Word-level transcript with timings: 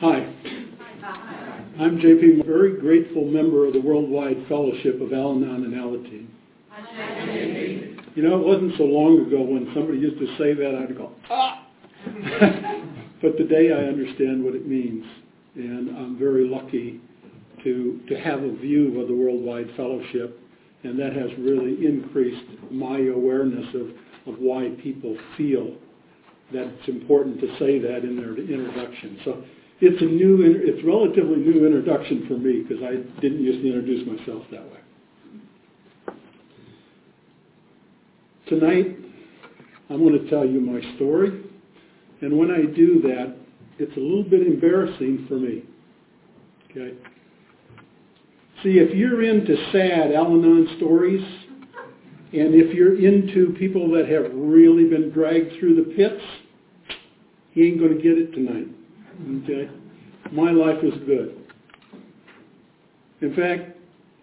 Hi. 0.00 0.26
I'm 1.78 1.98
JP, 1.98 2.40
a 2.40 2.44
very 2.44 2.80
grateful 2.80 3.26
member 3.26 3.66
of 3.66 3.74
the 3.74 3.82
Worldwide 3.82 4.46
Fellowship 4.48 4.98
of 4.98 5.12
Al-Anon 5.12 5.64
and 5.64 5.74
Alateen. 5.74 6.26
You 8.16 8.22
know, 8.22 8.40
it 8.40 8.46
wasn't 8.46 8.78
so 8.78 8.84
long 8.84 9.26
ago 9.26 9.42
when 9.42 9.70
somebody 9.74 9.98
used 9.98 10.18
to 10.18 10.26
say 10.38 10.54
that, 10.54 10.74
I'd 10.74 10.96
go, 10.96 11.12
ah! 11.28 11.66
but 13.20 13.36
today 13.36 13.72
I 13.72 13.88
understand 13.88 14.42
what 14.42 14.54
it 14.54 14.66
means, 14.66 15.04
and 15.56 15.94
I'm 15.94 16.18
very 16.18 16.48
lucky 16.48 17.02
to, 17.62 18.00
to 18.08 18.18
have 18.20 18.42
a 18.42 18.56
view 18.56 19.02
of 19.02 19.08
the 19.08 19.14
Worldwide 19.14 19.68
Fellowship, 19.76 20.40
and 20.82 20.98
that 20.98 21.12
has 21.12 21.28
really 21.38 21.76
increased 21.84 22.48
my 22.70 23.00
awareness 23.00 23.66
of, 23.74 24.32
of 24.32 24.40
why 24.40 24.70
people 24.82 25.14
feel 25.36 25.74
that 26.54 26.64
it's 26.64 26.88
important 26.88 27.38
to 27.42 27.48
say 27.58 27.78
that 27.78 27.98
in 28.02 28.16
their 28.16 28.34
introduction. 28.38 29.20
So 29.26 29.44
it's 29.80 30.02
a 30.02 30.04
new, 30.04 30.38
it's 30.42 30.84
relatively 30.84 31.36
new 31.36 31.64
introduction 31.66 32.26
for 32.28 32.34
me 32.34 32.62
because 32.62 32.82
I 32.84 32.96
didn't 33.20 33.42
used 33.42 33.62
to 33.62 33.66
introduce 33.66 34.06
myself 34.06 34.44
that 34.50 34.62
way. 34.62 34.78
Tonight, 38.46 38.96
I'm 39.88 39.98
going 39.98 40.22
to 40.22 40.28
tell 40.28 40.44
you 40.44 40.60
my 40.60 40.80
story, 40.96 41.44
and 42.20 42.36
when 42.36 42.50
I 42.50 42.62
do 42.62 43.00
that, 43.02 43.36
it's 43.78 43.96
a 43.96 44.00
little 44.00 44.24
bit 44.24 44.46
embarrassing 44.46 45.24
for 45.28 45.34
me. 45.34 45.64
Okay? 46.70 46.94
See, 48.62 48.78
if 48.78 48.94
you're 48.94 49.22
into 49.22 49.56
sad 49.72 50.12
Al-Anon 50.12 50.76
stories, 50.76 51.24
and 52.32 52.54
if 52.54 52.74
you're 52.74 52.98
into 52.98 53.54
people 53.58 53.90
that 53.92 54.08
have 54.08 54.30
really 54.34 54.84
been 54.84 55.10
dragged 55.10 55.58
through 55.58 55.76
the 55.76 55.94
pits, 55.94 56.22
you 57.54 57.64
ain't 57.64 57.78
going 57.80 57.96
to 57.96 58.02
get 58.02 58.18
it 58.18 58.32
tonight. 58.32 58.68
Okay? 59.20 59.70
My 60.32 60.50
life 60.50 60.82
is 60.82 60.94
good. 61.06 61.36
In 63.20 63.34
fact, 63.34 63.76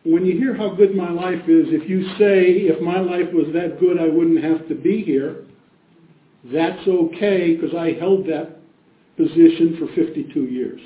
when 0.04 0.26
you 0.26 0.38
hear 0.38 0.56
how 0.56 0.74
good 0.74 0.96
my 0.96 1.12
life 1.12 1.44
is, 1.48 1.68
if 1.70 1.90
you 1.90 2.04
say, 2.18 2.68
if 2.68 2.82
my 2.82 3.00
life 3.00 3.32
was 3.34 3.48
that 3.54 3.80
good, 3.80 4.00
I 4.00 4.08
wouldn't 4.08 4.44
have 4.44 4.68
to 4.70 4.76
be 4.76 5.04
here, 5.04 5.44
that's 6.46 6.88
okay 6.88 7.56
because 7.56 7.76
I 7.76 7.94
held 8.00 8.26
that 8.28 8.58
position 9.18 9.76
for 9.80 9.94
52 9.96 10.40
years. 10.46 10.80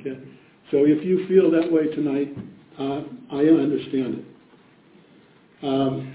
Okay? 0.00 0.20
So 0.70 0.84
if 0.84 1.04
you 1.04 1.26
feel 1.26 1.50
that 1.50 1.70
way 1.70 1.88
tonight, 1.94 2.36
uh, 2.78 3.02
I 3.32 3.44
understand 3.44 4.18
it. 4.18 4.24
Um, 5.62 6.14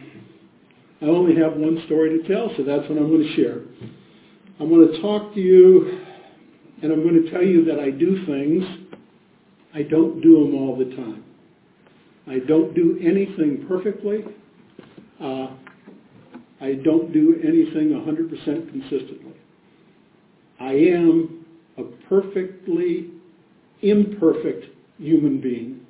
I 1.02 1.06
only 1.06 1.36
have 1.42 1.54
one 1.54 1.82
story 1.88 2.22
to 2.22 2.28
tell, 2.28 2.52
so 2.56 2.64
that's 2.64 2.88
what 2.88 2.98
I'm 2.98 3.10
going 3.10 3.24
to 3.24 3.36
share. 3.36 3.62
I'm 4.60 4.70
going 4.70 4.92
to 4.92 5.02
talk 5.02 5.34
to 5.34 5.40
you, 5.40 6.01
and 6.82 6.92
I'm 6.92 7.04
going 7.04 7.24
to 7.24 7.32
tell 7.32 7.44
you 7.44 7.66
that 7.66 7.80
I 7.80 7.92
do 7.92 8.26
things. 8.26 8.64
I 9.74 9.84
don't 9.84 10.22
do 10.22 10.44
them 10.44 10.56
all 10.56 10.76
the 10.76 10.96
time. 10.96 11.24
I 12.28 12.40
don't 12.40 12.74
do 12.74 13.00
anything 13.02 13.66
perfectly. 13.68 14.24
Uh, 15.22 15.56
I 16.60 16.74
don't 16.74 17.12
do 17.12 17.40
anything 17.44 17.90
100% 17.90 18.70
consistently. 18.70 19.34
I 20.60 20.74
am 20.74 21.46
a 21.78 21.84
perfectly 22.08 23.10
imperfect 23.82 24.66
human 24.98 25.42
being, 25.42 25.86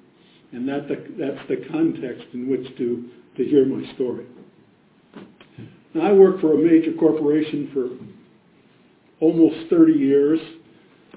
and 0.53 0.67
that 0.69 0.87
the, 0.87 0.95
that's 1.17 1.47
the 1.49 1.67
context 1.71 2.25
in 2.33 2.49
which 2.49 2.65
to, 2.77 3.09
to 3.37 3.43
hear 3.43 3.65
my 3.65 3.93
story. 3.95 4.25
Now, 5.93 6.07
I 6.07 6.13
worked 6.13 6.39
for 6.39 6.53
a 6.53 6.57
major 6.57 6.93
corporation 6.97 7.69
for 7.73 7.89
almost 9.19 9.69
30 9.69 9.91
years, 9.91 10.39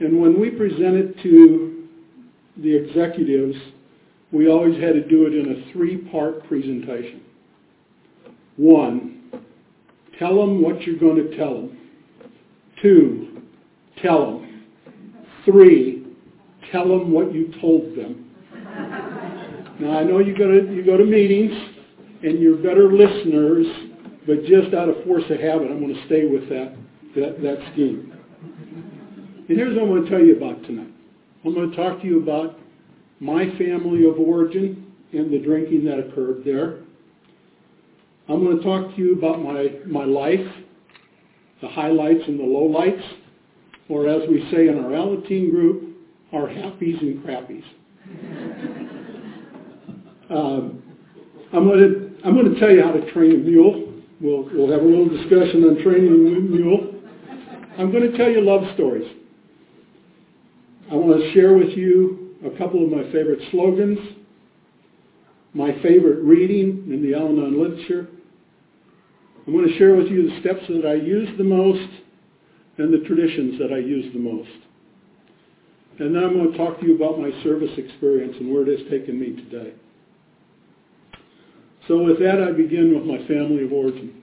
and 0.01 0.21
when 0.21 0.41
we 0.41 0.51
presented 0.51 1.17
to 1.23 1.85
the 2.57 2.75
executives, 2.75 3.57
we 4.33 4.49
always 4.49 4.81
had 4.83 4.95
to 4.95 5.07
do 5.07 5.27
it 5.27 5.35
in 5.35 5.53
a 5.53 5.73
three-part 5.73 6.47
presentation. 6.49 7.23
One, 8.57 9.31
tell 10.19 10.37
them 10.37 10.63
what 10.63 10.83
you're 10.83 10.99
going 10.99 11.17
to 11.17 11.37
tell 11.37 11.55
them. 11.55 11.79
Two, 12.83 13.43
tell 14.03 14.39
them. 14.39 14.65
Three, 15.45 16.07
tell 16.73 16.89
them 16.89 17.13
what 17.13 17.33
you 17.33 17.53
told 17.61 17.97
them. 17.97 18.31
Now 19.81 19.99
I 19.99 20.05
know 20.05 20.19
you 20.21 20.37
go 20.37 20.49
to 20.49 20.73
you 20.73 20.85
go 20.85 20.97
to 20.97 21.05
meetings 21.05 21.53
and 22.23 22.41
you're 22.41 22.57
better 22.57 22.93
listeners, 22.93 23.67
but 24.27 24.45
just 24.45 24.73
out 24.75 24.89
of 24.89 25.05
force 25.05 25.25
of 25.31 25.41
habit, 25.41 25.71
I'm 25.71 25.81
going 25.81 25.95
to 25.95 26.07
stay 26.07 26.27
with 26.27 26.49
that 26.49 26.77
that, 27.17 27.43
that 27.43 27.73
scheme. 27.73 28.14
And 29.47 29.59
here's 29.59 29.75
what 29.75 29.83
I'm 29.83 29.89
going 29.91 30.05
to 30.05 30.11
tell 30.11 30.21
you 30.21 30.37
about 30.37 30.63
tonight. 30.63 30.93
I'm 31.45 31.53
going 31.53 31.71
to 31.71 31.77
talk 31.77 32.01
to 32.01 32.07
you 32.07 32.23
about 32.23 32.59
my 33.21 33.45
family 33.59 34.07
of 34.09 34.19
origin 34.19 34.91
and 35.13 35.31
the 35.31 35.39
drinking 35.39 35.85
that 35.85 35.99
occurred 35.99 36.45
there. 36.47 36.79
I'm 38.27 38.43
going 38.43 38.57
to 38.57 38.63
talk 38.63 38.97
to 38.97 39.03
you 39.03 39.19
about 39.19 39.43
my, 39.43 39.69
my 39.87 40.05
life, 40.05 40.47
the 41.61 41.69
highlights 41.69 42.23
and 42.27 42.41
the 42.41 42.45
lowlights, 42.45 43.03
or 43.91 44.09
as 44.09 44.27
we 44.31 44.49
say 44.51 44.69
in 44.69 44.79
our 44.79 44.93
Alateen 44.93 45.51
group, 45.51 45.95
our 46.33 46.49
happies 46.49 46.99
and 47.03 47.23
crappies. 47.23 47.65
um, 50.31 50.83
I'm 51.53 51.67
going 51.67 51.81
to 51.81 52.05
I'm 52.25 52.35
going 52.35 52.55
to 52.55 52.59
tell 52.59 52.71
you 52.71 52.83
how 52.83 52.93
to 52.93 53.13
train 53.13 53.33
a 53.33 53.37
mule. 53.37 53.93
We'll 54.23 54.45
we'll 54.55 54.71
have 54.73 54.81
a 54.81 54.85
little 54.85 55.11
discussion 55.11 55.65
on 55.65 55.83
training 55.83 56.09
a 56.09 56.41
mule. 56.41 56.95
I'm 57.79 57.93
going 57.93 58.11
to 58.11 58.17
tell 58.17 58.31
you 58.31 58.41
love 58.41 58.63
stories. 58.75 59.07
I 60.91 60.97
want 60.97 61.19
to 61.19 61.33
share 61.33 61.55
with 61.55 61.71
you 61.71 62.37
a 62.45 62.51
couple 62.59 62.85
of 62.85 62.91
my 62.91 63.05
favorite 63.11 63.41
slogans, 63.51 63.99
my 65.55 65.73
favorite 65.83 66.23
reading 66.23 66.85
in 66.93 67.03
the 67.03 67.17
Al-Anon 67.17 67.59
literature. 67.59 68.07
I'm 69.47 69.55
going 69.55 69.67
to 69.67 69.79
share 69.79 69.95
with 69.97 70.09
you 70.09 70.29
the 70.29 70.41
steps 70.41 70.61
that 70.69 70.87
I 70.87 70.95
use 70.95 71.29
the 71.39 71.45
most 71.45 71.89
and 72.77 72.93
the 72.93 73.07
traditions 73.07 73.59
that 73.61 73.73
I 73.73 73.79
use 73.79 74.13
the 74.13 74.19
most. 74.19 74.51
And 76.01 76.15
then 76.15 76.23
I'm 76.23 76.35
going 76.35 76.53
to 76.53 76.59
talk 76.59 76.81
to 76.81 76.87
you 76.87 76.97
about 76.97 77.19
my 77.19 77.31
service 77.43 77.71
experience 77.79 78.37
and 78.39 78.53
where 78.53 78.69
it 78.69 78.79
has 78.79 78.91
taken 78.91 79.19
me 79.19 79.37
today. 79.37 79.73
So 81.89 82.03
with 82.03 82.19
that, 82.19 82.43
I 82.43 82.53
begin 82.53 82.95
with 82.95 83.05
my 83.05 83.27
family 83.27 83.65
of 83.65 83.73
origin. 83.73 84.23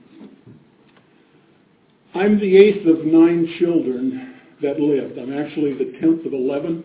I'm 2.14 2.38
the 2.38 2.56
eighth 2.56 2.86
of 2.86 3.04
nine 3.04 3.52
children 3.58 4.31
that 4.62 4.80
lived. 4.80 5.18
I'm 5.18 5.36
actually 5.36 5.74
the 5.74 5.98
tenth 6.00 6.24
of 6.24 6.32
11. 6.32 6.84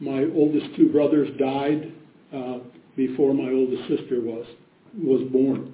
My 0.00 0.24
oldest 0.34 0.66
two 0.76 0.90
brothers 0.90 1.28
died 1.38 1.92
uh, 2.34 2.58
before 2.96 3.34
my 3.34 3.50
oldest 3.50 3.82
sister 3.88 4.20
was, 4.20 4.46
was 4.96 5.22
born. 5.30 5.72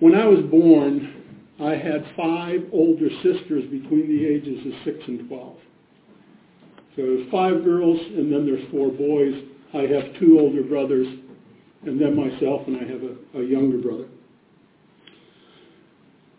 When 0.00 0.14
I 0.14 0.26
was 0.26 0.40
born, 0.50 1.14
I 1.60 1.76
had 1.76 2.04
five 2.16 2.60
older 2.72 3.08
sisters 3.22 3.64
between 3.70 4.08
the 4.08 4.26
ages 4.26 4.66
of 4.66 4.72
6 4.84 5.08
and 5.08 5.28
12. 5.28 5.56
So 6.96 7.02
there's 7.02 7.30
five 7.30 7.64
girls, 7.64 7.98
and 8.00 8.32
then 8.32 8.46
there's 8.46 8.68
four 8.70 8.90
boys. 8.90 9.34
I 9.74 9.82
have 9.82 10.18
two 10.18 10.38
older 10.40 10.62
brothers, 10.62 11.06
and 11.86 12.00
then 12.00 12.16
myself, 12.16 12.66
and 12.66 12.76
I 12.76 12.84
have 12.84 13.02
a, 13.02 13.42
a 13.42 13.46
younger 13.46 13.78
brother. 13.78 14.06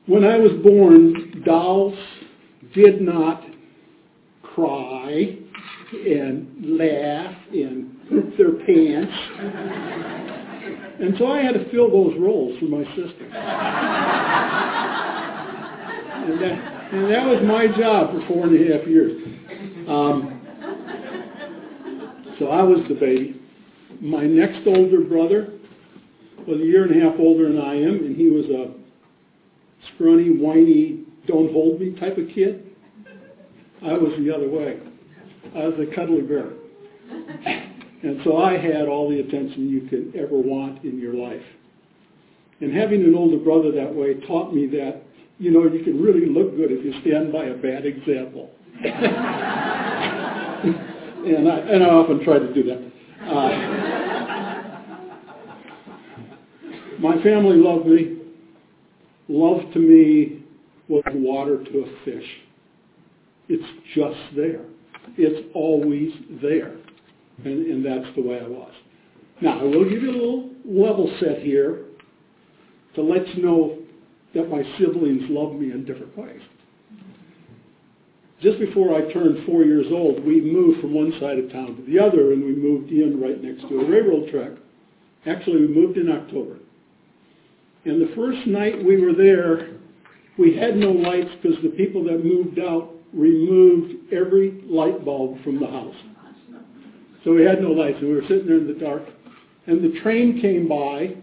When 0.08 0.26
I 0.26 0.38
was 0.38 0.52
born, 0.64 1.44
dolls 1.46 1.98
did 2.74 3.02
not 3.02 3.44
cry 4.44 5.38
and 5.94 6.78
laugh 6.78 7.36
and 7.52 8.10
poop 8.10 8.38
their 8.38 8.54
pants. 8.66 9.14
And 11.00 11.16
so 11.18 11.28
I 11.32 11.42
had 11.42 11.54
to 11.54 11.70
fill 11.72 11.90
those 11.90 12.18
roles 12.20 12.60
for 12.60 12.66
my 12.66 12.84
sister. 12.96 13.26
And 16.22 16.42
that, 16.42 16.52
and 16.94 17.12
that 17.12 17.26
was 17.26 17.42
my 17.44 17.68
job 17.68 18.12
for 18.12 18.22
four 18.28 18.46
and 18.48 18.56
a 18.56 18.78
half 18.78 18.88
years. 18.88 19.22
Um, 19.88 20.42
so 22.38 22.48
I 22.48 22.64
was 22.64 22.80
the 22.88 22.96
baby. 22.96 23.42
My 24.00 24.24
next 24.24 24.68
older 24.68 25.02
brother 25.02 25.54
was 26.48 26.60
a 26.60 26.64
year 26.64 26.84
and 26.86 27.02
a 27.02 27.06
half 27.06 27.20
older 27.20 27.48
than 27.48 27.60
I 27.62 27.76
am, 27.76 28.06
and 28.06 28.16
he 28.16 28.30
was 28.30 28.46
a 28.46 28.74
scrawny, 29.94 30.30
whiny, 30.30 31.01
don't 31.28 31.52
hold 31.52 31.80
me 31.80 31.92
type 32.00 32.18
of 32.18 32.28
kid. 32.34 32.68
I 33.84 33.94
was 33.94 34.14
the 34.20 34.34
other 34.34 34.50
way. 34.50 34.80
I 35.56 35.68
was 35.68 35.76
a 35.80 35.96
cuddly 35.96 36.22
bear. 36.22 36.52
And 38.04 38.22
so 38.24 38.38
I 38.38 38.58
had 38.58 38.88
all 38.88 39.10
the 39.10 39.20
attention 39.20 39.70
you 39.70 39.82
could 39.90 40.16
ever 40.16 40.38
want 40.38 40.84
in 40.84 41.00
your 41.00 41.14
life. 41.14 41.44
And 42.60 42.76
having 42.76 43.04
an 43.04 43.16
older 43.16 43.38
brother 43.38 43.72
that 43.72 43.94
way 43.94 44.16
taught 44.28 44.54
me 44.54 44.68
that, 44.68 45.02
you 45.40 45.52
know, 45.52 45.64
you 45.64 45.84
can 45.84 46.02
really 46.02 46.28
look 46.28 46.56
good 46.56 46.72
if 46.72 46.86
you 46.86 46.94
stand 47.02 47.32
by 47.32 47.46
a 47.46 47.56
bad 47.56 47.86
example. 47.86 48.52
and, 48.84 48.96
I, 51.50 51.58
and 51.60 51.84
I 51.84 51.88
often 51.90 52.24
try 52.24 52.40
to 52.40 52.54
do 52.54 52.64
that. 52.64 52.92
Uh, 53.28 53.82
my 57.00 57.22
family 57.24 57.58
loved 57.58 57.88
me 57.88 58.18
love 59.32 59.62
to 59.74 59.80
me 59.80 60.41
was 60.88 61.04
water 61.14 61.64
to 61.64 61.80
a 61.80 62.06
fish. 62.06 62.28
It's 63.50 63.64
just 63.96 64.36
there. 64.36 64.66
It's 65.18 65.48
always 65.54 66.12
there. 66.42 66.76
And, 67.44 67.66
and 67.68 67.86
that's 67.86 68.16
the 68.16 68.22
way 68.22 68.40
I 68.40 68.48
was. 68.48 68.72
Now, 69.42 69.60
I 69.60 69.64
will 69.64 69.90
give 69.90 70.04
you 70.04 70.12
a 70.12 70.14
little 70.14 70.50
level 70.66 71.12
set 71.20 71.40
here 71.40 71.86
to 72.96 73.02
let 73.02 73.28
you 73.36 73.44
know 73.44 73.80
that 74.36 74.50
my 74.50 74.64
siblings 74.78 75.24
love 75.30 75.54
me 75.54 75.72
in 75.72 75.84
different 75.86 76.16
ways. 76.18 76.42
Just 78.42 78.60
before 78.60 78.96
I 78.96 79.12
turned 79.14 79.46
four 79.46 79.64
years 79.64 79.88
old, 79.92 80.26
we 80.26 80.42
moved 80.42 80.82
from 80.82 80.94
one 80.94 81.14
side 81.20 81.38
of 81.38 81.52
town 81.52 81.76
to 81.76 81.92
the 81.92 82.00
other, 82.00 82.34
and 82.34 82.44
we 82.44 82.56
moved 82.56 82.92
in 82.92 83.22
right 83.22 83.42
next 83.42 83.62
to 83.70 83.80
a 83.80 83.90
railroad 83.90 84.32
track. 84.32 84.52
Actually, 85.28 85.62
we 85.62 85.68
moved 85.68 85.98
in 85.98 86.10
October. 86.10 86.58
And 87.86 88.02
the 88.02 88.14
first 88.16 88.48
night 88.48 88.84
we 88.84 89.00
were 89.00 89.14
there, 89.14 89.81
we 90.42 90.58
had 90.58 90.76
no 90.76 90.92
lights 90.92 91.30
because 91.42 91.62
the 91.62 91.70
people 91.70 92.04
that 92.06 92.26
moved 92.26 92.58
out 92.60 92.90
removed 93.14 94.12
every 94.12 94.64
light 94.66 95.06
bulb 95.06 95.42
from 95.44 95.60
the 95.60 95.68
house. 95.68 95.96
So 97.24 97.34
we 97.34 97.44
had 97.44 97.62
no 97.62 97.70
lights, 97.70 98.00
and 98.00 98.10
we 98.10 98.16
were 98.16 98.24
sitting 98.24 98.48
there 98.48 98.58
in 98.58 98.68
the 98.68 98.74
dark. 98.74 99.04
And 99.68 99.84
the 99.84 100.00
train 100.00 100.42
came 100.42 100.68
by, 100.68 101.16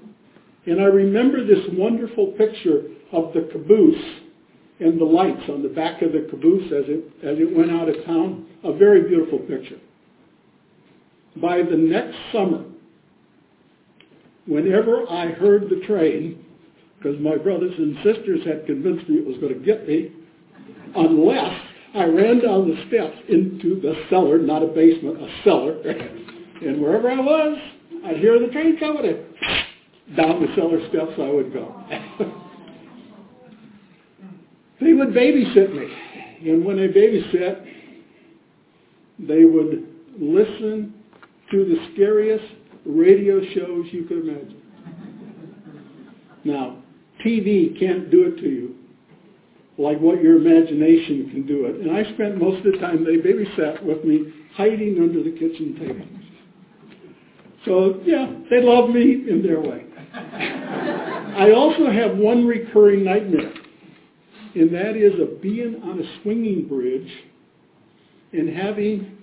and 0.66 0.80
I 0.80 0.84
remember 0.84 1.44
this 1.44 1.66
wonderful 1.72 2.28
picture 2.38 2.82
of 3.10 3.32
the 3.34 3.48
caboose 3.50 4.20
and 4.78 5.00
the 5.00 5.04
lights 5.04 5.42
on 5.48 5.64
the 5.64 5.68
back 5.68 6.02
of 6.02 6.12
the 6.12 6.28
caboose 6.30 6.66
as 6.66 6.84
it, 6.86 7.04
as 7.26 7.38
it 7.40 7.56
went 7.56 7.72
out 7.72 7.88
of 7.88 7.96
town. 8.04 8.46
A 8.62 8.72
very 8.72 9.08
beautiful 9.08 9.40
picture. 9.40 9.78
By 11.36 11.62
the 11.62 11.76
next 11.76 12.16
summer, 12.32 12.64
whenever 14.46 15.10
I 15.10 15.26
heard 15.26 15.68
the 15.68 15.84
train, 15.86 16.44
because 16.98 17.18
my 17.20 17.36
brothers 17.36 17.72
and 17.78 17.96
sisters 18.02 18.40
had 18.44 18.66
convinced 18.66 19.08
me 19.08 19.18
it 19.18 19.26
was 19.26 19.36
going 19.38 19.54
to 19.54 19.60
get 19.60 19.86
me, 19.86 20.10
unless 20.96 21.60
I 21.94 22.04
ran 22.04 22.40
down 22.40 22.68
the 22.68 22.76
steps 22.88 23.16
into 23.28 23.80
the 23.80 23.94
cellar, 24.10 24.38
not 24.38 24.62
a 24.62 24.66
basement, 24.66 25.20
a 25.20 25.28
cellar, 25.44 25.80
and 26.60 26.82
wherever 26.82 27.10
I 27.10 27.20
was, 27.20 27.58
I'd 28.04 28.16
hear 28.16 28.38
the 28.38 28.48
train 28.48 28.78
coming 28.78 29.06
and 29.06 29.18
down 30.16 30.40
the 30.40 30.48
cellar 30.56 30.80
steps 30.88 31.12
I 31.18 31.30
would 31.30 31.52
go. 31.52 31.74
they 34.80 34.92
would 34.92 35.08
babysit 35.08 35.74
me, 35.74 36.50
and 36.50 36.64
when 36.64 36.76
they 36.76 36.88
babysit, 36.88 37.64
they 39.20 39.44
would 39.44 39.86
listen 40.18 40.94
to 41.50 41.64
the 41.64 41.76
scariest 41.92 42.44
radio 42.84 43.40
shows 43.54 43.86
you 43.92 44.04
could 44.04 44.28
imagine. 44.28 44.62
Now, 46.44 46.77
TV 47.24 47.78
can't 47.78 48.10
do 48.10 48.24
it 48.24 48.40
to 48.40 48.48
you 48.48 48.74
like 49.78 49.98
what 50.00 50.20
your 50.20 50.36
imagination 50.36 51.30
can 51.30 51.46
do 51.46 51.66
it. 51.66 51.76
And 51.76 51.92
I 51.92 52.02
spent 52.14 52.36
most 52.36 52.66
of 52.66 52.72
the 52.72 52.78
time 52.78 53.04
they 53.04 53.16
babysat 53.16 53.82
with 53.84 54.04
me 54.04 54.32
hiding 54.54 54.98
under 55.00 55.22
the 55.22 55.30
kitchen 55.30 55.76
table. 55.78 56.06
So, 57.64 58.00
yeah, 58.04 58.32
they 58.50 58.60
love 58.60 58.90
me 58.90 59.24
in 59.28 59.42
their 59.42 59.60
way. 59.60 59.84
I 60.14 61.52
also 61.52 61.90
have 61.90 62.16
one 62.16 62.46
recurring 62.46 63.04
nightmare, 63.04 63.52
and 64.54 64.74
that 64.74 64.96
is 64.96 65.20
of 65.20 65.40
being 65.40 65.80
on 65.84 66.00
a 66.00 66.22
swinging 66.22 66.66
bridge 66.66 67.10
and 68.32 68.48
having 68.48 69.17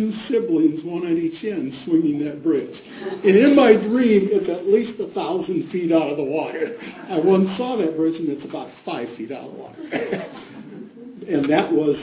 two 0.00 0.14
siblings, 0.30 0.80
one 0.82 1.06
on 1.06 1.18
each 1.18 1.44
end, 1.44 1.74
swinging 1.84 2.24
that 2.24 2.42
bridge. 2.42 2.74
And 3.22 3.36
in 3.36 3.54
my 3.54 3.74
dream, 3.74 4.30
it's 4.32 4.48
at 4.48 4.66
least 4.66 4.98
a 4.98 5.12
thousand 5.12 5.70
feet 5.70 5.92
out 5.92 6.08
of 6.08 6.16
the 6.16 6.24
water. 6.24 6.78
I 7.10 7.18
once 7.18 7.50
saw 7.58 7.76
that 7.76 7.98
bridge, 7.98 8.14
and 8.14 8.30
it's 8.30 8.44
about 8.46 8.70
five 8.86 9.08
feet 9.18 9.30
out 9.30 9.44
of 9.44 9.52
the 9.52 9.58
water. 9.58 9.82
and 11.28 11.50
that 11.50 11.70
was, 11.70 11.96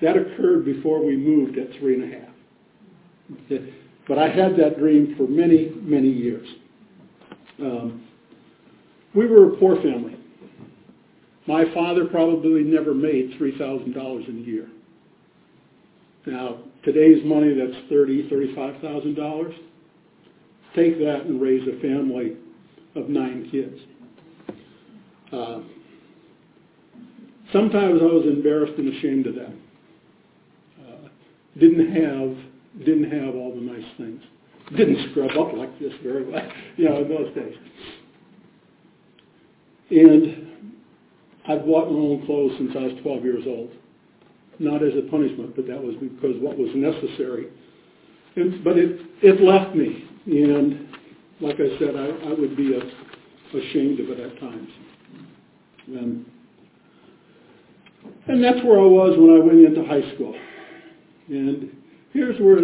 that 0.00 0.16
occurred 0.16 0.64
before 0.64 1.04
we 1.04 1.18
moved 1.18 1.58
at 1.58 1.68
three 1.78 2.00
and 2.00 2.14
a 2.14 2.16
half. 2.16 3.60
But 4.08 4.18
I 4.18 4.30
had 4.30 4.56
that 4.56 4.78
dream 4.78 5.14
for 5.18 5.26
many, 5.28 5.72
many 5.82 6.08
years. 6.08 6.48
Um, 7.60 8.08
we 9.14 9.26
were 9.26 9.52
a 9.52 9.56
poor 9.58 9.76
family. 9.82 10.16
My 11.46 11.64
father 11.74 12.06
probably 12.06 12.62
never 12.62 12.94
made 12.94 13.32
$3,000 13.38 14.28
in 14.28 14.38
a 14.38 14.40
year. 14.40 14.68
Now, 16.26 16.58
today's 16.84 17.24
money, 17.24 17.54
that's 17.54 17.88
thirty, 17.88 18.28
thirty-five 18.28 18.80
thousand 18.80 19.14
dollars. 19.14 19.54
Take 20.74 20.98
that 20.98 21.22
and 21.26 21.40
raise 21.40 21.66
a 21.66 21.80
family 21.80 22.36
of 22.94 23.08
nine 23.08 23.48
kids. 23.50 23.76
Uh, 25.32 25.60
sometimes 27.52 28.00
I 28.00 28.06
was 28.06 28.24
embarrassed 28.26 28.74
and 28.78 28.94
ashamed 28.94 29.26
of 29.26 29.34
that. 29.34 29.54
Uh, 30.80 31.08
didn't 31.58 31.92
have 31.92 32.84
didn't 32.86 33.10
have 33.10 33.34
all 33.34 33.54
the 33.54 33.60
nice 33.60 33.90
things. 33.96 34.22
Didn't 34.76 35.10
scrub 35.10 35.30
up 35.36 35.52
like 35.56 35.76
this 35.80 35.92
very 36.02 36.30
well, 36.30 36.48
you 36.76 36.88
know, 36.88 37.02
in 37.02 37.08
those 37.08 37.34
days. 37.34 37.56
And 39.90 40.48
I've 41.48 41.66
bought 41.66 41.90
my 41.90 41.98
own 41.98 42.24
clothes 42.26 42.52
since 42.58 42.70
I 42.76 42.82
was 42.82 42.92
12 43.02 43.24
years 43.24 43.44
old 43.46 43.70
not 44.60 44.82
as 44.82 44.92
a 44.94 45.10
punishment, 45.10 45.56
but 45.56 45.66
that 45.66 45.82
was 45.82 45.96
because 45.96 46.36
what 46.40 46.56
was 46.56 46.68
necessary. 46.74 47.48
And, 48.36 48.62
but 48.62 48.76
it, 48.76 49.00
it 49.22 49.40
left 49.40 49.74
me, 49.74 50.04
and 50.26 50.86
like 51.40 51.56
I 51.56 51.78
said, 51.78 51.96
I, 51.96 52.28
I 52.28 52.32
would 52.38 52.56
be 52.56 52.74
a, 52.74 53.56
ashamed 53.56 53.98
of 54.00 54.10
it 54.10 54.20
at 54.20 54.38
times. 54.38 54.68
And, 55.88 56.26
and 58.28 58.44
that's 58.44 58.64
where 58.64 58.78
I 58.78 58.86
was 58.86 59.18
when 59.18 59.34
I 59.34 59.40
went 59.40 59.64
into 59.64 59.82
high 59.88 60.14
school. 60.14 60.38
And 61.28 61.74
here's 62.12 62.38
where 62.40 62.58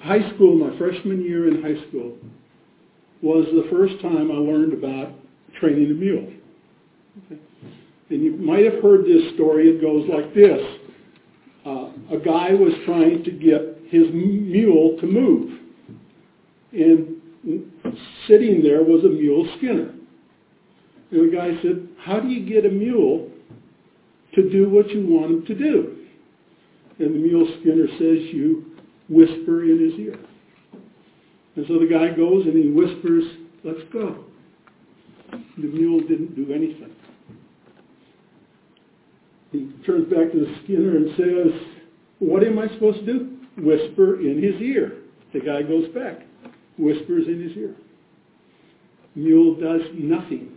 high 0.00 0.34
school, 0.34 0.56
my 0.56 0.76
freshman 0.78 1.22
year 1.22 1.46
in 1.48 1.62
high 1.62 1.88
school, 1.88 2.16
was 3.20 3.46
the 3.52 3.68
first 3.70 4.00
time 4.02 4.30
I 4.32 4.34
learned 4.34 4.72
about 4.72 5.12
training 5.60 5.90
a 5.90 5.94
mule. 5.94 6.32
Okay. 7.26 7.40
And 8.10 8.22
you 8.22 8.32
might 8.32 8.64
have 8.64 8.82
heard 8.82 9.04
this 9.04 9.34
story. 9.34 9.68
It 9.68 9.80
goes 9.80 10.08
like 10.08 10.34
this 10.34 10.60
uh, 11.64 11.90
a 12.10 12.18
guy 12.18 12.52
was 12.52 12.72
trying 12.84 13.22
to 13.24 13.30
get 13.30 13.78
his 13.90 14.12
mule 14.12 14.96
to 15.00 15.06
move. 15.06 15.58
And 16.72 17.20
sitting 18.26 18.62
there 18.62 18.82
was 18.82 19.04
a 19.04 19.08
mule 19.08 19.48
skinner. 19.58 19.94
And 21.10 21.30
the 21.30 21.36
guy 21.36 21.50
said, 21.62 21.88
how 21.98 22.20
do 22.20 22.28
you 22.28 22.48
get 22.48 22.64
a 22.64 22.70
mule 22.72 23.30
to 24.34 24.50
do 24.50 24.68
what 24.68 24.90
you 24.90 25.06
want 25.06 25.30
him 25.30 25.46
to 25.46 25.54
do? 25.54 25.96
And 26.98 27.14
the 27.14 27.18
mule 27.18 27.46
skinner 27.60 27.86
says, 27.98 28.32
you 28.32 28.64
whisper 29.08 29.62
in 29.64 29.90
his 29.90 30.00
ear. 30.00 30.18
And 31.56 31.66
so 31.68 31.78
the 31.78 31.86
guy 31.86 32.16
goes 32.16 32.46
and 32.46 32.56
he 32.56 32.70
whispers, 32.70 33.24
let's 33.62 33.82
go. 33.92 34.24
The 35.30 35.68
mule 35.68 36.00
didn't 36.00 36.34
do 36.34 36.52
anything 36.52 36.94
he 39.52 39.70
turns 39.86 40.10
back 40.12 40.32
to 40.32 40.40
the 40.40 40.54
Skinner 40.64 40.96
and 40.96 41.16
says, 41.16 41.60
what 42.18 42.42
am 42.42 42.58
I 42.58 42.68
supposed 42.68 43.00
to 43.00 43.06
do? 43.06 43.38
Whisper 43.58 44.20
in 44.20 44.42
his 44.42 44.60
ear. 44.60 44.98
The 45.32 45.40
guy 45.40 45.62
goes 45.62 45.88
back, 45.88 46.22
whispers 46.78 47.26
in 47.26 47.42
his 47.42 47.56
ear. 47.56 47.74
Mule 49.14 49.54
does 49.54 49.82
nothing. 49.94 50.52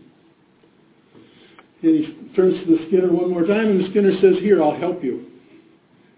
And 1.82 2.06
he 2.06 2.34
turns 2.36 2.58
to 2.66 2.78
the 2.78 2.86
Skinner 2.88 3.12
one 3.12 3.30
more 3.30 3.46
time, 3.46 3.68
and 3.68 3.84
the 3.84 3.90
Skinner 3.90 4.14
says, 4.22 4.42
here, 4.42 4.64
I'll 4.64 4.80
help 4.80 5.04
you. 5.04 5.26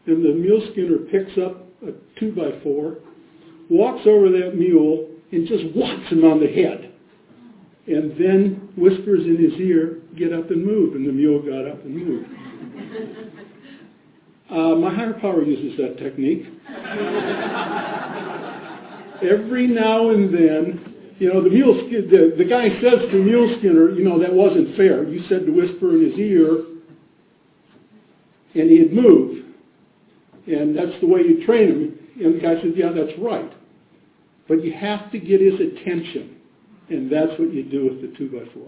And 0.05 0.23
the 0.23 0.33
mule 0.33 0.61
Skinner 0.71 0.97
picks 1.11 1.37
up 1.37 1.65
a 1.85 1.93
two 2.19 2.31
by 2.33 2.61
four, 2.63 2.97
walks 3.69 4.07
over 4.07 4.29
that 4.29 4.55
mule, 4.55 5.09
and 5.31 5.47
just 5.47 5.63
whacks 5.75 6.09
him 6.11 6.23
on 6.23 6.39
the 6.39 6.47
head. 6.47 6.93
And 7.87 8.11
then 8.11 8.69
whispers 8.77 9.25
in 9.25 9.37
his 9.37 9.59
ear, 9.59 9.99
get 10.17 10.33
up 10.33 10.51
and 10.51 10.65
move. 10.65 10.95
And 10.95 11.07
the 11.07 11.11
mule 11.11 11.41
got 11.41 11.69
up 11.69 11.83
and 11.83 11.95
moved. 11.95 12.29
Uh, 14.49 14.75
my 14.75 14.93
higher 14.93 15.13
power 15.13 15.43
uses 15.43 15.77
that 15.77 15.97
technique. 15.97 16.45
Every 19.21 19.67
now 19.67 20.09
and 20.11 20.33
then, 20.33 21.15
you 21.19 21.33
know, 21.33 21.43
the 21.43 21.49
mule 21.49 21.73
the, 21.89 22.35
the 22.37 22.45
guy 22.45 22.69
says 22.81 23.11
to 23.11 23.17
Mule 23.17 23.55
Skinner, 23.59 23.91
you 23.91 24.05
know, 24.05 24.19
that 24.19 24.31
wasn't 24.31 24.75
fair. 24.77 25.03
You 25.03 25.23
said 25.27 25.45
to 25.45 25.51
whisper 25.51 25.95
in 25.95 26.11
his 26.11 26.19
ear, 26.19 26.63
and 28.55 28.69
he'd 28.69 28.93
move. 28.93 29.45
And 30.47 30.77
that's 30.77 30.99
the 31.01 31.07
way 31.07 31.21
you 31.21 31.45
train 31.45 31.69
him. 31.69 31.99
And 32.23 32.35
the 32.35 32.39
guy 32.39 32.55
says, 32.61 32.71
yeah, 32.75 32.91
that's 32.91 33.17
right. 33.19 33.51
But 34.47 34.63
you 34.63 34.71
have 34.73 35.11
to 35.11 35.19
get 35.19 35.41
his 35.41 35.55
attention. 35.55 36.37
And 36.89 37.11
that's 37.11 37.37
what 37.37 37.53
you 37.53 37.63
do 37.63 37.85
with 37.85 38.01
the 38.01 38.17
2 38.17 38.29
by 38.29 38.53
4 38.53 38.63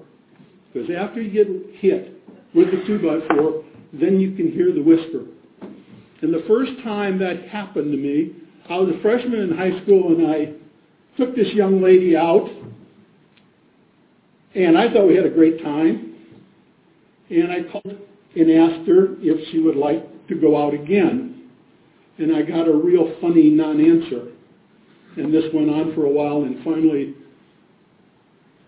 Because 0.74 0.90
after 0.90 1.22
you 1.22 1.32
get 1.32 1.48
hit 1.80 2.22
with 2.54 2.70
the 2.70 2.84
2 2.86 3.00
by 3.00 3.26
4 3.34 3.64
then 3.94 4.20
you 4.20 4.36
can 4.36 4.52
hear 4.52 4.72
the 4.74 4.82
whisper. 4.82 5.26
And 6.22 6.34
the 6.34 6.44
first 6.48 6.72
time 6.84 7.18
that 7.20 7.48
happened 7.48 7.92
to 7.92 7.98
me, 7.98 8.36
I 8.70 8.78
was 8.78 8.94
a 8.96 9.02
freshman 9.02 9.40
in 9.40 9.58
high 9.58 9.82
school 9.84 10.10
and 10.10 10.28
I 10.28 10.54
took 11.18 11.36
this 11.36 11.48
young 11.54 11.82
lady 11.82 12.16
out 12.16 12.50
and 14.56 14.78
I 14.78 14.92
thought 14.92 15.08
we 15.08 15.16
had 15.16 15.26
a 15.26 15.30
great 15.30 15.64
time. 15.64 16.16
And 17.30 17.52
I 17.52 17.72
called 17.72 17.98
and 18.36 18.52
asked 18.52 18.88
her 18.88 19.16
if 19.20 19.52
she 19.52 19.60
would 19.60 19.76
like 19.76 20.28
to 20.28 20.36
go 20.36 20.62
out 20.62 20.74
again. 20.74 21.50
And 22.18 22.36
I 22.36 22.42
got 22.42 22.68
a 22.68 22.74
real 22.74 23.16
funny 23.22 23.50
non-answer. 23.50 24.28
And 25.18 25.34
this 25.34 25.46
went 25.54 25.70
on 25.70 25.94
for 25.96 26.06
a 26.06 26.10
while, 26.10 26.44
and 26.44 26.64
finally 26.64 27.16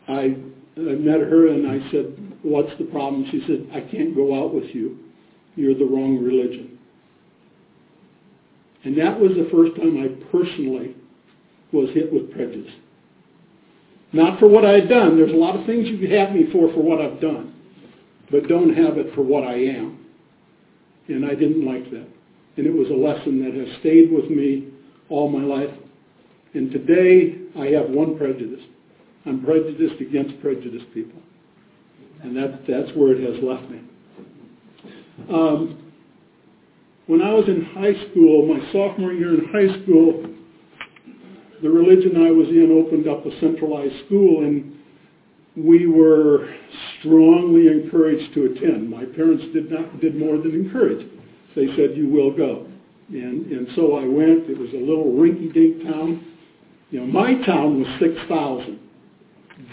I, 0.07 0.35
I 0.77 0.95
met 0.95 1.19
her 1.19 1.47
and 1.47 1.67
I 1.67 1.91
said, 1.91 2.37
what's 2.43 2.71
the 2.77 2.85
problem? 2.85 3.25
She 3.31 3.41
said, 3.47 3.67
I 3.71 3.81
can't 3.91 4.15
go 4.15 4.43
out 4.43 4.53
with 4.53 4.73
you. 4.73 4.97
You're 5.55 5.75
the 5.75 5.85
wrong 5.85 6.17
religion. 6.23 6.70
And 8.83 8.97
that 8.97 9.19
was 9.19 9.31
the 9.31 9.49
first 9.51 9.75
time 9.75 9.97
I 9.97 10.07
personally 10.31 10.95
was 11.71 11.89
hit 11.93 12.11
with 12.11 12.31
prejudice. 12.31 12.73
Not 14.13 14.39
for 14.39 14.47
what 14.47 14.65
I 14.65 14.71
had 14.71 14.89
done. 14.89 15.17
There's 15.17 15.31
a 15.31 15.35
lot 15.35 15.57
of 15.57 15.65
things 15.65 15.87
you 15.87 15.97
could 15.97 16.11
have 16.11 16.31
me 16.31 16.51
for 16.51 16.71
for 16.73 16.81
what 16.81 16.99
I've 16.99 17.21
done. 17.21 17.53
But 18.29 18.47
don't 18.47 18.73
have 18.75 18.97
it 18.97 19.13
for 19.15 19.21
what 19.21 19.43
I 19.43 19.53
am. 19.53 20.05
And 21.07 21.25
I 21.25 21.35
didn't 21.35 21.65
like 21.65 21.89
that. 21.91 22.07
And 22.57 22.67
it 22.67 22.73
was 22.73 22.89
a 22.89 22.93
lesson 22.93 23.43
that 23.43 23.53
has 23.53 23.79
stayed 23.79 24.11
with 24.11 24.29
me 24.29 24.67
all 25.09 25.29
my 25.29 25.43
life. 25.43 25.69
And 26.53 26.71
today 26.71 27.37
I 27.57 27.67
have 27.67 27.89
one 27.89 28.17
prejudice. 28.17 28.63
I'm 29.25 29.43
prejudiced 29.43 30.01
against 30.01 30.41
prejudiced 30.41 30.93
people. 30.93 31.19
And 32.23 32.35
that, 32.35 32.61
that's 32.67 32.95
where 32.95 33.13
it 33.13 33.33
has 33.33 33.43
left 33.43 33.69
me. 33.69 33.81
Um, 35.29 35.80
when 37.11 37.21
I 37.21 37.33
was 37.33 37.43
in 37.49 37.65
high 37.75 37.91
school, 38.07 38.47
my 38.47 38.71
sophomore 38.71 39.11
year 39.11 39.33
in 39.33 39.43
high 39.51 39.83
school, 39.83 40.23
the 41.61 41.69
religion 41.69 42.15
I 42.15 42.31
was 42.31 42.47
in 42.47 42.71
opened 42.71 43.05
up 43.05 43.25
a 43.25 43.37
centralized 43.41 44.05
school 44.05 44.45
and 44.45 44.79
we 45.57 45.87
were 45.87 46.55
strongly 46.99 47.67
encouraged 47.67 48.33
to 48.35 48.45
attend. 48.45 48.89
My 48.89 49.03
parents 49.03 49.43
did 49.51 49.69
not 49.69 49.99
did 49.99 50.15
more 50.15 50.37
than 50.37 50.55
encourage. 50.55 51.05
They 51.53 51.67
said, 51.75 51.97
you 51.97 52.07
will 52.07 52.31
go. 52.31 52.65
And, 53.09 53.45
and 53.51 53.67
so 53.75 53.97
I 53.97 54.07
went. 54.07 54.49
It 54.49 54.57
was 54.57 54.71
a 54.71 54.79
little 54.79 55.11
rinky-dink 55.11 55.83
town. 55.83 56.25
You 56.91 57.01
know, 57.01 57.07
my 57.07 57.33
town 57.45 57.83
was 57.83 57.91
6,000. 57.99 58.79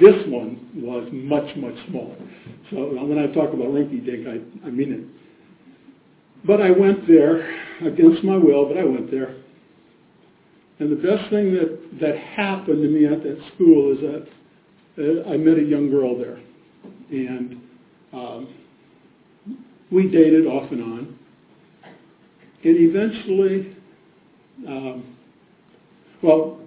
This 0.01 0.27
one 0.27 0.73
was 0.75 1.09
much, 1.13 1.55
much 1.55 1.79
smaller. 1.87 2.17
So 2.73 2.99
when 3.07 3.17
I 3.17 3.29
talk 3.29 3.55
about 3.55 3.71
rinky-dink, 3.71 4.27
I, 4.27 4.67
I 4.67 4.71
mean 4.71 4.93
it. 4.93 5.28
But 6.45 6.61
I 6.61 6.71
went 6.71 7.07
there 7.07 7.59
against 7.85 8.25
my 8.25 8.37
will, 8.37 8.67
but 8.67 8.79
I 8.79 8.85
went 8.85 9.11
there. 9.11 9.37
And 10.79 10.93
the 10.93 10.97
best 10.97 11.29
thing 11.31 11.55
that, 11.55 11.99
that 12.01 12.17
happened 12.17 12.83
to 12.83 12.89
me 12.89 13.07
at 13.07 13.23
that 13.23 13.39
school 13.55 13.93
is 13.93 14.01
that 14.01 14.29
uh, 14.99 15.31
I 15.31 15.37
met 15.37 15.59
a 15.59 15.63
young 15.63 15.91
girl 15.91 16.17
there. 16.17 16.41
And 17.11 17.61
um, 18.13 18.55
we 19.91 20.09
dated 20.09 20.47
off 20.47 20.71
and 20.71 20.83
on. 20.83 21.19
And 22.65 22.77
eventually, 22.77 23.77
um, 24.67 25.17
well, 26.23 26.61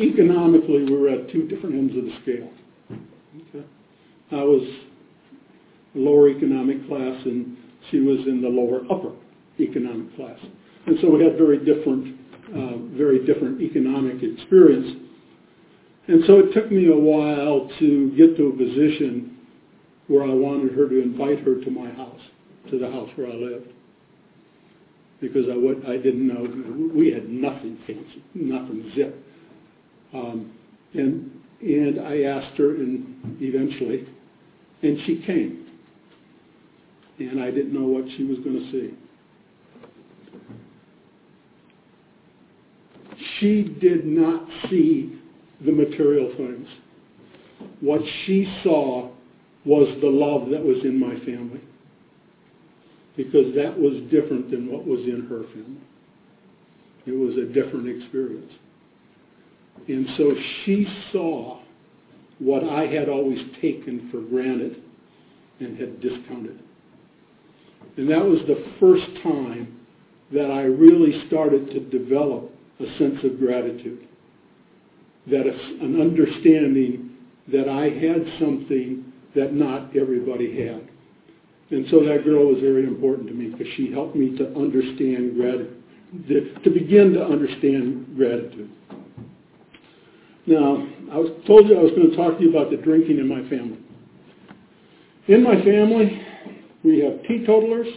economically, 0.00 0.84
we 0.84 0.96
were 0.96 1.08
at 1.08 1.30
two 1.30 1.46
different 1.48 1.74
ends 1.74 1.96
of 1.96 2.04
the 2.04 2.12
scale. 2.22 2.50
Okay. 3.48 3.66
I 4.32 4.44
was 4.44 4.62
lower 5.94 6.28
economic 6.28 6.86
class, 6.86 7.20
and 7.24 7.56
she 7.90 8.00
was 8.00 8.18
in 8.26 8.40
the 8.42 8.48
lower 8.48 8.82
upper 8.90 9.12
economic 9.58 10.14
class. 10.16 10.38
And 10.86 10.96
so 11.00 11.10
we 11.10 11.22
had 11.22 11.36
very 11.36 11.58
different, 11.58 12.16
uh, 12.48 12.76
very 12.96 13.24
different 13.26 13.60
economic 13.60 14.22
experience. 14.22 14.96
And 16.08 16.24
so 16.26 16.38
it 16.38 16.52
took 16.52 16.70
me 16.70 16.88
a 16.90 16.96
while 16.96 17.70
to 17.78 18.10
get 18.16 18.36
to 18.36 18.48
a 18.48 18.52
position 18.52 19.36
where 20.08 20.24
I 20.24 20.32
wanted 20.32 20.72
her 20.72 20.88
to 20.88 21.02
invite 21.02 21.40
her 21.40 21.62
to 21.62 21.70
my 21.70 21.90
house, 21.90 22.20
to 22.70 22.78
the 22.78 22.90
house 22.90 23.10
where 23.16 23.28
I 23.28 23.34
lived. 23.34 23.68
Because 25.20 25.44
I, 25.52 25.56
would, 25.56 25.84
I 25.86 25.98
didn't 25.98 26.26
know, 26.26 26.90
we 26.94 27.12
had 27.12 27.28
nothing 27.28 27.78
fancy, 27.86 28.24
nothing 28.34 28.90
zip. 28.96 29.22
Um, 30.14 30.52
and, 30.94 31.30
and 31.60 32.00
I 32.00 32.22
asked 32.22 32.56
her 32.56 32.74
and 32.74 33.38
eventually, 33.40 34.08
and 34.82 34.98
she 35.06 35.22
came. 35.26 35.69
And 37.20 37.42
I 37.42 37.50
didn't 37.50 37.74
know 37.74 37.86
what 37.86 38.04
she 38.16 38.24
was 38.24 38.38
going 38.38 38.58
to 38.58 38.70
see. 38.72 38.94
She 43.38 43.62
did 43.80 44.06
not 44.06 44.48
see 44.70 45.18
the 45.64 45.72
material 45.72 46.32
things. 46.36 46.66
What 47.80 48.00
she 48.24 48.50
saw 48.64 49.10
was 49.66 49.88
the 50.00 50.08
love 50.08 50.48
that 50.50 50.64
was 50.64 50.78
in 50.84 50.98
my 50.98 51.14
family. 51.26 51.60
Because 53.16 53.54
that 53.54 53.78
was 53.78 54.02
different 54.10 54.50
than 54.50 54.72
what 54.72 54.86
was 54.86 55.00
in 55.00 55.26
her 55.28 55.42
family. 55.52 55.82
It 57.06 57.12
was 57.12 57.36
a 57.36 57.52
different 57.52 57.88
experience. 57.88 58.52
And 59.88 60.06
so 60.16 60.34
she 60.64 60.86
saw 61.12 61.60
what 62.38 62.64
I 62.64 62.86
had 62.86 63.10
always 63.10 63.40
taken 63.60 64.08
for 64.10 64.20
granted 64.22 64.82
and 65.60 65.78
had 65.78 66.00
discounted. 66.00 66.58
And 67.96 68.08
that 68.10 68.24
was 68.24 68.40
the 68.46 68.72
first 68.78 69.06
time 69.22 69.80
that 70.32 70.50
I 70.50 70.62
really 70.62 71.26
started 71.26 71.70
to 71.70 71.80
develop 71.80 72.50
a 72.78 72.86
sense 72.98 73.22
of 73.24 73.38
gratitude. 73.38 74.06
That 75.26 75.46
an 75.80 76.00
understanding 76.00 77.10
that 77.48 77.68
I 77.68 77.90
had 77.90 78.24
something 78.38 79.12
that 79.34 79.52
not 79.52 79.96
everybody 79.96 80.64
had. 80.64 80.88
And 81.70 81.86
so 81.90 82.04
that 82.04 82.24
girl 82.24 82.46
was 82.46 82.60
very 82.60 82.84
important 82.84 83.28
to 83.28 83.34
me 83.34 83.50
because 83.50 83.66
she 83.76 83.92
helped 83.92 84.16
me 84.16 84.36
to 84.38 84.46
understand 84.56 85.36
gratitude, 85.36 85.82
to 86.64 86.70
begin 86.70 87.12
to 87.14 87.24
understand 87.24 88.16
gratitude. 88.16 88.70
Now, 90.46 90.84
I 91.12 91.18
was 91.18 91.30
told 91.46 91.68
you 91.68 91.78
I 91.78 91.82
was 91.82 91.92
going 91.92 92.10
to 92.10 92.16
talk 92.16 92.38
to 92.38 92.42
you 92.42 92.50
about 92.50 92.70
the 92.70 92.76
drinking 92.76 93.18
in 93.18 93.28
my 93.28 93.48
family. 93.48 93.78
In 95.28 95.44
my 95.44 95.62
family, 95.62 96.26
we 96.84 97.00
have 97.00 97.22
teetotalers, 97.24 97.88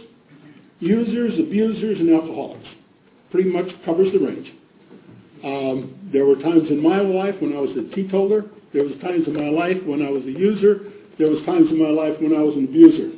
users, 0.80 1.38
abusers, 1.38 1.98
and 2.00 2.14
alcoholics. 2.14 2.66
Pretty 3.30 3.50
much 3.50 3.66
covers 3.84 4.12
the 4.12 4.18
range. 4.18 4.52
Um, 5.44 5.98
there 6.12 6.24
were 6.24 6.36
times 6.36 6.70
in 6.70 6.82
my 6.82 7.00
life 7.00 7.34
when 7.40 7.54
I 7.54 7.60
was 7.60 7.70
a 7.76 7.94
teetotaler. 7.94 8.44
There 8.72 8.84
was 8.84 8.92
times 9.00 9.26
in 9.26 9.34
my 9.34 9.50
life 9.50 9.76
when 9.84 10.02
I 10.02 10.10
was 10.10 10.22
a 10.24 10.32
user. 10.32 10.92
There 11.18 11.30
was 11.30 11.44
times 11.44 11.70
in 11.70 11.78
my 11.78 11.90
life 11.90 12.14
when 12.20 12.34
I 12.34 12.42
was 12.42 12.56
an 12.56 12.64
abuser. 12.64 13.12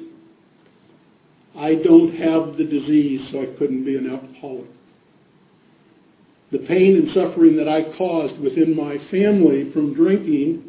I 1.57 1.77
don't 1.77 2.15
have 2.17 2.59
the 2.59 2.65
disease, 2.65 3.21
so 3.33 3.43
I 3.43 3.47
couldn't 3.59 3.85
be 3.85 3.97
an 3.97 4.11
alcoholic. 4.11 4.67
The 6.53 6.59
pain 6.59 6.97
and 6.97 7.09
suffering 7.15 7.57
that 7.57 7.69
I 7.69 7.97
caused 7.97 8.39
within 8.39 8.77
my 8.77 8.99
family 9.11 9.71
from 9.73 9.95
drinking, 9.95 10.63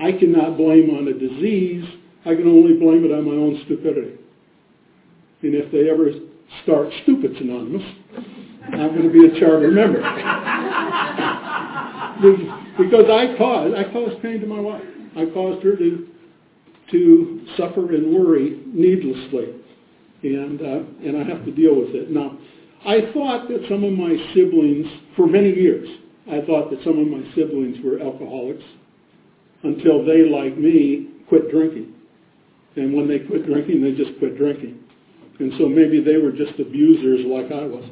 I 0.00 0.12
cannot 0.12 0.56
blame 0.56 0.90
on 0.90 1.08
a 1.08 1.12
disease. 1.12 1.84
I 2.24 2.34
can 2.34 2.48
only 2.48 2.78
blame 2.78 3.04
it 3.04 3.12
on 3.12 3.24
my 3.24 3.32
own 3.32 3.60
stupidity. 3.64 4.16
And 5.42 5.54
if 5.54 5.72
they 5.72 5.88
ever 5.88 6.10
start 6.62 6.92
Stupids 7.02 7.36
Anonymous, 7.40 7.82
I'm 8.64 8.94
going 8.94 9.02
to 9.02 9.10
be 9.10 9.26
a 9.26 9.40
charter 9.40 9.70
member. 9.70 10.00
because 12.78 13.06
I 13.08 13.34
caused, 13.38 13.74
I 13.74 13.84
caused 13.92 14.20
pain 14.22 14.40
to 14.40 14.46
my 14.46 14.60
wife. 14.60 14.84
I 15.16 15.24
caused 15.32 15.64
her 15.64 15.76
to 15.76 16.06
to 16.90 17.46
suffer 17.56 17.94
and 17.94 18.14
worry 18.14 18.60
needlessly. 18.66 19.54
And, 20.22 20.60
uh, 20.60 21.06
and 21.06 21.16
I 21.16 21.24
have 21.24 21.44
to 21.44 21.52
deal 21.52 21.76
with 21.76 21.94
it. 21.94 22.10
Now, 22.10 22.36
I 22.84 23.12
thought 23.12 23.48
that 23.48 23.64
some 23.68 23.84
of 23.84 23.92
my 23.92 24.16
siblings, 24.34 24.86
for 25.16 25.26
many 25.26 25.52
years, 25.52 25.88
I 26.30 26.40
thought 26.46 26.70
that 26.70 26.82
some 26.84 26.98
of 26.98 27.06
my 27.06 27.22
siblings 27.34 27.78
were 27.84 28.00
alcoholics 28.00 28.64
until 29.62 30.04
they, 30.04 30.28
like 30.28 30.56
me, 30.56 31.08
quit 31.28 31.50
drinking. 31.50 31.94
And 32.80 32.94
when 32.94 33.06
they 33.06 33.20
quit 33.20 33.46
drinking, 33.46 33.82
they 33.82 33.92
just 33.92 34.18
quit 34.18 34.36
drinking. 34.36 34.82
And 35.38 35.52
so 35.58 35.68
maybe 35.68 36.02
they 36.02 36.16
were 36.16 36.32
just 36.32 36.58
abusers 36.58 37.24
like 37.26 37.52
I 37.52 37.64
was. 37.64 37.88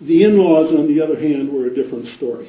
The 0.00 0.22
in-laws, 0.22 0.72
on 0.78 0.86
the 0.86 1.02
other 1.02 1.18
hand, 1.20 1.52
were 1.52 1.66
a 1.66 1.74
different 1.74 2.16
story 2.16 2.48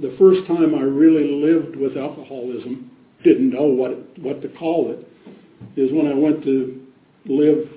the 0.00 0.14
first 0.18 0.46
time 0.46 0.74
I 0.74 0.82
really 0.82 1.26
lived 1.26 1.76
with 1.76 1.96
alcoholism, 1.96 2.90
didn't 3.24 3.50
know 3.50 3.64
what, 3.64 4.18
what 4.18 4.40
to 4.42 4.48
call 4.48 4.92
it, 4.92 5.08
is 5.76 5.90
when 5.92 6.06
I 6.06 6.14
went 6.14 6.44
to 6.44 6.86
live 7.26 7.68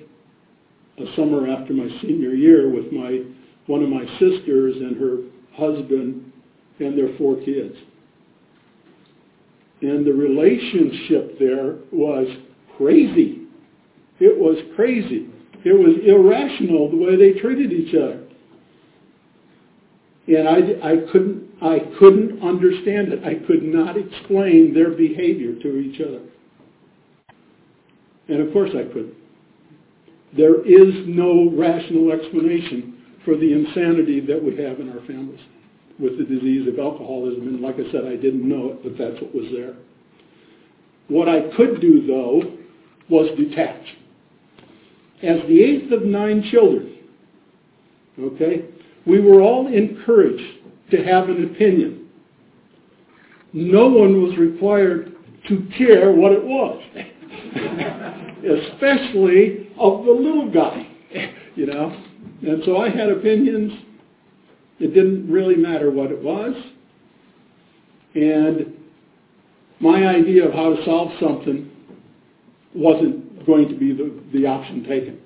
a 0.98 1.16
summer 1.16 1.48
after 1.48 1.72
my 1.72 1.88
senior 2.00 2.30
year 2.30 2.70
with 2.70 2.92
my 2.92 3.22
one 3.66 3.82
of 3.82 3.88
my 3.88 4.04
sisters 4.18 4.76
and 4.76 4.96
her 4.96 5.18
husband 5.54 6.32
and 6.80 6.98
their 6.98 7.16
four 7.16 7.36
kids. 7.36 7.76
And 9.82 10.06
the 10.06 10.12
relationship 10.12 11.38
there 11.40 11.74
was 11.90 12.28
crazy. 12.76 13.46
It 14.20 14.38
was 14.38 14.56
crazy. 14.76 15.28
It 15.64 15.72
was 15.72 15.96
irrational 16.06 16.88
the 16.90 16.96
way 16.96 17.16
they 17.16 17.38
treated 17.40 17.72
each 17.72 17.94
other. 17.94 18.22
And 20.28 20.48
I, 20.48 20.92
I 20.92 20.96
couldn't 21.10 21.50
I 21.60 21.80
couldn't 21.98 22.42
understand 22.42 23.12
it. 23.12 23.24
I 23.24 23.44
could 23.46 23.62
not 23.62 23.96
explain 23.96 24.72
their 24.72 24.90
behavior 24.90 25.54
to 25.60 25.76
each 25.78 26.00
other. 26.00 26.20
And 28.28 28.40
of 28.40 28.52
course 28.52 28.70
I 28.70 28.84
couldn't. 28.84 29.14
there 30.36 30.60
is 30.64 30.94
no 31.06 31.50
rational 31.50 32.12
explanation 32.12 32.98
for 33.24 33.36
the 33.36 33.52
insanity 33.52 34.20
that 34.20 34.42
we 34.42 34.56
have 34.62 34.80
in 34.80 34.90
our 34.90 35.04
families 35.06 35.40
with 36.02 36.18
the 36.18 36.24
disease 36.24 36.66
of 36.66 36.78
alcoholism. 36.78 37.46
And 37.46 37.60
like 37.60 37.76
I 37.76 37.90
said, 37.92 38.04
I 38.04 38.16
didn't 38.16 38.46
know 38.46 38.72
it, 38.72 38.82
but 38.82 38.98
that's 38.98 39.22
what 39.22 39.32
was 39.34 39.46
there. 39.52 39.76
What 41.08 41.28
I 41.28 41.42
could 41.56 41.80
do, 41.80 42.06
though, 42.06 42.58
was 43.08 43.30
detach. 43.38 43.84
As 45.22 45.40
the 45.46 45.62
eighth 45.62 45.92
of 45.92 46.02
nine 46.02 46.42
children, 46.50 46.98
okay, 48.18 48.64
we 49.06 49.20
were 49.20 49.40
all 49.40 49.68
encouraged 49.68 50.58
to 50.90 51.04
have 51.04 51.28
an 51.28 51.44
opinion. 51.44 52.08
No 53.52 53.86
one 53.88 54.22
was 54.22 54.36
required 54.36 55.14
to 55.48 55.68
care 55.76 56.12
what 56.12 56.32
it 56.32 56.42
was, 56.42 56.82
especially 58.74 59.70
of 59.78 60.04
the 60.04 60.10
little 60.10 60.50
guy, 60.50 60.88
you 61.54 61.66
know. 61.66 62.04
And 62.42 62.62
so 62.64 62.78
I 62.78 62.88
had 62.88 63.08
opinions. 63.08 63.72
It 64.82 64.94
didn't 64.94 65.30
really 65.30 65.54
matter 65.54 65.92
what 65.92 66.10
it 66.10 66.20
was. 66.20 66.56
And 68.16 68.74
my 69.78 70.08
idea 70.08 70.48
of 70.48 70.52
how 70.52 70.74
to 70.74 70.84
solve 70.84 71.12
something 71.20 71.70
wasn't 72.74 73.46
going 73.46 73.68
to 73.68 73.76
be 73.76 73.92
the, 73.92 74.20
the 74.32 74.44
option 74.44 74.82
taken. 74.82 75.20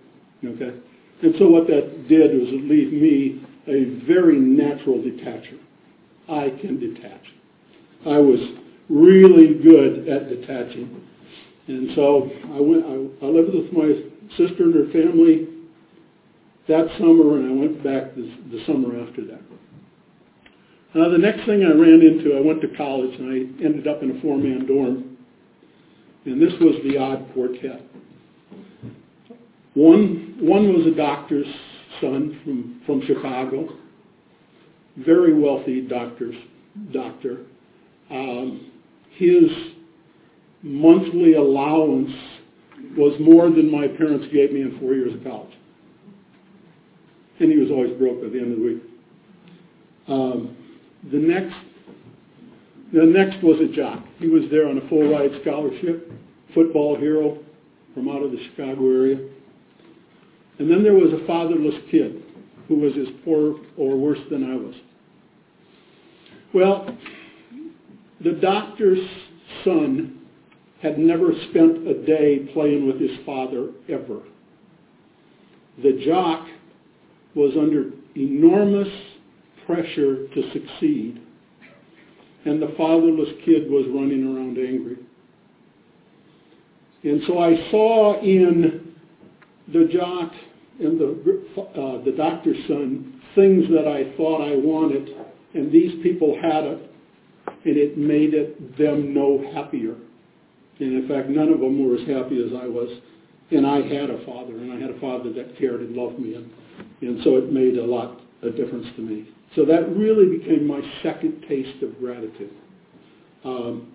Okay? 0.44 0.78
And 1.22 1.34
so 1.38 1.48
what 1.48 1.66
that 1.68 2.06
did 2.06 2.38
was 2.38 2.48
it 2.52 2.68
leave 2.68 2.92
me 2.92 3.46
a 3.66 4.06
very 4.06 4.38
natural 4.38 4.98
detacher. 4.98 5.58
I 6.28 6.50
can 6.60 6.78
detach. 6.78 7.22
I 8.04 8.18
was 8.18 8.38
really 8.90 9.54
good 9.54 10.06
at 10.06 10.28
detaching. 10.28 11.00
And 11.66 11.92
so 11.94 12.30
I 12.52 12.60
went 12.60 12.84
I, 12.84 13.24
I 13.24 13.30
lived 13.30 13.54
with 13.54 13.72
my 13.72 14.02
sister 14.36 14.64
and 14.64 14.74
her 14.74 14.92
family 14.92 15.48
that 16.68 16.88
summer 16.98 17.38
and 17.38 17.48
I 17.48 17.60
went 17.60 17.84
back 17.84 18.14
the, 18.14 18.22
the 18.50 18.64
summer 18.66 19.00
after 19.00 19.24
that. 19.26 19.40
Uh, 20.94 21.08
the 21.10 21.18
next 21.18 21.44
thing 21.46 21.62
I 21.62 21.72
ran 21.72 22.00
into, 22.00 22.36
I 22.36 22.40
went 22.40 22.60
to 22.62 22.68
college 22.76 23.14
and 23.18 23.30
I 23.30 23.64
ended 23.64 23.86
up 23.86 24.02
in 24.02 24.16
a 24.16 24.20
four-man 24.20 24.66
dorm. 24.66 25.16
And 26.24 26.40
this 26.40 26.52
was 26.60 26.74
the 26.84 26.98
odd 26.98 27.26
quartet. 27.34 27.82
One, 29.74 30.38
one 30.40 30.72
was 30.72 30.86
a 30.86 30.96
doctor's 30.96 31.46
son 32.00 32.40
from, 32.42 32.82
from 32.86 33.06
Chicago, 33.06 33.68
very 34.96 35.38
wealthy 35.38 35.82
doctor's 35.82 36.34
doctor. 36.92 37.40
Um, 38.10 38.72
his 39.10 39.44
monthly 40.62 41.34
allowance 41.34 42.10
was 42.96 43.18
more 43.20 43.50
than 43.50 43.70
my 43.70 43.86
parents 43.86 44.26
gave 44.32 44.52
me 44.52 44.62
in 44.62 44.78
four 44.80 44.94
years 44.94 45.14
of 45.14 45.22
college. 45.22 45.52
And 47.38 47.52
he 47.52 47.58
was 47.58 47.70
always 47.70 47.96
broke 47.98 48.24
at 48.24 48.32
the 48.32 48.38
end 48.38 48.52
of 48.52 48.58
the 48.58 48.64
week. 48.64 48.82
Um, 50.08 50.56
the 51.10 51.18
next, 51.18 51.56
the 52.92 53.04
next 53.04 53.42
was 53.42 53.60
a 53.60 53.74
jock. 53.74 54.04
He 54.18 54.28
was 54.28 54.44
there 54.50 54.68
on 54.68 54.78
a 54.78 54.88
full 54.88 55.10
ride 55.10 55.30
scholarship, 55.42 56.10
football 56.54 56.96
hero 56.96 57.38
from 57.94 58.08
out 58.08 58.22
of 58.22 58.30
the 58.30 58.38
Chicago 58.50 58.90
area. 58.90 59.18
And 60.58 60.70
then 60.70 60.82
there 60.82 60.94
was 60.94 61.12
a 61.12 61.26
fatherless 61.26 61.74
kid 61.90 62.22
who 62.68 62.76
was 62.76 62.92
as 62.96 63.08
poor 63.24 63.56
or 63.76 63.96
worse 63.96 64.18
than 64.30 64.50
I 64.50 64.56
was. 64.56 64.74
Well, 66.54 66.96
the 68.24 68.32
doctor's 68.32 69.06
son 69.64 70.20
had 70.80 70.98
never 70.98 71.32
spent 71.50 71.86
a 71.86 72.04
day 72.06 72.50
playing 72.52 72.86
with 72.86 73.00
his 73.00 73.10
father 73.24 73.70
ever. 73.88 74.20
The 75.82 76.02
jock 76.04 76.46
was 77.36 77.52
under 77.56 77.90
enormous 78.16 78.88
pressure 79.66 80.26
to 80.28 80.52
succeed, 80.52 81.20
and 82.46 82.62
the 82.62 82.74
fatherless 82.78 83.28
kid 83.44 83.70
was 83.70 83.86
running 83.94 84.24
around 84.24 84.56
angry. 84.58 84.96
And 87.04 87.20
so 87.26 87.38
I 87.38 87.70
saw 87.70 88.20
in 88.22 88.94
the 89.72 89.88
jock 89.92 90.32
and 90.80 90.98
the, 90.98 91.42
uh, 91.60 92.04
the 92.04 92.12
doctor's 92.16 92.56
son 92.66 93.20
things 93.34 93.68
that 93.68 93.86
I 93.86 94.16
thought 94.16 94.40
I 94.40 94.56
wanted, 94.56 95.10
and 95.54 95.70
these 95.70 96.02
people 96.02 96.38
had 96.40 96.64
it, 96.64 96.90
and 97.64 97.76
it 97.76 97.98
made 97.98 98.32
it, 98.34 98.78
them 98.78 99.12
no 99.12 99.44
happier. 99.54 99.94
And 100.78 101.02
in 101.02 101.08
fact, 101.08 101.28
none 101.28 101.50
of 101.50 101.60
them 101.60 101.86
were 101.86 101.96
as 101.96 102.08
happy 102.08 102.42
as 102.42 102.52
I 102.60 102.66
was. 102.66 102.88
And 103.50 103.66
I 103.66 103.82
had 103.82 104.10
a 104.10 104.24
father, 104.24 104.56
and 104.56 104.72
I 104.72 104.80
had 104.80 104.90
a 104.90 105.00
father 105.00 105.32
that 105.34 105.58
cared 105.58 105.80
and 105.80 105.94
loved 105.94 106.18
me, 106.18 106.34
and, 106.34 106.50
and 107.00 107.20
so 107.24 107.36
it 107.36 107.52
made 107.52 107.76
a 107.78 107.84
lot 107.84 108.20
of 108.42 108.56
difference 108.56 108.86
to 108.96 109.02
me. 109.02 109.28
So 109.54 109.64
that 109.64 109.88
really 109.96 110.38
became 110.38 110.66
my 110.66 110.80
second 111.02 111.44
taste 111.48 111.82
of 111.82 111.98
gratitude. 111.98 112.52
Um, 113.44 113.92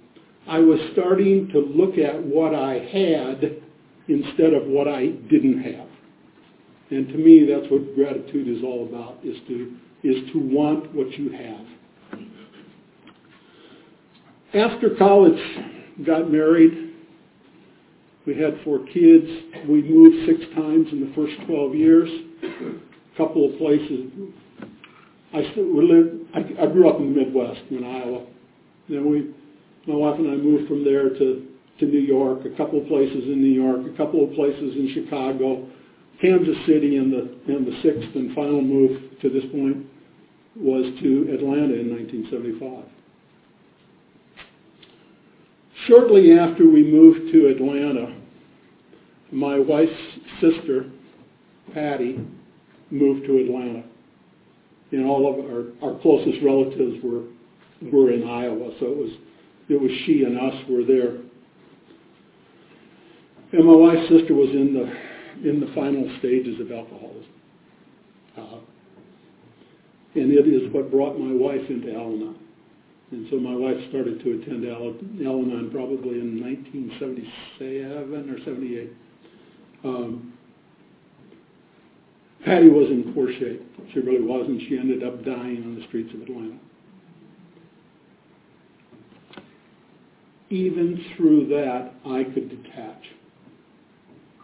I 0.48 0.60
was 0.60 0.80
starting 0.94 1.50
to 1.50 1.60
look 1.60 1.98
at 1.98 2.22
what 2.22 2.56
I 2.56 2.74
had 2.74 3.62
instead 4.08 4.54
of 4.54 4.66
what 4.66 4.88
I 4.88 5.08
didn't 5.08 5.62
have. 5.62 5.88
And 6.90 7.08
to 7.08 7.16
me, 7.16 7.46
that's 7.46 7.72
what 7.72 7.96
gratitude 7.96 8.48
is 8.48 8.64
all 8.64 8.88
about, 8.88 9.20
is 9.24 9.38
to, 9.48 9.76
is 10.04 10.32
to 10.34 10.40
want 10.40 10.94
what 10.94 11.12
you 11.18 11.32
have. 11.32 11.66
After 14.54 14.96
college, 14.96 15.40
got 16.06 16.30
married. 16.30 16.94
We 18.26 18.38
had 18.38 18.60
four 18.66 18.80
kids. 18.80 19.26
We 19.70 19.82
moved 19.82 20.28
six 20.28 20.54
times 20.54 20.88
in 20.92 21.08
the 21.08 21.14
first 21.16 21.34
12 21.48 21.76
years. 21.76 22.10
Couple 23.18 23.52
of 23.52 23.58
places. 23.58 24.10
I, 25.34 25.40
I, 25.40 26.64
I 26.64 26.68
grew 26.68 26.90
up 26.90 27.00
in 27.00 27.14
the 27.14 27.20
Midwest 27.22 27.62
in 27.70 27.84
Iowa. 27.84 28.26
Then 28.90 29.10
we, 29.10 29.34
my 29.88 29.96
wife 29.96 30.20
and 30.20 30.30
I 30.30 30.36
moved 30.36 30.68
from 30.68 30.84
there 30.84 31.10
to, 31.10 31.48
to 31.80 31.86
New 31.86 32.00
York, 32.00 32.46
a 32.46 32.56
couple 32.58 32.82
of 32.82 32.88
places 32.88 33.24
in 33.26 33.42
New 33.42 33.52
York, 33.52 33.82
a 33.94 33.98
couple 33.98 34.24
of 34.24 34.34
places 34.34 34.76
in 34.76 34.92
Chicago, 34.94 35.68
Kansas 36.22 36.58
City, 36.66 36.98
and 36.98 37.12
the, 37.12 37.54
and 37.54 37.66
the 37.66 37.82
sixth 37.82 38.16
and 38.16 38.36
final 38.36 38.62
move 38.62 39.20
to 39.22 39.30
this 39.30 39.44
point 39.52 39.86
was 40.56 40.84
to 41.02 41.34
Atlanta 41.34 41.76
in 41.80 41.90
1975. 41.90 42.86
Shortly 45.88 46.38
after 46.38 46.70
we 46.70 46.84
moved 46.84 47.32
to 47.32 47.48
Atlanta, 47.48 48.16
my 49.32 49.58
wife's 49.58 49.92
sister, 50.40 50.92
Patty, 51.74 52.20
moved 52.92 53.26
to 53.26 53.38
Atlanta. 53.38 53.84
And 54.92 55.06
all 55.06 55.28
of 55.28 55.40
our, 55.46 55.94
our 55.94 56.00
closest 56.02 56.44
relatives 56.44 57.02
were, 57.04 57.24
were 57.92 58.12
in 58.12 58.28
Iowa, 58.28 58.72
so 58.80 58.88
it 58.88 58.98
was, 58.98 59.12
it 59.70 59.82
was 59.82 59.92
she 60.06 60.24
and 60.24 60.38
us 60.38 60.70
were 60.70 60.84
there. 60.84 61.18
And 63.54 63.66
my 63.66 63.76
wife's 63.76 64.10
sister 64.10 64.34
was 64.34 64.50
in 64.50 64.74
the, 64.74 65.50
in 65.50 65.60
the 65.60 65.72
final 65.74 66.08
stages 66.20 66.60
of 66.60 66.72
alcoholism. 66.72 67.26
Uh, 68.38 68.60
and 70.16 70.32
it 70.32 70.48
is 70.48 70.72
what 70.74 70.92
brought 70.92 71.18
my 71.18 71.34
wife 71.34 71.70
into 71.70 71.94
Al-Anon. 71.94 72.36
And 73.12 73.28
so 73.30 73.38
my 73.38 73.56
wife 73.56 73.78
started 73.90 74.24
to 74.24 74.42
attend 74.42 74.66
Al-Anon 74.68 75.70
probably 75.72 76.20
in 76.20 76.40
1977 76.40 78.30
or 78.30 78.40
78. 78.44 78.92
Um, 79.84 80.34
Patty 82.46 82.70
was 82.70 82.90
in 82.90 83.14
poor 83.14 83.32
shape. 83.32 83.62
She 83.94 84.00
really 84.00 84.24
was, 84.24 84.48
and 84.48 84.62
she 84.68 84.78
ended 84.78 85.04
up 85.04 85.24
dying 85.24 85.64
on 85.64 85.76
the 85.76 85.86
streets 85.88 86.14
of 86.14 86.22
Atlanta. 86.22 86.58
Even 90.50 91.04
through 91.16 91.48
that, 91.48 91.94
I 92.06 92.24
could 92.24 92.50
detach. 92.50 93.04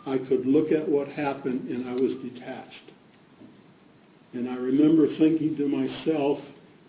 I 0.06 0.18
could 0.30 0.46
look 0.46 0.72
at 0.72 0.88
what 0.88 1.08
happened, 1.10 1.70
and 1.70 1.90
I 1.90 1.94
was 1.94 2.12
detached. 2.24 2.92
And 4.34 4.50
I 4.50 4.56
remember 4.56 5.08
thinking 5.18 5.58
to 5.58 5.68
myself, 5.68 6.40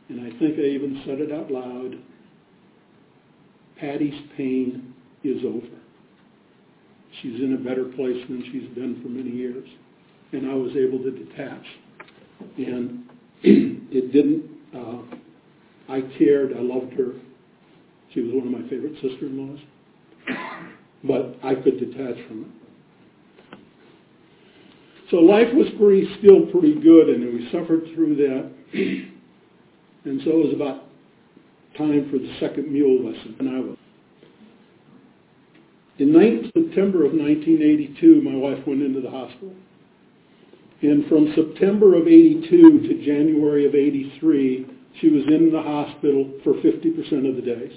and 0.08 0.20
I 0.20 0.38
think 0.38 0.58
I 0.58 0.62
even 0.62 1.02
said 1.04 1.20
it 1.20 1.32
out 1.32 1.50
loud, 1.50 1.96
Patty's 3.80 4.20
pain 4.36 4.94
is 5.24 5.44
over. 5.44 5.66
She's 7.22 7.40
in 7.40 7.54
a 7.54 7.56
better 7.56 7.84
place 7.84 8.24
than 8.28 8.44
she's 8.52 8.68
been 8.74 9.00
for 9.02 9.08
many 9.08 9.30
years. 9.30 9.68
And 10.32 10.50
I 10.50 10.54
was 10.54 10.72
able 10.76 10.98
to 10.98 11.10
detach. 11.10 11.64
And 12.56 13.04
it 13.42 14.12
didn't, 14.12 14.50
uh, 14.74 15.92
I 15.92 16.02
cared, 16.18 16.52
I 16.56 16.60
loved 16.60 16.92
her. 16.94 17.14
She 18.12 18.20
was 18.20 18.34
one 18.34 18.52
of 18.52 18.60
my 18.60 18.68
favorite 18.68 18.94
sister-in-laws. 18.94 19.58
But 21.04 21.36
I 21.42 21.54
could 21.54 21.78
detach 21.78 22.16
from 22.26 22.42
it. 22.42 23.58
So 25.10 25.16
life 25.16 25.48
was 25.54 25.68
pretty, 25.78 26.06
still 26.18 26.46
pretty 26.52 26.74
good, 26.74 27.08
and 27.08 27.32
we 27.32 27.48
suffered 27.50 27.84
through 27.94 28.16
that. 28.16 28.50
And 30.04 30.22
so 30.24 30.30
it 30.30 30.46
was 30.46 30.54
about 30.54 30.84
time 31.76 32.08
for 32.10 32.18
the 32.18 32.32
second 32.40 32.72
mule 32.72 33.04
lesson. 33.04 33.36
And 33.38 33.48
I 33.48 33.60
was. 33.60 33.76
In 35.98 36.12
9, 36.12 36.52
September 36.54 37.04
of 37.04 37.12
1982, 37.12 38.22
my 38.22 38.34
wife 38.34 38.64
went 38.66 38.82
into 38.82 39.00
the 39.00 39.10
hospital. 39.10 39.52
And 40.80 41.06
from 41.08 41.32
September 41.34 41.96
of 41.96 42.06
82 42.06 42.48
to 42.88 43.04
January 43.04 43.66
of 43.66 43.74
83, 43.74 44.66
she 45.00 45.08
was 45.08 45.24
in 45.26 45.50
the 45.52 45.60
hospital 45.60 46.32
for 46.44 46.54
50% 46.54 47.28
of 47.28 47.36
the 47.36 47.42
days. 47.42 47.72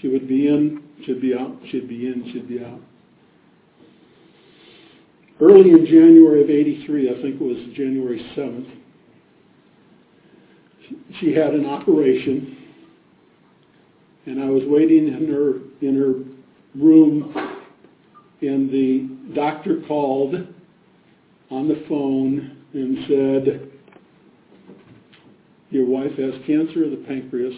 She 0.00 0.08
would 0.08 0.28
be 0.28 0.48
in, 0.48 0.82
she'd 1.04 1.20
be 1.20 1.34
out, 1.34 1.56
she'd 1.70 1.88
be 1.88 2.06
in, 2.06 2.30
she'd 2.32 2.48
be 2.48 2.64
out. 2.64 2.80
Early 5.40 5.70
in 5.70 5.86
January 5.86 6.42
of 6.42 6.50
83, 6.50 7.10
I 7.10 7.22
think 7.22 7.40
it 7.40 7.40
was 7.40 7.58
January 7.76 8.18
7th, 8.36 8.70
she 11.20 11.34
had 11.34 11.54
an 11.54 11.66
operation, 11.66 12.56
and 14.26 14.42
I 14.42 14.46
was 14.46 14.62
waiting 14.66 15.08
in 15.08 15.28
her, 15.28 15.86
in 15.86 15.96
her 15.96 16.82
room, 16.82 17.34
and 18.40 18.70
the 18.70 19.34
doctor 19.34 19.82
called 19.86 20.34
on 21.50 21.68
the 21.68 21.84
phone 21.88 22.56
and 22.72 22.98
said, 23.08 23.70
your 25.70 25.86
wife 25.86 26.12
has 26.16 26.32
cancer 26.46 26.84
of 26.84 26.90
the 26.90 27.04
pancreas. 27.06 27.54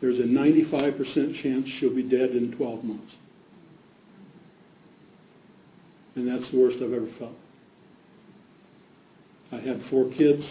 There's 0.00 0.18
a 0.18 0.24
95% 0.24 1.42
chance 1.42 1.66
she'll 1.78 1.94
be 1.94 2.02
dead 2.02 2.30
in 2.30 2.54
12 2.56 2.84
months. 2.84 3.12
And 6.16 6.28
that's 6.28 6.50
the 6.50 6.58
worst 6.58 6.76
I've 6.82 6.92
ever 6.92 7.08
felt. 7.18 7.34
I 9.52 9.56
had 9.56 9.82
four 9.90 10.10
kids. 10.10 10.42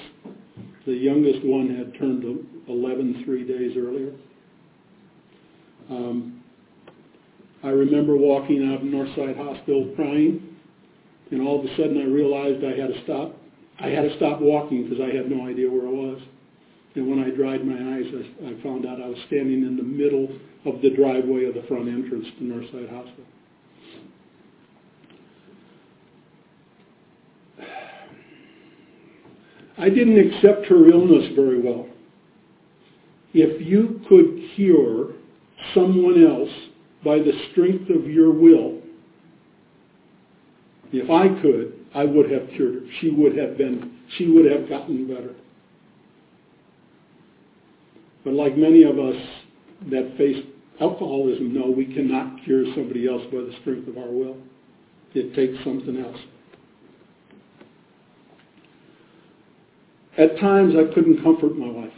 The 0.86 0.94
youngest 0.94 1.44
one 1.44 1.76
had 1.76 1.98
turned 2.00 2.24
11 2.68 3.24
three 3.26 3.46
days 3.46 3.76
earlier. 3.78 4.12
Um, 5.90 6.44
I 7.64 7.70
remember 7.70 8.16
walking 8.16 8.72
out 8.72 8.82
of 8.82 8.88
Northside 8.88 9.38
Hospital 9.38 9.92
crying, 9.96 10.55
and 11.32 11.42
all 11.42 11.60
of 11.60 11.66
a 11.66 11.76
sudden 11.76 11.98
I 11.98 12.06
realized 12.06 12.64
I 12.64 12.78
had 12.78 12.94
to 12.94 13.04
stop. 13.04 13.36
I 13.80 13.88
had 13.88 14.04
to 14.04 14.16
stop 14.18 14.42
walking 14.42 14.84
because 14.84 15.02
I 15.02 15.16
had 15.16 15.30
no 15.30 15.48
idea 15.48 15.70
where 15.70 15.88
I 15.88 15.92
was. 15.92 16.22
And 16.96 17.10
when 17.10 17.20
I 17.20 17.30
dried 17.30 17.66
my 17.66 17.74
eyes, 17.74 18.06
I, 18.14 18.52
I 18.52 18.64
found 18.64 18.86
out 18.86 19.02
I 19.02 19.08
was 19.08 19.18
standing 19.28 19.64
in 19.64 19.76
the 19.76 19.84
middle 19.84 20.30
of 20.66 20.82
the 20.82 20.90
driveway 20.92 21.46
of 21.46 21.56
the 21.56 21.64
front 21.68 21.90
entrance 21.90 22.26
to 22.38 22.44
Northside 22.44 22.90
Hospital. 22.90 23.26
I 29.78 29.90
didn't 29.90 30.18
accept 30.18 30.68
her 30.68 30.90
illness 30.90 31.34
very 31.36 31.60
well. 31.62 31.88
If 33.34 33.66
you 33.66 34.00
could 34.08 34.56
cure 34.56 35.14
someone 35.74 36.26
else 36.26 36.50
by 37.04 37.18
the 37.18 37.34
strength 37.52 37.90
of 37.90 38.10
your 38.10 38.32
will, 38.32 38.82
if 40.98 41.10
I 41.10 41.42
could, 41.42 41.74
I 41.94 42.04
would 42.06 42.30
have 42.32 42.50
cured 42.56 42.76
her. 42.76 42.82
She 43.00 43.10
would 43.10 43.38
have 43.38 43.58
been, 43.58 44.00
she 44.18 44.28
would 44.28 44.50
have 44.52 44.70
gotten 44.70 45.08
better. 45.08 45.34
But 48.24 48.34
like 48.34 48.58
many 48.58 48.84
of 48.84 48.98
us 49.00 49.16
that 49.92 50.16
face 50.18 50.44
alcoholism 50.82 51.54
know, 51.54 51.70
we 51.70 51.86
cannot 51.86 52.44
cure 52.44 52.66
somebody 52.76 53.08
else 53.08 53.24
by 53.32 53.40
the 53.40 53.54
strength 53.62 53.88
of 53.88 53.98
our 53.98 54.10
will. 54.10 54.38
It 55.14 55.34
takes 55.36 55.64
something 55.64 55.98
else. 55.98 56.18
At 60.18 60.40
times 60.40 60.76
I 60.76 60.94
couldn't 60.94 61.24
comfort 61.24 61.58
my 61.58 61.70
wife. 61.70 61.94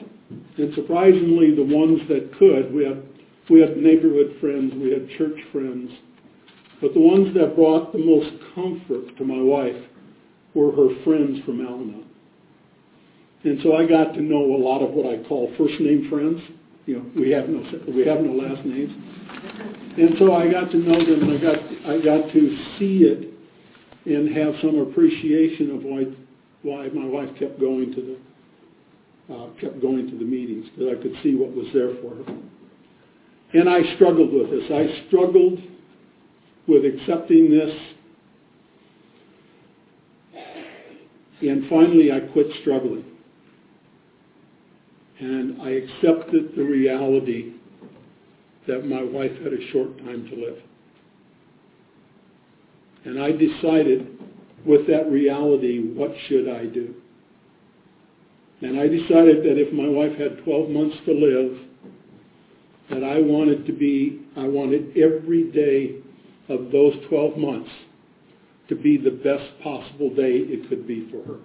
And 0.58 0.74
surprisingly, 0.76 1.56
the 1.56 1.64
ones 1.64 2.02
that 2.10 2.32
could, 2.38 2.74
we 2.74 2.84
had, 2.84 3.04
we 3.50 3.62
had 3.62 3.78
neighborhood 3.78 4.36
friends, 4.42 4.74
we 4.76 4.92
had 4.92 5.08
church 5.18 5.40
friends, 5.52 5.92
but 6.82 6.94
the 6.94 7.00
ones 7.00 7.34
that 7.36 7.56
brought 7.56 7.92
the 7.92 8.00
most 8.00 8.30
comfort 8.54 9.18
to 9.18 9.24
my 9.26 9.42
wife 9.42 9.84
were 10.54 10.72
her 10.72 11.04
friends 11.04 11.40
from 11.46 11.66
Al-Anon. 11.66 12.06
And 13.44 13.60
so 13.64 13.76
I 13.76 13.86
got 13.86 14.14
to 14.14 14.22
know 14.22 14.56
a 14.56 14.62
lot 14.62 14.82
of 14.82 14.92
what 14.92 15.06
I 15.06 15.24
call 15.28 15.52
first 15.58 15.80
name 15.80 16.10
friends. 16.10 16.42
You 16.86 16.98
know, 16.98 17.06
we 17.16 17.32
have 17.32 17.50
no 17.50 17.62
we 17.94 18.06
have 18.06 18.22
no 18.22 18.34
last 18.34 18.66
names. 18.66 18.92
And 19.98 20.16
so 20.18 20.34
I 20.34 20.52
got 20.52 20.72
to 20.72 20.78
know 20.78 21.00
them 21.04 21.30
and 21.30 21.38
I 21.38 21.42
got 21.42 21.60
I 21.86 21.98
got 22.04 22.32
to 22.34 22.58
see 22.78 23.04
it 23.04 23.34
and 24.06 24.36
have 24.36 24.56
some 24.62 24.80
appreciation 24.80 25.72
of 25.76 25.84
why 25.84 26.06
why 26.64 26.90
my 26.90 27.06
wife 27.06 27.30
kept 27.38 27.60
going 27.60 27.94
to 27.94 28.02
the 28.02 29.34
uh, 29.34 29.48
kept 29.60 29.82
going 29.82 30.10
to 30.10 30.18
the 30.18 30.26
meetings 30.26 30.66
because 30.76 30.98
I 30.98 31.02
could 31.02 31.14
see 31.22 31.36
what 31.36 31.54
was 31.54 31.68
there 31.74 31.96
for 32.02 32.16
her. 32.16 32.38
And 33.54 33.70
I 33.70 33.96
struggled 33.96 34.34
with 34.34 34.50
this. 34.50 34.64
I 34.72 35.08
struggled 35.08 35.60
with 36.68 36.84
accepting 36.86 37.50
this. 37.50 37.74
And 41.42 41.70
finally, 41.70 42.12
I 42.12 42.20
quit 42.20 42.48
struggling. 42.62 43.06
And 45.20 45.62
I 45.62 45.70
accepted 45.70 46.56
the 46.56 46.64
reality 46.64 47.54
that 48.68 48.86
my 48.86 49.04
wife 49.04 49.32
had 49.44 49.54
a 49.54 49.72
short 49.72 49.98
time 50.00 50.28
to 50.30 50.36
live. 50.36 50.58
And 53.06 53.22
I 53.22 53.32
decided 53.32 54.20
with 54.66 54.86
that 54.88 55.10
reality, 55.10 55.80
what 55.94 56.12
should 56.28 56.50
I 56.50 56.66
do? 56.66 56.94
And 58.62 58.80
I 58.80 58.88
decided 58.88 59.44
that 59.44 59.58
if 59.58 59.72
my 59.72 59.88
wife 59.88 60.18
had 60.18 60.44
12 60.44 60.70
months 60.70 60.98
to 61.06 61.14
live, 61.14 61.60
that 62.90 63.04
I 63.04 63.22
wanted 63.22 63.66
to 63.68 63.74
be, 63.74 64.22
I 64.36 64.48
wanted 64.48 64.98
every 64.98 65.52
day 65.52 66.02
of 66.50 66.72
those 66.72 66.94
12 67.10 67.38
months 67.38 67.70
to 68.70 68.76
be 68.76 68.98
the 68.98 69.12
best 69.12 69.46
possible 69.64 70.10
day 70.10 70.34
it 70.38 70.70
could 70.70 70.88
be 70.88 71.10
for 71.12 71.24
her. 71.24 71.40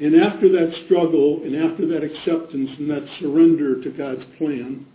And 0.00 0.14
after 0.14 0.48
that 0.48 0.72
struggle 0.84 1.42
and 1.42 1.56
after 1.56 1.86
that 1.88 2.04
acceptance 2.04 2.70
and 2.78 2.88
that 2.90 3.06
surrender 3.20 3.82
to 3.82 3.90
God's 3.90 4.24
plan, 4.36 4.86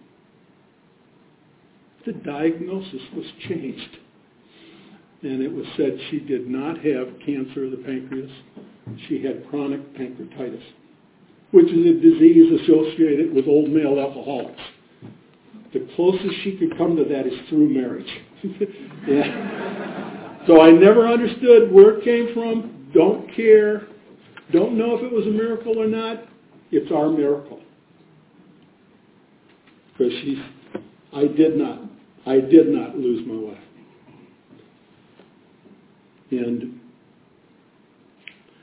the 2.06 2.14
diagnosis 2.14 3.02
was 3.16 3.26
changed. 3.48 3.98
And 5.22 5.42
it 5.42 5.52
was 5.52 5.66
said 5.78 5.98
she 6.10 6.20
did 6.20 6.50
not 6.50 6.78
have 6.78 7.20
cancer 7.26 7.66
of 7.66 7.72
the 7.72 7.78
pancreas. 7.78 8.32
She 9.08 9.24
had 9.24 9.50
chronic 9.50 9.94
pancreatitis, 9.96 10.64
which 11.52 11.68
is 11.68 11.86
a 11.86 12.00
disease 12.00 12.62
associated 12.62 13.34
with 13.34 13.48
old 13.48 13.70
male 13.70 14.00
alcoholics. 14.00 14.60
The 15.74 15.88
closest 15.96 16.36
she 16.44 16.58
could 16.58 16.78
come 16.78 16.96
to 16.98 17.04
that 17.04 17.26
is 17.26 17.34
through 17.50 17.70
marriage. 17.70 18.10
yeah. 19.08 20.46
So 20.46 20.62
I 20.62 20.72
never 20.72 21.08
understood 21.08 21.72
where 21.72 21.98
it 21.98 22.04
came 22.04 22.34
from, 22.34 22.92
don't 22.94 23.34
care, 23.36 23.88
don't 24.52 24.78
know 24.78 24.96
if 24.96 25.04
it 25.04 25.12
was 25.12 25.26
a 25.26 25.32
miracle 25.32 25.80
or 25.80 25.88
not. 25.88 26.26
It's 26.72 26.92
our 26.92 27.10
miracle. 27.10 27.60
Because 29.98 30.14
she's, 30.22 30.38
I 31.14 31.28
did 31.28 31.58
not, 31.58 31.82
I 32.26 32.40
did 32.40 32.68
not 32.68 32.96
lose 32.98 33.26
my 33.28 33.36
wife. 33.36 33.58
And, 36.32 36.80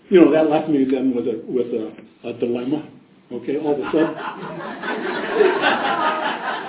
you 0.08 0.20
know, 0.20 0.32
that 0.32 0.50
left 0.50 0.68
me 0.68 0.84
then 0.84 1.14
with 1.14 1.26
a, 1.26 1.42
with 1.46 1.68
a, 1.68 2.28
a 2.28 2.32
dilemma. 2.38 2.88
Okay, 3.32 3.58
all 3.58 3.74
of 3.74 3.78
a 3.78 3.84
sudden. 3.92 4.14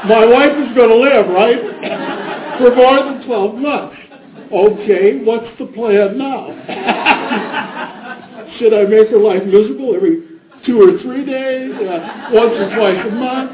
my 0.07 0.25
wife 0.25 0.51
is 0.61 0.75
going 0.75 0.89
to 0.89 0.95
live, 0.95 1.27
right? 1.29 1.57
For 2.59 2.75
more 2.75 3.03
than 3.03 3.25
12 3.25 3.55
months. 3.55 3.97
Okay, 4.51 5.23
what's 5.23 5.57
the 5.57 5.65
plan 5.67 6.17
now? 6.19 6.51
Should 8.59 8.73
I 8.73 8.83
make 8.83 9.09
her 9.09 9.17
life 9.17 9.43
miserable 9.45 9.95
every 9.95 10.21
two 10.65 10.79
or 10.79 11.01
three 11.01 11.25
days, 11.25 11.73
uh, 11.73 12.29
once 12.31 12.53
or 12.53 12.75
twice 12.75 13.05
a 13.07 13.11
month? 13.11 13.51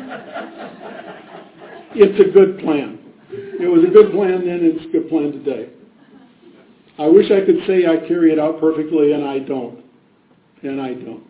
It's 1.96 2.20
a 2.20 2.32
good 2.34 2.60
plan. 2.60 3.00
It 3.30 3.68
was 3.68 3.84
a 3.84 3.92
good 3.92 4.12
plan 4.12 4.46
then, 4.46 4.60
and 4.60 4.76
it's 4.76 4.86
a 4.86 4.90
good 4.90 5.08
plan 5.08 5.32
today. 5.32 5.70
I 7.00 7.08
wish 7.08 7.32
I 7.32 7.46
could 7.46 7.60
say 7.68 7.86
I 7.86 8.06
carry 8.08 8.34
it 8.34 8.40
out 8.40 8.60
perfectly, 8.60 9.14
and 9.14 9.24
I 9.24 9.40
don't. 9.40 9.84
And 10.64 10.82
I 10.82 10.94
don't. 10.94 11.24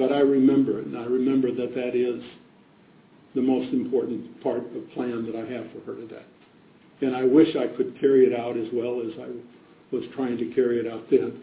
But 0.00 0.12
I 0.14 0.20
remember 0.20 0.80
it, 0.80 0.86
and 0.86 0.96
I 0.96 1.04
remember 1.04 1.54
that 1.54 1.74
that 1.74 1.94
is 1.94 2.24
the 3.34 3.42
most 3.42 3.70
important 3.70 4.42
part 4.42 4.64
of 4.74 4.90
plan 4.94 5.26
that 5.26 5.36
I 5.36 5.44
have 5.52 5.70
for 5.72 5.80
her 5.84 5.94
today. 5.94 6.22
And 7.02 7.14
I 7.14 7.24
wish 7.24 7.54
I 7.54 7.66
could 7.76 8.00
carry 8.00 8.24
it 8.24 8.32
out 8.32 8.56
as 8.56 8.64
well 8.72 9.02
as 9.02 9.12
I 9.20 9.28
was 9.94 10.04
trying 10.16 10.38
to 10.38 10.46
carry 10.54 10.80
it 10.80 10.90
out 10.90 11.04
then. 11.10 11.38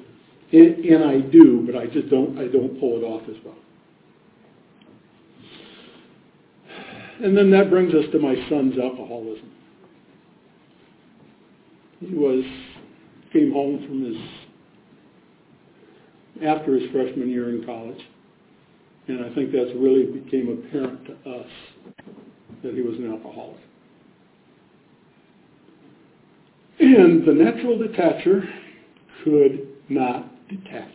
And, 0.52 0.86
and 0.86 1.04
I 1.06 1.20
do, 1.20 1.68
but 1.68 1.76
I 1.76 1.86
just 1.86 2.10
don't, 2.10 2.40
I 2.40 2.48
don't 2.48 2.80
pull 2.80 2.98
it 2.98 3.04
off 3.04 3.30
as 3.30 3.36
well. 3.46 3.54
And 7.24 7.38
then 7.38 7.52
that 7.52 7.70
brings 7.70 7.94
us 7.94 8.06
to 8.12 8.18
my 8.18 8.34
son's 8.50 8.80
alcoholism. 8.80 9.52
He 12.00 12.16
was, 12.16 12.44
came 13.32 13.52
home 13.52 13.86
from 13.88 14.04
his, 14.04 14.18
after 16.44 16.74
his 16.76 16.90
freshman 16.90 17.30
year 17.30 17.56
in 17.56 17.64
college. 17.64 18.02
And 19.08 19.24
I 19.24 19.34
think 19.34 19.52
that's 19.52 19.72
really 19.76 20.06
became 20.06 20.50
apparent 20.50 21.06
to 21.06 21.14
us 21.30 21.48
that 22.64 22.74
he 22.74 22.82
was 22.82 22.98
an 22.98 23.12
alcoholic. 23.12 23.58
And 26.80 27.26
the 27.26 27.34
natural 27.34 27.78
detacher 27.78 28.46
could 29.24 29.68
not 29.90 30.48
detach. 30.50 30.94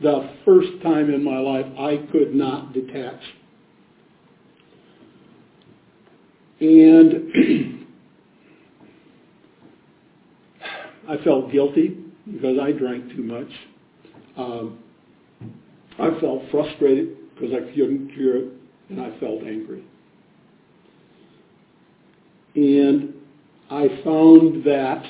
The 0.00 0.30
first 0.44 0.68
time 0.82 1.12
in 1.12 1.22
my 1.22 1.38
life 1.38 1.66
I 1.78 1.96
could 2.10 2.34
not 2.34 2.72
detach. 2.72 3.20
And 6.60 7.86
I 11.08 11.16
felt 11.24 11.50
guilty 11.50 11.98
because 12.30 12.58
I 12.60 12.72
drank 12.72 13.14
too 13.16 13.22
much. 13.22 13.48
Um, 14.36 14.78
I 15.98 16.18
felt 16.20 16.42
frustrated 16.50 17.16
because 17.34 17.52
I 17.54 17.60
couldn't 17.74 18.12
cure 18.14 18.36
it, 18.36 18.48
and 18.88 19.00
I 19.00 19.18
felt 19.18 19.42
angry. 19.42 19.84
And 22.54 23.14
I 23.70 23.88
found 24.04 24.64
that 24.64 25.04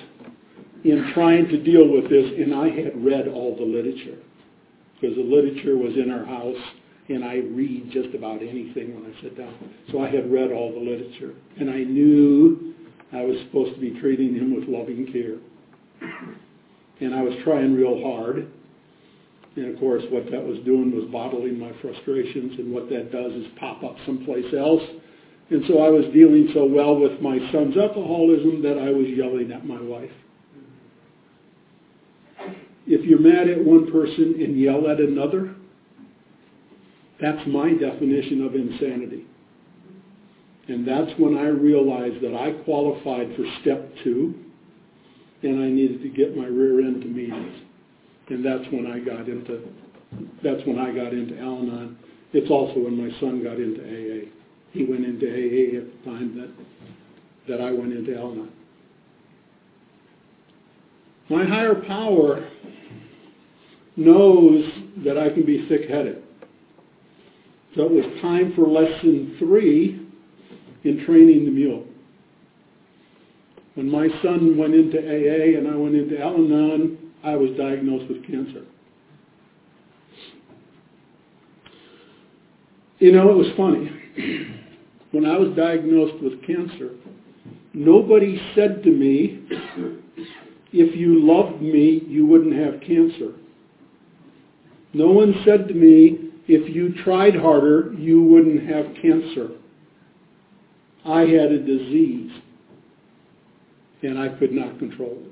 in 0.85 1.13
trying 1.15 1.49
to 1.49 1.63
deal 1.63 1.89
with 1.89 2.09
this, 2.09 2.33
and 2.39 2.55
I 2.55 2.69
had 2.69 3.05
read 3.05 3.29
all 3.29 3.57
the 3.57 3.65
literature, 3.65 4.19
because 5.01 5.17
the 5.17 5.23
literature 5.23 5.77
was 5.77 5.95
in 5.97 6.11
our 6.11 6.25
house, 6.25 6.57
and 7.09 7.25
I 7.25 7.37
read 7.37 7.91
just 7.93 8.15
about 8.15 8.43
anything 8.43 8.95
when 8.95 9.13
I 9.13 9.23
sit 9.23 9.37
down. 9.37 9.55
So 9.91 10.03
I 10.03 10.09
had 10.09 10.31
read 10.31 10.53
all 10.53 10.73
the 10.73 10.79
literature, 10.79 11.35
and 11.59 11.71
I 11.71 11.79
knew 11.79 12.75
I 13.13 13.23
was 13.23 13.37
supposed 13.47 13.75
to 13.75 13.81
be 13.81 13.99
treating 14.01 14.35
him 14.35 14.55
with 14.55 14.69
loving 14.69 15.13
care. 15.13 15.39
And 17.01 17.15
I 17.15 17.23
was 17.23 17.35
trying 17.45 17.75
real 17.75 18.01
hard. 18.03 18.49
And 19.57 19.75
of 19.75 19.79
course, 19.79 20.03
what 20.11 20.31
that 20.31 20.43
was 20.43 20.59
doing 20.65 20.95
was 20.95 21.11
bottling 21.11 21.59
my 21.59 21.73
frustrations, 21.83 22.59
and 22.59 22.73
what 22.73 22.89
that 22.89 23.13
does 23.13 23.33
is 23.33 23.47
pop 23.61 23.83
up 23.85 23.97
someplace 24.07 24.53
else. 24.57 24.83
And 25.51 25.63
so 25.69 25.83
I 25.83 25.91
was 25.91 26.07
dealing 26.15 26.49
so 26.55 26.65
well 26.65 26.99
with 26.99 27.21
my 27.21 27.39
son's 27.53 27.77
alcoholism 27.77 28.63
that 28.63 28.79
I 28.79 28.91
was 28.91 29.07
yelling 29.09 29.53
at 29.53 29.67
my 29.67 29.81
wife. 29.81 30.11
If 32.87 33.05
you're 33.05 33.21
mad 33.21 33.49
at 33.49 33.63
one 33.63 33.93
person 33.93 34.37
and 34.41 34.59
yell 34.59 34.89
at 34.89 34.99
another, 34.99 35.55
that's 37.21 37.47
my 37.47 37.75
definition 37.75 38.45
of 38.45 38.55
insanity. 38.55 39.27
And 40.69 40.89
that's 40.89 41.11
when 41.19 41.37
I 41.37 41.49
realized 41.49 42.23
that 42.23 42.35
I 42.35 42.53
qualified 42.65 43.37
for 43.37 43.45
step 43.61 43.93
two, 44.03 44.35
and 45.43 45.63
I 45.63 45.69
needed 45.69 46.03
to 46.03 46.09
get 46.09 46.37
my 46.37 46.47
rear 46.47 46.81
end 46.81 47.03
to 47.03 47.09
meetings. 47.09 47.61
And 48.33 48.43
that's 48.43 48.65
when 48.73 48.87
I 48.87 48.99
got 48.99 49.29
into 49.29 49.61
that's 50.43 50.67
when 50.67 50.79
I 50.79 50.91
got 50.91 51.13
into 51.13 51.39
Al-Anon. 51.39 51.99
It's 52.33 52.51
also 52.51 52.81
when 52.81 52.97
my 52.97 53.21
son 53.21 53.45
got 53.45 53.61
into 53.61 53.83
AA. 53.83 54.31
He 54.71 54.85
went 54.85 55.05
into 55.05 55.27
AA 55.27 55.79
at 55.79 55.85
the 55.85 56.11
time 56.11 56.39
that 56.39 56.51
that 57.47 57.61
I 57.63 57.71
went 57.73 57.93
into 57.93 58.17
Al-Anon. 58.17 58.51
My 61.29 61.45
higher 61.45 61.75
power 61.87 62.49
knows 63.97 64.65
that 65.05 65.19
I 65.19 65.29
can 65.29 65.45
be 65.45 65.67
thick-headed. 65.69 66.23
So 67.77 67.85
it 67.85 67.91
was 67.93 68.23
time 68.23 68.55
for 68.57 68.67
lesson 68.67 69.37
three 69.39 70.09
in 70.85 71.05
training 71.05 71.45
the 71.45 71.51
mule. 71.51 71.85
When 73.75 73.91
my 73.91 74.09
son 74.23 74.57
went 74.57 74.75
into 74.75 74.99
AA 74.99 75.59
and 75.59 75.69
I 75.69 75.77
went 75.77 75.95
into 75.97 76.19
Al-Anon, 76.19 77.02
I 77.25 77.37
was 77.37 77.51
diagnosed 77.57 78.09
with 78.09 78.27
cancer. 78.27 78.65
You 82.99 83.13
know, 83.13 83.31
it 83.31 83.37
was 83.37 83.49
funny. 83.57 83.91
When 85.13 85.27
I 85.27 85.37
was 85.37 85.55
diagnosed 85.55 86.23
with 86.23 86.43
cancer, 86.47 86.93
nobody 87.75 88.41
said 88.55 88.83
to 88.83 88.91
me, 88.91 89.43
if 90.73 90.97
you 90.97 91.23
loved 91.23 91.61
me, 91.61 92.03
you 92.09 92.27
wouldn't 92.27 92.55
have 92.55 92.81
cancer. 92.81 93.35
No 94.95 95.09
one 95.09 95.35
said 95.45 95.69
to 95.69 95.75
me, 95.75 96.31
if 96.49 96.75
you 96.75 96.95
tried 97.05 97.37
harder, 97.37 97.93
you 97.99 98.23
wouldn't 98.23 98.67
have 98.69 98.87
cancer. 99.03 99.51
I 101.05 101.21
had 101.21 101.53
a 101.53 101.59
disease, 101.59 102.31
and 104.03 104.19
I 104.19 104.29
could 104.39 104.53
not 104.53 104.79
control 104.79 105.19
it. 105.27 105.32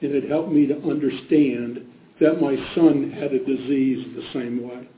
And 0.00 0.14
it 0.14 0.28
helped 0.28 0.52
me 0.52 0.66
to 0.66 0.76
understand 0.76 1.84
that 2.20 2.40
my 2.40 2.56
son 2.74 3.10
had 3.10 3.32
a 3.32 3.38
disease 3.38 4.06
the 4.14 4.28
same 4.32 4.68
way. 4.68 4.88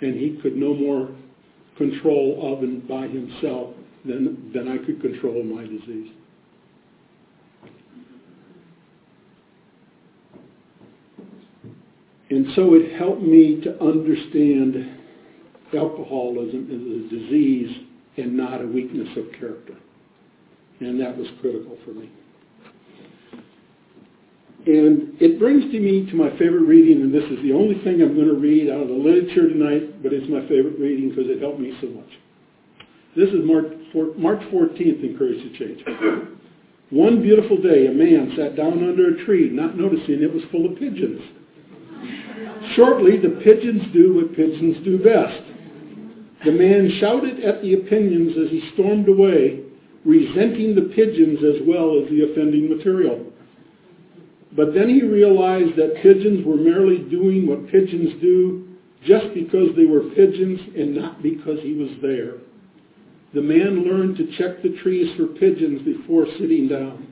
And 0.00 0.14
he 0.14 0.38
could 0.42 0.56
no 0.56 0.74
more 0.74 1.10
control 1.76 2.52
of 2.52 2.62
and 2.62 2.86
by 2.86 3.06
himself 3.06 3.74
than, 4.04 4.50
than 4.54 4.68
I 4.68 4.78
could 4.84 5.00
control 5.00 5.42
my 5.42 5.62
disease. 5.62 6.12
And 12.30 12.46
so 12.54 12.74
it 12.74 12.96
helped 12.96 13.22
me 13.22 13.60
to 13.62 13.82
understand 13.82 14.98
alcoholism 15.74 16.66
as 16.70 17.16
a 17.16 17.20
disease 17.20 17.76
and 18.16 18.36
not 18.36 18.62
a 18.62 18.66
weakness 18.66 19.08
of 19.16 19.32
character. 19.38 19.74
And 20.80 21.00
that 21.00 21.16
was 21.16 21.26
critical 21.40 21.76
for 21.84 21.90
me. 21.90 22.10
And 24.66 25.16
it 25.20 25.38
brings 25.38 25.72
to 25.72 25.80
me 25.80 26.04
to 26.10 26.16
my 26.16 26.30
favorite 26.36 26.68
reading, 26.68 27.00
and 27.00 27.14
this 27.14 27.24
is 27.24 27.42
the 27.42 27.52
only 27.52 27.80
thing 27.82 28.02
I'm 28.02 28.14
going 28.14 28.28
to 28.28 28.34
read 28.34 28.68
out 28.68 28.82
of 28.82 28.88
the 28.88 28.94
literature 28.94 29.48
tonight, 29.48 30.02
but 30.02 30.12
it's 30.12 30.28
my 30.28 30.42
favorite 30.48 30.78
reading 30.78 31.08
because 31.08 31.30
it 31.30 31.40
helped 31.40 31.60
me 31.60 31.72
so 31.80 31.88
much. 31.88 32.10
This 33.16 33.30
is 33.30 33.40
March, 33.42 33.72
March 34.18 34.40
14th 34.52 35.02
in 35.02 35.16
Courage 35.16 35.40
to 35.40 35.58
Change. 35.58 35.82
One 36.90 37.22
beautiful 37.22 37.56
day, 37.56 37.86
a 37.86 37.92
man 37.92 38.34
sat 38.36 38.54
down 38.56 38.84
under 38.84 39.14
a 39.14 39.24
tree, 39.24 39.48
not 39.48 39.78
noticing 39.78 40.22
it 40.22 40.32
was 40.32 40.42
full 40.50 40.70
of 40.70 40.78
pigeons. 40.78 41.22
Shortly, 42.76 43.16
the 43.16 43.40
pigeons 43.42 43.82
do 43.92 44.14
what 44.14 44.36
pigeons 44.36 44.84
do 44.84 44.98
best. 44.98 45.42
The 46.44 46.52
man 46.52 46.90
shouted 47.00 47.40
at 47.40 47.62
the 47.62 47.74
opinions 47.74 48.36
as 48.36 48.50
he 48.50 48.70
stormed 48.74 49.08
away, 49.08 49.60
resenting 50.04 50.74
the 50.74 50.92
pigeons 50.94 51.38
as 51.44 51.66
well 51.66 52.02
as 52.02 52.10
the 52.10 52.30
offending 52.30 52.68
material. 52.68 53.29
But 54.56 54.74
then 54.74 54.88
he 54.88 55.02
realized 55.02 55.76
that 55.76 56.02
pigeons 56.02 56.44
were 56.44 56.56
merely 56.56 56.98
doing 56.98 57.46
what 57.46 57.70
pigeons 57.70 58.20
do 58.20 58.68
just 59.04 59.32
because 59.34 59.68
they 59.76 59.86
were 59.86 60.10
pigeons 60.14 60.60
and 60.76 60.96
not 60.96 61.22
because 61.22 61.58
he 61.62 61.74
was 61.74 61.90
there. 62.02 62.34
The 63.32 63.40
man 63.40 63.84
learned 63.84 64.16
to 64.16 64.26
check 64.36 64.62
the 64.62 64.76
trees 64.82 65.16
for 65.16 65.26
pigeons 65.26 65.82
before 65.82 66.26
sitting 66.38 66.68
down. 66.68 67.06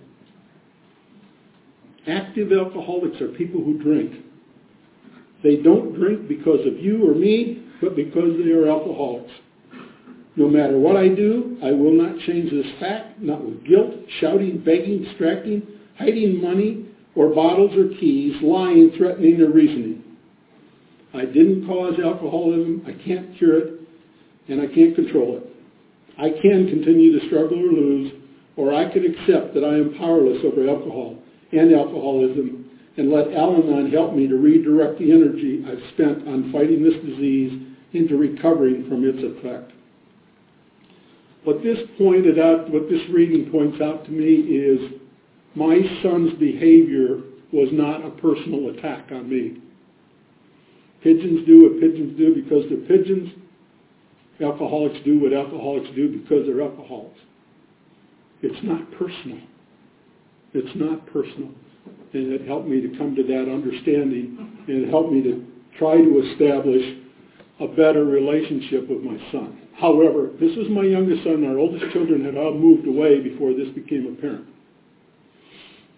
Active 2.09 2.53
alcoholics 2.53 3.21
are 3.21 3.29
people 3.29 3.63
who 3.63 3.79
drink. 3.79 4.25
They 5.45 5.57
don't 5.57 5.95
drink 5.95 6.27
because 6.27 6.67
of 6.67 6.79
you 6.81 7.09
or 7.09 7.15
me, 7.15 7.63
but 7.81 7.95
because 7.95 8.37
they 8.43 8.51
are 8.51 8.69
alcoholics. 8.69 9.31
No 10.35 10.49
matter 10.49 10.79
what 10.79 10.97
I 10.97 11.09
do, 11.09 11.59
I 11.63 11.71
will 11.71 11.93
not 11.93 12.19
change 12.27 12.51
this 12.51 12.67
fact, 12.81 13.21
not 13.21 13.45
with 13.45 13.65
guilt, 13.65 13.95
shouting, 14.21 14.59
begging, 14.59 15.05
distracting, 15.05 15.63
hiding 15.99 16.41
money, 16.43 16.88
or 17.19 17.35
bottles 17.35 17.77
or 17.77 17.89
keys, 17.99 18.37
lying, 18.41 18.93
threatening, 18.97 19.41
or 19.41 19.51
reasoning. 19.51 20.05
I 21.13 21.25
didn't 21.25 21.67
cause 21.67 21.95
alcoholism, 21.99 22.85
I 22.87 22.93
can't 23.05 23.37
cure 23.37 23.59
it, 23.59 23.81
and 24.47 24.61
I 24.61 24.73
can't 24.73 24.95
control 24.95 25.37
it. 25.39 25.43
I 26.17 26.31
can 26.31 26.69
continue 26.69 27.19
to 27.19 27.27
struggle 27.27 27.59
or 27.59 27.73
lose, 27.73 28.13
or 28.57 28.73
I 28.73 28.93
could 28.93 29.05
accept 29.05 29.53
that 29.55 29.65
I 29.65 29.75
am 29.75 29.99
powerless 29.99 30.39
over 30.45 30.69
alcohol 30.69 31.19
and 31.51 31.75
alcoholism 31.75 32.71
and 32.97 33.11
let 33.11 33.33
Al-Anon 33.33 33.91
help 33.91 34.15
me 34.15 34.29
to 34.29 34.37
redirect 34.37 34.99
the 34.99 35.11
energy 35.11 35.65
I've 35.67 35.83
spent 35.95 36.27
on 36.27 36.53
fighting 36.53 36.83
this 36.83 36.99
disease 37.05 37.63
into 37.95 38.17
recovering 38.17 38.89
from 38.89 39.05
its 39.05 39.19
effect. 39.23 39.73
What 41.45 41.63
this 41.63 41.79
pointed 41.97 42.39
out, 42.39 42.71
what 42.71 42.91
this 42.91 43.03
reading 43.11 43.51
points 43.51 43.81
out 43.81 44.05
to 44.05 44.11
me 44.11 44.35
is 44.35 45.01
my 45.59 45.81
son's 46.03 46.39
behavior 46.39 47.21
was 47.53 47.69
not 47.73 48.05
a 48.05 48.11
personal 48.11 48.71
attack 48.71 49.11
on 49.11 49.29
me. 49.29 49.61
Pigeons 51.03 51.45
do 51.47 51.65
what 51.65 51.81
pigeons 51.81 52.17
do 52.17 52.35
because 52.35 52.65
they're 52.69 52.87
pigeons. 52.87 53.31
Alcoholics 54.41 54.99
do 55.05 55.19
what 55.19 55.33
alcoholics 55.33 55.89
do 55.97 56.21
because 56.21 56.47
they're 56.47 56.63
alcoholics. 56.63 57.19
It's 58.43 58.63
not 58.63 58.91
personal. 58.93 59.39
It's 60.55 60.77
not 60.77 61.05
personal. 61.13 61.51
And 62.13 62.33
it 62.33 62.47
helped 62.47 62.69
me 62.69 62.81
to 62.81 62.97
come 62.97 63.17
to 63.17 63.23
that 63.25 63.51
understanding 63.51 64.63
and 64.69 64.85
it 64.85 64.89
helped 64.91 65.13
me 65.13 65.23
to 65.23 65.45
try 65.77 65.97
to 65.97 66.31
establish 66.31 66.99
a 67.61 67.67
better 67.67 68.05
relationship 68.05 68.89
with 68.89 69.03
my 69.03 69.19
son. 69.33 69.59
However, 69.75 70.31
this 70.41 70.55
was 70.57 70.69
my 70.71 70.83
youngest 70.83 71.25
son. 71.25 71.45
Our 71.45 71.59
oldest 71.59 71.93
children 71.93 72.25
had 72.25 72.37
all 72.37 72.55
moved 72.55 72.87
away 72.87 73.21
before 73.21 73.55
this 73.55 73.69
became 73.75 74.07
apparent. 74.07 74.47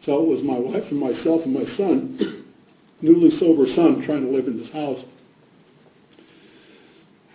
So 0.07 0.23
it 0.23 0.29
was 0.29 0.43
my 0.43 0.59
wife 0.59 0.85
and 0.91 0.99
myself 0.99 1.43
and 1.45 1.53
my 1.53 1.65
son, 1.77 2.45
newly 3.03 3.39
sober 3.39 3.67
son, 3.77 4.03
trying 4.07 4.25
to 4.25 4.31
live 4.35 4.47
in 4.47 4.59
this 4.59 4.73
house. 4.73 4.99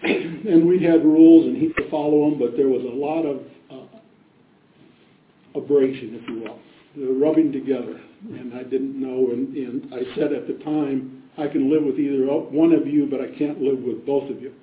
and 0.03 0.67
we 0.67 0.83
had 0.83 1.03
rules 1.03 1.45
and 1.45 1.57
he 1.57 1.69
could 1.73 1.89
follow 1.89 2.29
them, 2.29 2.39
but 2.39 2.57
there 2.57 2.67
was 2.67 2.81
a 2.83 2.95
lot 2.95 3.23
of 3.23 3.41
uh, 3.71 5.59
abrasion, 5.59 6.19
if 6.21 6.27
you 6.27 6.41
will. 6.41 6.59
the 6.95 7.13
rubbing 7.13 7.51
together, 7.51 7.99
and 8.29 8.53
I 8.53 8.63
didn't 8.63 8.99
know, 8.99 9.31
and, 9.31 9.55
and 9.55 9.93
I 9.93 10.03
said 10.15 10.33
at 10.33 10.47
the 10.47 10.63
time, 10.63 11.23
I 11.37 11.47
can 11.47 11.69
live 11.69 11.83
with 11.83 11.99
either 11.99 12.25
one 12.25 12.71
of 12.71 12.87
you, 12.87 13.07
but 13.09 13.21
I 13.21 13.27
can't 13.37 13.61
live 13.61 13.79
with 13.79 14.05
both 14.05 14.29
of 14.31 14.41
you. 14.41 14.53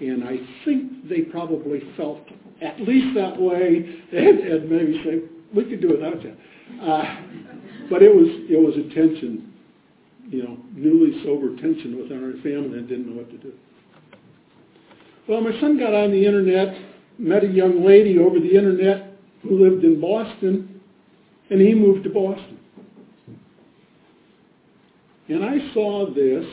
And 0.00 0.24
I 0.24 0.36
think 0.64 1.08
they 1.08 1.22
probably 1.22 1.80
felt 1.96 2.20
at 2.60 2.80
least 2.80 3.14
that 3.16 3.40
way, 3.40 4.00
and, 4.12 4.38
and 4.40 4.70
maybe 4.70 5.02
say, 5.04 5.20
we 5.54 5.64
could 5.64 5.80
do 5.80 5.90
without 5.90 6.22
you. 6.22 6.36
Uh, 6.80 7.16
but 7.90 8.02
it 8.02 8.14
was 8.14 8.26
it 8.48 8.58
was 8.58 8.74
a 8.76 8.94
tension, 8.94 9.52
you 10.28 10.42
know, 10.42 10.56
newly 10.74 11.22
sober 11.24 11.54
tension 11.56 11.98
within 12.00 12.24
our 12.24 12.32
family 12.42 12.78
and 12.78 12.88
didn't 12.88 13.08
know 13.08 13.20
what 13.20 13.30
to 13.30 13.38
do. 13.38 13.52
Well, 15.28 15.40
my 15.40 15.58
son 15.60 15.78
got 15.78 15.94
on 15.94 16.10
the 16.10 16.24
internet, 16.24 16.76
met 17.18 17.44
a 17.44 17.48
young 17.48 17.84
lady 17.84 18.18
over 18.18 18.40
the 18.40 18.56
internet 18.56 19.12
who 19.42 19.62
lived 19.62 19.84
in 19.84 20.00
Boston, 20.00 20.80
and 21.50 21.60
he 21.60 21.74
moved 21.74 22.04
to 22.04 22.10
Boston. 22.10 22.58
And 25.28 25.44
I 25.44 25.72
saw 25.72 26.12
this 26.12 26.44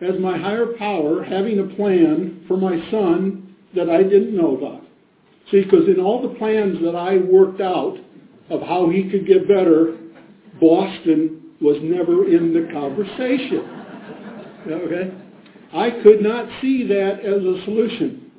as 0.00 0.18
my 0.20 0.38
higher 0.38 0.66
power 0.78 1.22
having 1.22 1.58
a 1.58 1.74
plan 1.76 2.44
for 2.46 2.56
my 2.56 2.78
son 2.90 3.54
that 3.74 3.88
I 3.88 4.02
didn't 4.02 4.36
know 4.36 4.56
about. 4.56 4.82
See, 5.50 5.62
because 5.62 5.88
in 5.88 6.00
all 6.00 6.22
the 6.22 6.34
plans 6.38 6.78
that 6.82 6.96
I 6.96 7.18
worked 7.18 7.60
out 7.60 7.98
of 8.52 8.60
how 8.60 8.90
he 8.90 9.08
could 9.10 9.26
get 9.26 9.48
better, 9.48 9.96
Boston 10.60 11.42
was 11.60 11.78
never 11.82 12.28
in 12.28 12.52
the 12.52 12.70
conversation. 12.72 13.64
Okay? 14.68 15.10
I 15.74 16.02
could 16.02 16.20
not 16.20 16.46
see 16.60 16.86
that 16.86 17.20
as 17.20 17.42
a 17.42 17.64
solution. 17.64 18.30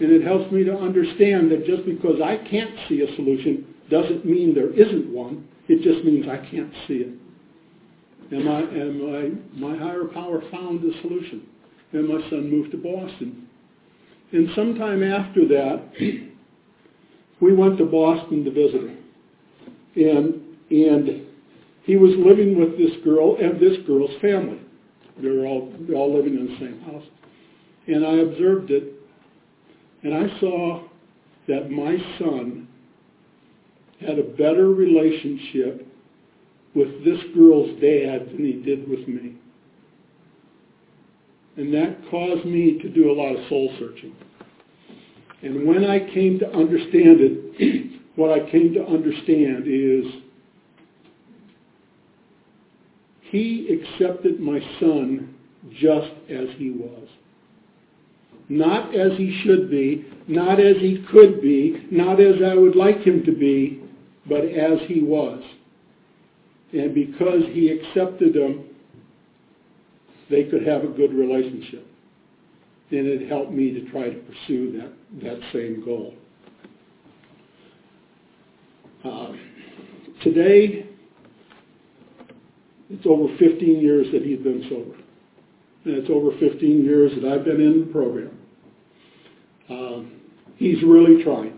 And 0.00 0.10
it 0.10 0.24
helps 0.24 0.50
me 0.50 0.64
to 0.64 0.74
understand 0.74 1.52
that 1.52 1.66
just 1.66 1.84
because 1.84 2.22
I 2.24 2.38
can't 2.48 2.74
see 2.88 3.02
a 3.02 3.16
solution 3.16 3.66
doesn't 3.90 4.24
mean 4.24 4.54
there 4.54 4.72
isn't 4.72 5.12
one. 5.12 5.46
It 5.68 5.82
just 5.82 6.04
means 6.06 6.26
I 6.26 6.38
can't 6.50 6.72
see 6.88 7.04
it. 7.04 7.12
And 8.30 8.44
my, 8.44 8.60
and 8.60 9.60
my, 9.60 9.72
my 9.72 9.78
higher 9.78 10.04
power 10.04 10.40
found 10.50 10.80
the 10.80 10.92
solution. 11.02 11.42
And 11.92 12.08
my 12.08 12.20
son 12.30 12.48
moved 12.48 12.70
to 12.70 12.78
Boston. 12.78 13.46
And 14.32 14.48
sometime 14.54 15.02
after 15.02 15.46
that, 15.48 15.92
we 17.40 17.52
went 17.52 17.76
to 17.78 17.84
Boston 17.84 18.44
to 18.44 18.50
visit 18.50 18.88
him. 18.88 18.99
And, 19.96 20.40
and 20.70 21.26
he 21.84 21.96
was 21.96 22.12
living 22.16 22.58
with 22.58 22.78
this 22.78 23.02
girl 23.04 23.36
and 23.36 23.60
this 23.60 23.78
girl's 23.86 24.10
family. 24.20 24.60
They 25.20 25.28
were 25.28 25.46
all, 25.46 25.72
they 25.78 25.92
were 25.92 25.98
all 25.98 26.14
living 26.14 26.34
in 26.34 26.46
the 26.46 26.58
same 26.58 26.80
house. 26.82 27.04
And 27.86 28.06
I 28.06 28.18
observed 28.18 28.70
it, 28.70 28.92
and 30.02 30.14
I 30.14 30.40
saw 30.40 30.84
that 31.48 31.70
my 31.70 31.96
son 32.18 32.68
had 34.00 34.18
a 34.18 34.22
better 34.22 34.70
relationship 34.70 35.86
with 36.74 37.04
this 37.04 37.18
girl's 37.34 37.70
dad 37.80 38.30
than 38.30 38.44
he 38.44 38.52
did 38.64 38.88
with 38.88 39.06
me. 39.08 39.34
And 41.56 41.74
that 41.74 41.98
caused 42.10 42.44
me 42.44 42.78
to 42.80 42.88
do 42.88 43.10
a 43.10 43.12
lot 43.12 43.34
of 43.34 43.48
soul 43.48 43.74
searching. 43.78 44.14
And 45.42 45.66
when 45.66 45.84
I 45.84 45.98
came 45.98 46.38
to 46.38 46.46
understand 46.46 47.18
it, 47.20 47.89
what 48.20 48.38
I 48.38 48.50
came 48.50 48.74
to 48.74 48.84
understand 48.84 49.64
is 49.66 50.04
he 53.22 53.80
accepted 53.80 54.38
my 54.38 54.60
son 54.78 55.34
just 55.72 56.10
as 56.28 56.48
he 56.58 56.70
was. 56.70 57.08
Not 58.50 58.94
as 58.94 59.16
he 59.16 59.40
should 59.42 59.70
be, 59.70 60.04
not 60.28 60.60
as 60.60 60.76
he 60.76 61.02
could 61.10 61.40
be, 61.40 61.86
not 61.90 62.20
as 62.20 62.34
I 62.44 62.54
would 62.56 62.76
like 62.76 62.98
him 62.98 63.24
to 63.24 63.32
be, 63.32 63.82
but 64.28 64.44
as 64.44 64.80
he 64.86 65.00
was. 65.00 65.42
And 66.74 66.94
because 66.94 67.42
he 67.52 67.70
accepted 67.70 68.34
them, 68.34 68.66
they 70.28 70.44
could 70.44 70.66
have 70.66 70.84
a 70.84 70.88
good 70.88 71.14
relationship. 71.14 71.86
And 72.90 73.06
it 73.06 73.30
helped 73.30 73.52
me 73.52 73.72
to 73.72 73.90
try 73.90 74.10
to 74.10 74.18
pursue 74.18 74.78
that, 74.78 74.92
that 75.22 75.40
same 75.54 75.82
goal. 75.82 76.12
Uh, 79.04 79.32
today, 80.22 80.86
it's 82.90 83.06
over 83.06 83.34
15 83.38 83.80
years 83.80 84.06
that 84.12 84.22
he's 84.22 84.40
been 84.40 84.66
sober. 84.68 84.96
And 85.84 85.94
it's 85.96 86.10
over 86.10 86.32
15 86.38 86.84
years 86.84 87.12
that 87.14 87.32
I've 87.32 87.44
been 87.44 87.60
in 87.60 87.80
the 87.80 87.92
program. 87.92 88.38
Um, 89.70 90.20
he's 90.56 90.82
really 90.82 91.24
trying. 91.24 91.54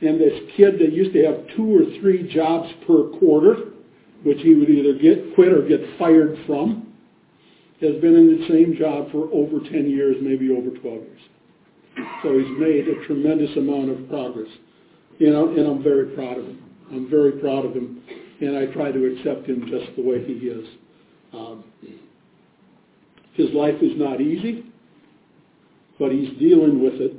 And 0.00 0.18
this 0.18 0.32
kid 0.56 0.78
that 0.78 0.92
used 0.92 1.12
to 1.12 1.24
have 1.24 1.56
two 1.56 1.76
or 1.76 2.00
three 2.00 2.32
jobs 2.32 2.70
per 2.86 3.08
quarter, 3.18 3.56
which 4.22 4.38
he 4.40 4.54
would 4.54 4.70
either 4.70 4.96
get 4.98 5.34
quit 5.34 5.52
or 5.52 5.66
get 5.68 5.80
fired 5.98 6.38
from, 6.46 6.94
has 7.82 8.00
been 8.00 8.14
in 8.14 8.40
the 8.40 8.48
same 8.48 8.76
job 8.78 9.10
for 9.12 9.28
over 9.32 9.60
10 9.60 9.90
years, 9.90 10.16
maybe 10.22 10.50
over 10.50 10.70
12 10.70 10.82
years. 10.82 11.20
So 12.22 12.38
he's 12.38 12.58
made 12.58 12.88
a 12.88 13.04
tremendous 13.06 13.54
amount 13.56 13.90
of 13.90 14.08
progress. 14.08 14.48
You 15.18 15.30
know, 15.30 15.48
and 15.48 15.66
I'm 15.66 15.82
very 15.82 16.14
proud 16.14 16.38
of 16.38 16.44
him. 16.44 16.62
I'm 16.90 17.10
very 17.10 17.32
proud 17.32 17.66
of 17.66 17.74
him, 17.74 18.02
and 18.40 18.56
I 18.56 18.66
try 18.66 18.92
to 18.92 19.04
accept 19.12 19.48
him 19.48 19.66
just 19.68 19.96
the 19.96 20.02
way 20.02 20.24
he 20.24 20.34
is. 20.46 20.66
Um, 21.32 21.64
his 23.34 23.48
life 23.52 23.74
is 23.82 23.92
not 23.96 24.20
easy, 24.20 24.64
but 25.98 26.12
he's 26.12 26.38
dealing 26.38 26.82
with 26.82 26.94
it. 26.94 27.14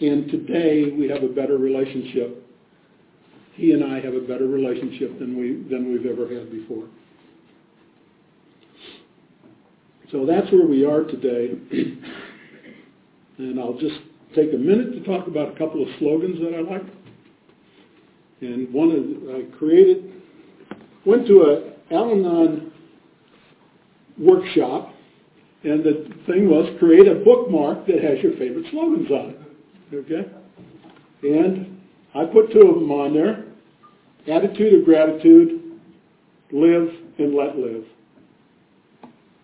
And 0.00 0.30
today 0.30 0.92
we 0.96 1.08
have 1.08 1.22
a 1.22 1.28
better 1.28 1.58
relationship. 1.58 2.44
He 3.54 3.72
and 3.72 3.82
I 3.84 4.00
have 4.00 4.14
a 4.14 4.20
better 4.20 4.46
relationship 4.46 5.18
than 5.18 5.38
we 5.38 5.64
than 5.70 5.90
we've 5.90 6.06
ever 6.06 6.28
had 6.28 6.50
before. 6.50 6.86
So 10.12 10.26
that's 10.26 10.50
where 10.52 10.66
we 10.66 10.84
are 10.84 11.04
today. 11.04 11.52
and 13.38 13.58
I'll 13.58 13.78
just 13.78 13.98
take 14.36 14.52
a 14.52 14.58
minute 14.58 14.92
to 14.92 15.00
talk 15.04 15.26
about 15.26 15.48
a 15.48 15.58
couple 15.58 15.82
of 15.82 15.88
slogans 15.98 16.38
that 16.40 16.54
I 16.54 16.60
like. 16.60 16.84
And 18.42 18.72
one 18.72 18.90
is 18.92 19.06
I 19.34 19.56
created, 19.56 20.12
went 21.06 21.26
to 21.26 21.42
a 21.42 21.94
Al-Anon 21.94 22.70
workshop, 24.18 24.92
and 25.64 25.82
the 25.82 26.14
thing 26.26 26.48
was 26.48 26.68
create 26.78 27.08
a 27.08 27.14
bookmark 27.24 27.86
that 27.86 28.02
has 28.04 28.18
your 28.22 28.32
favorite 28.32 28.66
slogans 28.70 29.10
on 29.10 29.30
it. 29.30 29.94
Okay? 29.94 30.28
And 31.22 31.80
I 32.14 32.26
put 32.26 32.52
two 32.52 32.60
of 32.60 32.74
them 32.74 32.90
on 32.90 33.14
there. 33.14 33.44
Attitude 34.28 34.80
of 34.80 34.84
gratitude, 34.84 35.80
live 36.52 36.88
and 37.18 37.34
let 37.34 37.56
live. 37.56 37.84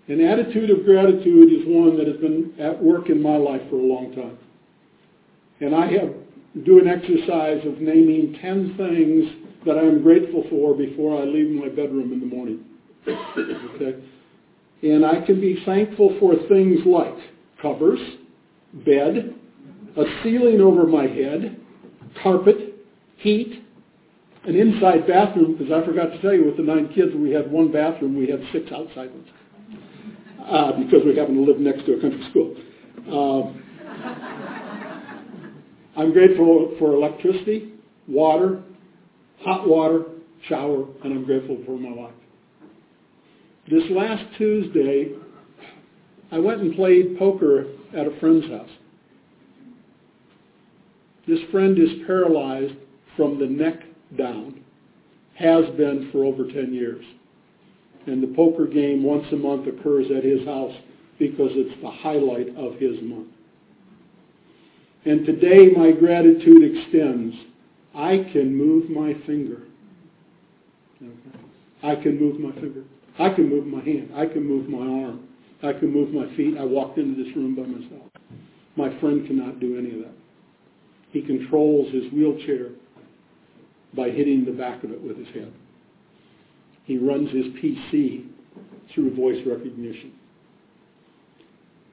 An 0.08 0.20
attitude 0.20 0.68
of 0.70 0.84
gratitude 0.84 1.52
is 1.52 1.66
one 1.66 1.96
that 1.96 2.06
has 2.06 2.16
been 2.16 2.52
at 2.60 2.82
work 2.82 3.08
in 3.08 3.22
my 3.22 3.36
life 3.36 3.62
for 3.70 3.76
a 3.76 3.82
long 3.82 4.12
time. 4.14 4.36
And 5.62 5.76
I 5.76 5.86
have 5.92 6.12
do 6.64 6.78
an 6.78 6.88
exercise 6.88 7.64
of 7.66 7.80
naming 7.80 8.36
10 8.42 8.74
things 8.76 9.64
that 9.64 9.78
I'm 9.78 10.02
grateful 10.02 10.44
for 10.50 10.74
before 10.74 11.22
I 11.22 11.24
leave 11.24 11.50
my 11.50 11.68
bedroom 11.68 12.12
in 12.12 12.20
the 12.20 12.26
morning. 12.26 12.64
okay? 13.08 14.02
And 14.82 15.06
I 15.06 15.24
can 15.24 15.40
be 15.40 15.62
thankful 15.64 16.16
for 16.18 16.34
things 16.48 16.80
like 16.84 17.14
covers, 17.62 18.00
bed, 18.84 19.34
a 19.96 20.02
ceiling 20.22 20.60
over 20.60 20.84
my 20.86 21.06
head, 21.06 21.60
carpet, 22.22 22.74
heat, 23.18 23.64
an 24.44 24.56
inside 24.56 25.06
bathroom, 25.06 25.56
because 25.56 25.72
I 25.72 25.86
forgot 25.86 26.06
to 26.06 26.20
tell 26.20 26.34
you 26.34 26.44
with 26.44 26.56
the 26.56 26.64
nine 26.64 26.88
kids, 26.92 27.12
we 27.14 27.30
had 27.30 27.50
one 27.50 27.70
bathroom, 27.70 28.16
we 28.18 28.28
had 28.28 28.40
six 28.52 28.70
outside 28.72 29.10
ones, 29.10 29.28
uh, 30.44 30.72
because 30.72 31.04
we 31.06 31.16
happen 31.16 31.36
to 31.36 31.42
live 31.42 31.60
next 31.60 31.86
to 31.86 31.94
a 31.94 32.00
country 32.00 32.26
school. 32.30 32.56
Um, 33.06 33.62
I'm 35.96 36.12
grateful 36.12 36.74
for 36.78 36.94
electricity, 36.94 37.72
water, 38.08 38.62
hot 39.40 39.68
water, 39.68 40.04
shower, 40.48 40.86
and 41.04 41.12
I'm 41.12 41.24
grateful 41.24 41.58
for 41.66 41.78
my 41.78 41.92
wife. 41.92 42.14
This 43.70 43.84
last 43.90 44.24
Tuesday, 44.38 45.12
I 46.30 46.38
went 46.38 46.62
and 46.62 46.74
played 46.74 47.18
poker 47.18 47.66
at 47.96 48.06
a 48.06 48.18
friend's 48.20 48.46
house. 48.46 48.70
This 51.28 51.38
friend 51.50 51.78
is 51.78 52.06
paralyzed 52.06 52.74
from 53.16 53.38
the 53.38 53.46
neck 53.46 53.82
down, 54.16 54.64
has 55.34 55.66
been 55.76 56.08
for 56.10 56.24
over 56.24 56.44
10 56.44 56.72
years. 56.72 57.04
And 58.06 58.22
the 58.22 58.34
poker 58.34 58.66
game 58.66 59.04
once 59.04 59.26
a 59.30 59.36
month 59.36 59.68
occurs 59.68 60.06
at 60.16 60.24
his 60.24 60.44
house 60.44 60.74
because 61.18 61.50
it's 61.52 61.80
the 61.82 61.90
highlight 61.90 62.48
of 62.56 62.80
his 62.80 63.00
month. 63.02 63.31
And 65.04 65.26
today 65.26 65.68
my 65.76 65.90
gratitude 65.92 66.76
extends. 66.76 67.34
I 67.94 68.28
can 68.32 68.54
move 68.54 68.88
my 68.88 69.14
finger. 69.26 69.62
I 71.82 71.96
can 71.96 72.18
move 72.20 72.38
my 72.38 72.52
finger. 72.60 72.84
I 73.18 73.30
can 73.30 73.48
move 73.48 73.66
my 73.66 73.82
hand. 73.82 74.10
I 74.14 74.26
can 74.26 74.46
move 74.46 74.68
my 74.68 74.78
arm. 74.78 75.28
I 75.62 75.72
can 75.72 75.92
move 75.92 76.12
my 76.12 76.34
feet. 76.36 76.56
I 76.58 76.64
walked 76.64 76.98
into 76.98 77.22
this 77.22 77.34
room 77.36 77.54
by 77.54 77.62
myself. 77.62 78.10
My 78.76 78.88
friend 79.00 79.26
cannot 79.26 79.60
do 79.60 79.76
any 79.76 79.90
of 79.92 79.98
that. 80.00 80.14
He 81.10 81.22
controls 81.22 81.92
his 81.92 82.10
wheelchair 82.12 82.70
by 83.94 84.10
hitting 84.10 84.44
the 84.44 84.52
back 84.52 84.82
of 84.84 84.92
it 84.92 85.00
with 85.00 85.18
his 85.18 85.28
head. 85.34 85.52
He 86.84 86.96
runs 86.98 87.30
his 87.30 87.46
PC 87.46 88.26
through 88.94 89.14
voice 89.14 89.38
recognition. 89.46 90.12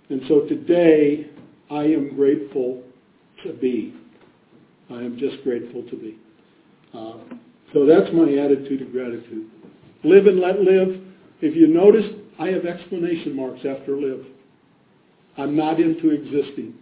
And 0.09 0.21
so 0.27 0.41
today, 0.41 1.27
I 1.69 1.83
am 1.83 2.15
grateful 2.15 2.83
to 3.43 3.53
be. 3.53 3.93
I 4.89 4.95
am 4.95 5.17
just 5.17 5.43
grateful 5.43 5.83
to 5.83 5.95
be. 5.95 6.17
Uh, 6.93 7.17
so 7.73 7.85
that's 7.85 8.11
my 8.13 8.33
attitude 8.33 8.81
of 8.81 8.91
gratitude. 8.91 9.49
Live 10.03 10.25
and 10.25 10.39
let 10.39 10.59
live. 10.61 11.01
If 11.41 11.55
you 11.55 11.67
notice, 11.67 12.05
I 12.39 12.47
have 12.47 12.65
explanation 12.65 13.35
marks 13.35 13.59
after 13.65 13.95
live. 13.95 14.25
I'm 15.37 15.55
not 15.55 15.79
into 15.79 16.09
existing. 16.09 16.73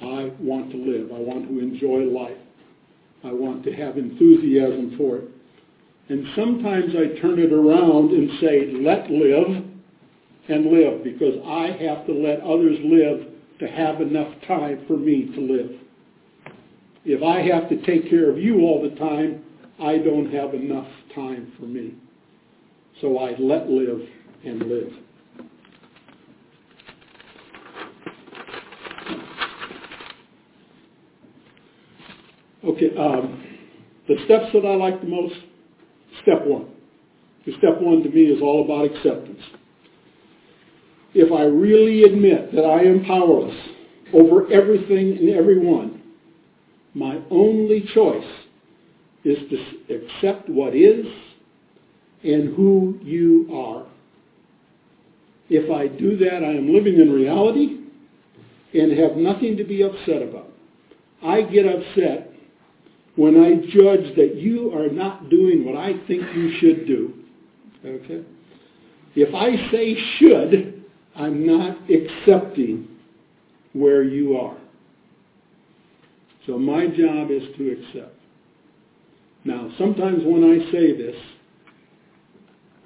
I 0.00 0.32
want 0.38 0.70
to 0.70 0.76
live. 0.76 1.10
I 1.12 1.18
want 1.18 1.48
to 1.48 1.58
enjoy 1.58 2.04
life. 2.04 2.38
I 3.24 3.32
want 3.32 3.64
to 3.64 3.72
have 3.72 3.98
enthusiasm 3.98 4.94
for 4.96 5.16
it. 5.16 5.24
And 6.08 6.26
sometimes 6.36 6.94
I 6.94 7.18
turn 7.20 7.38
it 7.38 7.52
around 7.52 8.10
and 8.10 8.30
say, 8.40 8.72
let 8.72 9.10
live 9.10 9.64
and 10.48 10.66
live, 10.66 11.02
because 11.02 11.34
I 11.46 11.68
have 11.82 12.06
to 12.06 12.12
let 12.12 12.40
others 12.42 12.78
live 12.84 13.33
to 13.60 13.66
have 13.68 14.00
enough 14.00 14.32
time 14.46 14.84
for 14.86 14.96
me 14.96 15.30
to 15.34 15.40
live. 15.40 15.70
If 17.04 17.22
I 17.22 17.40
have 17.54 17.68
to 17.68 17.84
take 17.84 18.08
care 18.08 18.30
of 18.30 18.38
you 18.38 18.60
all 18.60 18.82
the 18.88 18.96
time, 18.96 19.42
I 19.80 19.98
don't 19.98 20.32
have 20.32 20.54
enough 20.54 20.88
time 21.14 21.52
for 21.58 21.66
me. 21.66 21.94
So 23.00 23.18
I 23.18 23.34
let 23.38 23.68
live 23.68 24.00
and 24.44 24.62
live. 24.62 24.92
Okay, 32.64 32.96
um, 32.96 33.44
the 34.08 34.14
steps 34.24 34.46
that 34.54 34.64
I 34.66 34.74
like 34.74 35.00
the 35.00 35.06
most, 35.06 35.34
step 36.22 36.46
one. 36.46 36.68
Step 37.42 37.78
one 37.80 38.02
to 38.02 38.08
me 38.08 38.22
is 38.22 38.40
all 38.40 38.64
about 38.64 38.96
acceptance. 38.96 39.40
If 41.14 41.32
I 41.32 41.42
really 41.42 42.02
admit 42.02 42.52
that 42.54 42.64
I 42.64 42.82
am 42.82 43.04
powerless 43.04 43.56
over 44.12 44.50
everything 44.52 45.16
and 45.18 45.30
everyone, 45.30 46.02
my 46.94 47.20
only 47.30 47.88
choice 47.94 48.26
is 49.24 49.38
to 49.50 49.94
accept 49.94 50.48
what 50.48 50.74
is 50.74 51.06
and 52.22 52.54
who 52.54 52.98
you 53.02 53.48
are. 53.52 53.86
If 55.48 55.70
I 55.70 55.86
do 55.86 56.16
that, 56.18 56.42
I 56.42 56.52
am 56.52 56.72
living 56.72 57.00
in 57.00 57.12
reality 57.12 57.80
and 58.72 58.98
have 58.98 59.16
nothing 59.16 59.56
to 59.56 59.64
be 59.64 59.82
upset 59.82 60.22
about. 60.22 60.50
I 61.22 61.42
get 61.42 61.66
upset 61.66 62.30
when 63.16 63.40
I 63.40 63.54
judge 63.72 64.16
that 64.16 64.34
you 64.36 64.74
are 64.74 64.88
not 64.88 65.30
doing 65.30 65.64
what 65.64 65.76
I 65.76 65.92
think 66.06 66.22
you 66.34 66.58
should 66.58 66.86
do. 66.86 67.14
Okay? 67.84 68.24
If 69.14 69.34
I 69.34 69.70
say 69.70 69.96
should, 70.18 70.83
I'm 71.16 71.46
not 71.46 71.78
accepting 71.90 72.88
where 73.72 74.02
you 74.02 74.36
are. 74.36 74.56
So 76.46 76.58
my 76.58 76.86
job 76.86 77.30
is 77.30 77.42
to 77.56 77.70
accept. 77.70 78.14
Now, 79.44 79.70
sometimes 79.78 80.22
when 80.24 80.44
I 80.44 80.70
say 80.72 80.96
this, 80.96 81.16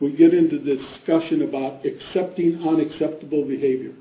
we 0.01 0.13
get 0.13 0.33
into 0.35 0.59
discussion 0.59 1.43
about 1.43 1.85
accepting 1.85 2.63
unacceptable 2.67 3.45
behavior. 3.45 3.93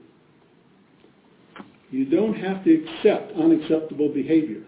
You 1.90 2.06
don't 2.06 2.36
have 2.36 2.64
to 2.66 2.74
accept 2.74 3.32
unacceptable 3.34 4.10
behavior. 4.10 4.62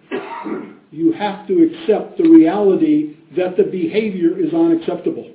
You 0.91 1.11
have 1.11 1.47
to 1.47 1.63
accept 1.63 2.17
the 2.17 2.27
reality 2.27 3.17
that 3.35 3.57
the 3.57 3.63
behavior 3.63 4.39
is 4.39 4.53
unacceptable. 4.53 5.31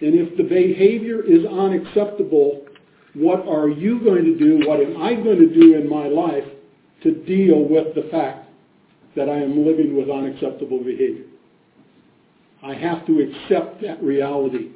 And 0.00 0.14
if 0.14 0.36
the 0.36 0.42
behavior 0.42 1.22
is 1.22 1.46
unacceptable, 1.46 2.66
what 3.14 3.46
are 3.48 3.68
you 3.68 4.00
going 4.00 4.24
to 4.24 4.38
do? 4.38 4.68
What 4.68 4.80
am 4.80 5.00
I 5.02 5.14
going 5.14 5.38
to 5.38 5.52
do 5.52 5.74
in 5.74 5.88
my 5.88 6.06
life 6.06 6.44
to 7.02 7.14
deal 7.24 7.68
with 7.68 7.94
the 7.94 8.08
fact 8.10 8.48
that 9.16 9.28
I 9.28 9.36
am 9.36 9.66
living 9.66 9.96
with 9.96 10.08
unacceptable 10.08 10.78
behavior? 10.78 11.24
I 12.62 12.74
have 12.74 13.06
to 13.06 13.20
accept 13.20 13.82
that 13.82 14.02
reality 14.02 14.70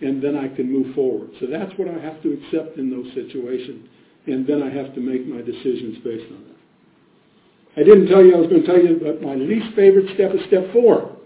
and 0.00 0.22
then 0.22 0.36
I 0.36 0.48
can 0.48 0.70
move 0.70 0.94
forward. 0.94 1.30
So 1.40 1.46
that's 1.46 1.72
what 1.78 1.88
I 1.88 1.98
have 2.00 2.22
to 2.22 2.32
accept 2.32 2.78
in 2.78 2.90
those 2.90 3.06
situations. 3.14 3.88
And 4.26 4.46
then 4.46 4.62
I 4.62 4.70
have 4.70 4.94
to 4.94 5.00
make 5.00 5.26
my 5.26 5.40
decisions 5.40 5.98
based 6.04 6.30
on 6.32 6.44
that. 6.44 7.80
I 7.80 7.84
didn't 7.84 8.08
tell 8.08 8.24
you 8.24 8.34
I 8.34 8.38
was 8.38 8.48
going 8.48 8.62
to 8.62 8.66
tell 8.66 8.82
you, 8.82 8.98
but 9.02 9.22
my 9.22 9.34
least 9.34 9.74
favorite 9.76 10.12
step 10.14 10.34
is 10.34 10.40
step 10.48 10.72
four. 10.72 11.16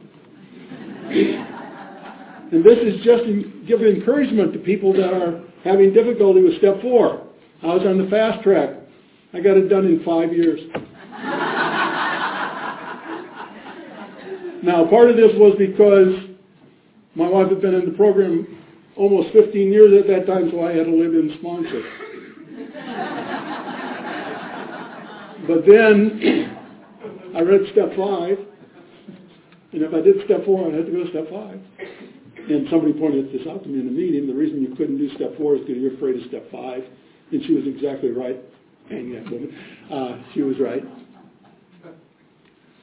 and 1.08 2.64
this 2.64 2.78
is 2.78 3.02
just 3.02 3.24
to 3.24 3.64
give 3.66 3.80
encouragement 3.82 4.52
to 4.52 4.58
people 4.58 4.92
that 4.92 5.12
are 5.12 5.42
having 5.64 5.92
difficulty 5.92 6.42
with 6.42 6.58
step 6.58 6.80
four. 6.82 7.26
I 7.62 7.74
was 7.74 7.82
on 7.86 7.98
the 7.98 8.08
fast 8.10 8.42
track. 8.42 8.70
I 9.32 9.40
got 9.40 9.56
it 9.56 9.68
done 9.68 9.86
in 9.86 10.04
five 10.04 10.32
years. 10.32 10.60
now, 14.62 14.86
part 14.88 15.10
of 15.10 15.16
this 15.16 15.32
was 15.34 15.56
because 15.58 16.30
my 17.14 17.26
wife 17.26 17.48
had 17.48 17.62
been 17.62 17.74
in 17.74 17.86
the 17.86 17.96
program 17.96 18.60
almost 18.96 19.32
15 19.32 19.72
years 19.72 19.98
at 19.98 20.06
that 20.06 20.26
time, 20.26 20.50
so 20.52 20.64
I 20.64 20.72
had 20.72 20.84
to 20.84 20.92
live 20.92 21.14
in 21.14 21.36
sponsor. 21.40 21.82
but 25.48 25.66
then 25.66 26.50
I 27.36 27.40
read 27.40 27.62
step 27.72 27.96
five, 27.96 28.38
and 29.72 29.82
if 29.82 29.92
I 29.92 30.00
did 30.00 30.24
step 30.26 30.44
four, 30.44 30.70
I 30.70 30.76
had 30.76 30.86
to 30.86 30.92
go 30.92 31.04
to 31.04 31.10
step 31.10 31.30
five. 31.30 31.60
And 32.50 32.68
somebody 32.68 32.92
pointed 32.92 33.32
this 33.32 33.46
out 33.48 33.62
to 33.62 33.68
me 33.68 33.80
in 33.80 33.88
a 33.88 33.90
meeting. 33.90 34.26
The 34.26 34.34
reason 34.34 34.60
you 34.60 34.74
couldn't 34.76 34.98
do 34.98 35.08
step 35.16 35.36
four 35.38 35.56
is 35.56 35.60
because 35.62 35.80
you're 35.80 35.94
afraid 35.94 36.20
of 36.20 36.28
step 36.28 36.50
five. 36.50 36.84
And 37.32 37.42
she 37.44 37.54
was 37.54 37.64
exactly 37.66 38.10
right. 38.10 38.36
Hang 38.90 39.12
that 39.12 39.24
woman. 39.24 39.56
Uh, 39.90 40.22
she 40.34 40.42
was 40.42 40.56
right. 40.60 40.84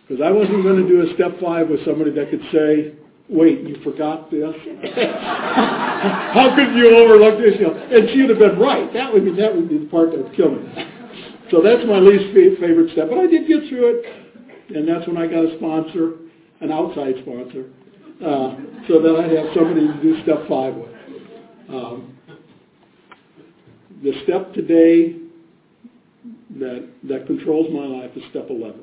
Because 0.07 0.21
I 0.25 0.31
wasn't 0.31 0.63
going 0.63 0.81
to 0.81 0.87
do 0.87 1.09
a 1.09 1.13
step 1.13 1.39
five 1.39 1.69
with 1.69 1.85
somebody 1.85 2.11
that 2.11 2.29
could 2.31 2.41
say, 2.51 2.95
wait, 3.29 3.61
you 3.61 3.77
forgot 3.83 4.29
this? 4.29 4.51
How 4.95 6.53
could 6.55 6.75
you 6.75 6.95
overlook 6.97 7.39
this? 7.39 7.55
You 7.59 7.67
know, 7.67 7.77
and 7.77 8.09
she 8.09 8.21
would 8.21 8.31
have 8.31 8.39
been 8.39 8.59
right. 8.59 8.91
That 8.93 9.13
would 9.13 9.23
be 9.23 9.31
that 9.39 9.55
would 9.55 9.69
be 9.69 9.77
the 9.77 9.85
part 9.85 10.11
that 10.11 10.23
would 10.23 10.35
kill 10.35 10.51
me. 10.51 10.67
So 11.49 11.61
that's 11.61 11.85
my 11.85 11.99
least 11.99 12.33
favorite 12.33 12.91
step. 12.93 13.09
But 13.09 13.19
I 13.19 13.27
did 13.27 13.47
get 13.47 13.67
through 13.69 13.99
it, 13.99 14.75
and 14.75 14.87
that's 14.87 15.07
when 15.07 15.17
I 15.17 15.27
got 15.27 15.45
a 15.45 15.55
sponsor, 15.57 16.17
an 16.61 16.71
outside 16.71 17.15
sponsor, 17.21 17.71
so 18.87 19.01
that 19.01 19.15
I'd 19.15 19.31
have 19.37 19.53
somebody 19.55 19.87
to 19.87 20.01
do 20.01 20.21
step 20.23 20.47
five 20.47 20.75
with. 20.75 20.89
Um, 21.69 22.17
the 24.03 24.13
step 24.23 24.53
today 24.53 25.15
that 26.59 26.87
that 27.03 27.27
controls 27.27 27.67
my 27.71 27.85
life 27.85 28.11
is 28.15 28.23
step 28.29 28.47
11. 28.49 28.79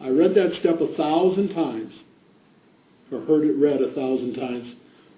I 0.00 0.08
read 0.08 0.34
that 0.34 0.52
step 0.60 0.80
a 0.80 0.96
thousand 0.96 1.54
times 1.54 1.92
or 3.12 3.20
heard 3.20 3.44
it 3.44 3.56
read 3.56 3.80
a 3.82 3.92
thousand 3.94 4.34
times 4.34 4.74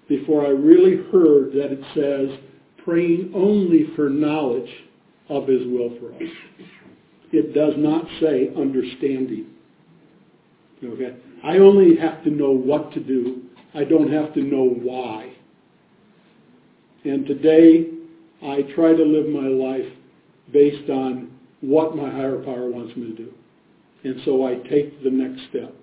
before 0.07 0.45
I 0.45 0.49
really 0.49 0.97
heard 1.11 1.51
that 1.53 1.71
it 1.71 1.79
says 1.95 2.37
praying 2.83 3.31
only 3.33 3.87
for 3.95 4.09
knowledge 4.09 4.69
of 5.29 5.47
his 5.47 5.65
will 5.65 5.97
for 5.99 6.13
us. 6.13 6.31
It 7.31 7.53
does 7.53 7.73
not 7.77 8.05
say 8.21 8.51
understanding. 8.55 9.47
Okay? 10.83 11.15
I 11.45 11.59
only 11.59 11.95
have 11.97 12.23
to 12.23 12.31
know 12.31 12.49
what 12.49 12.91
to 12.93 12.99
do. 12.99 13.43
I 13.75 13.83
don't 13.83 14.11
have 14.11 14.33
to 14.33 14.41
know 14.41 14.67
why. 14.67 15.33
And 17.03 17.25
today, 17.27 17.91
I 18.41 18.63
try 18.73 18.93
to 18.93 19.03
live 19.03 19.27
my 19.27 19.47
life 19.47 19.91
based 20.51 20.89
on 20.89 21.31
what 21.61 21.95
my 21.95 22.09
higher 22.09 22.39
power 22.43 22.69
wants 22.71 22.95
me 22.97 23.11
to 23.11 23.15
do. 23.15 23.33
And 24.03 24.21
so 24.25 24.47
I 24.47 24.55
take 24.69 25.03
the 25.03 25.11
next 25.11 25.41
step. 25.49 25.75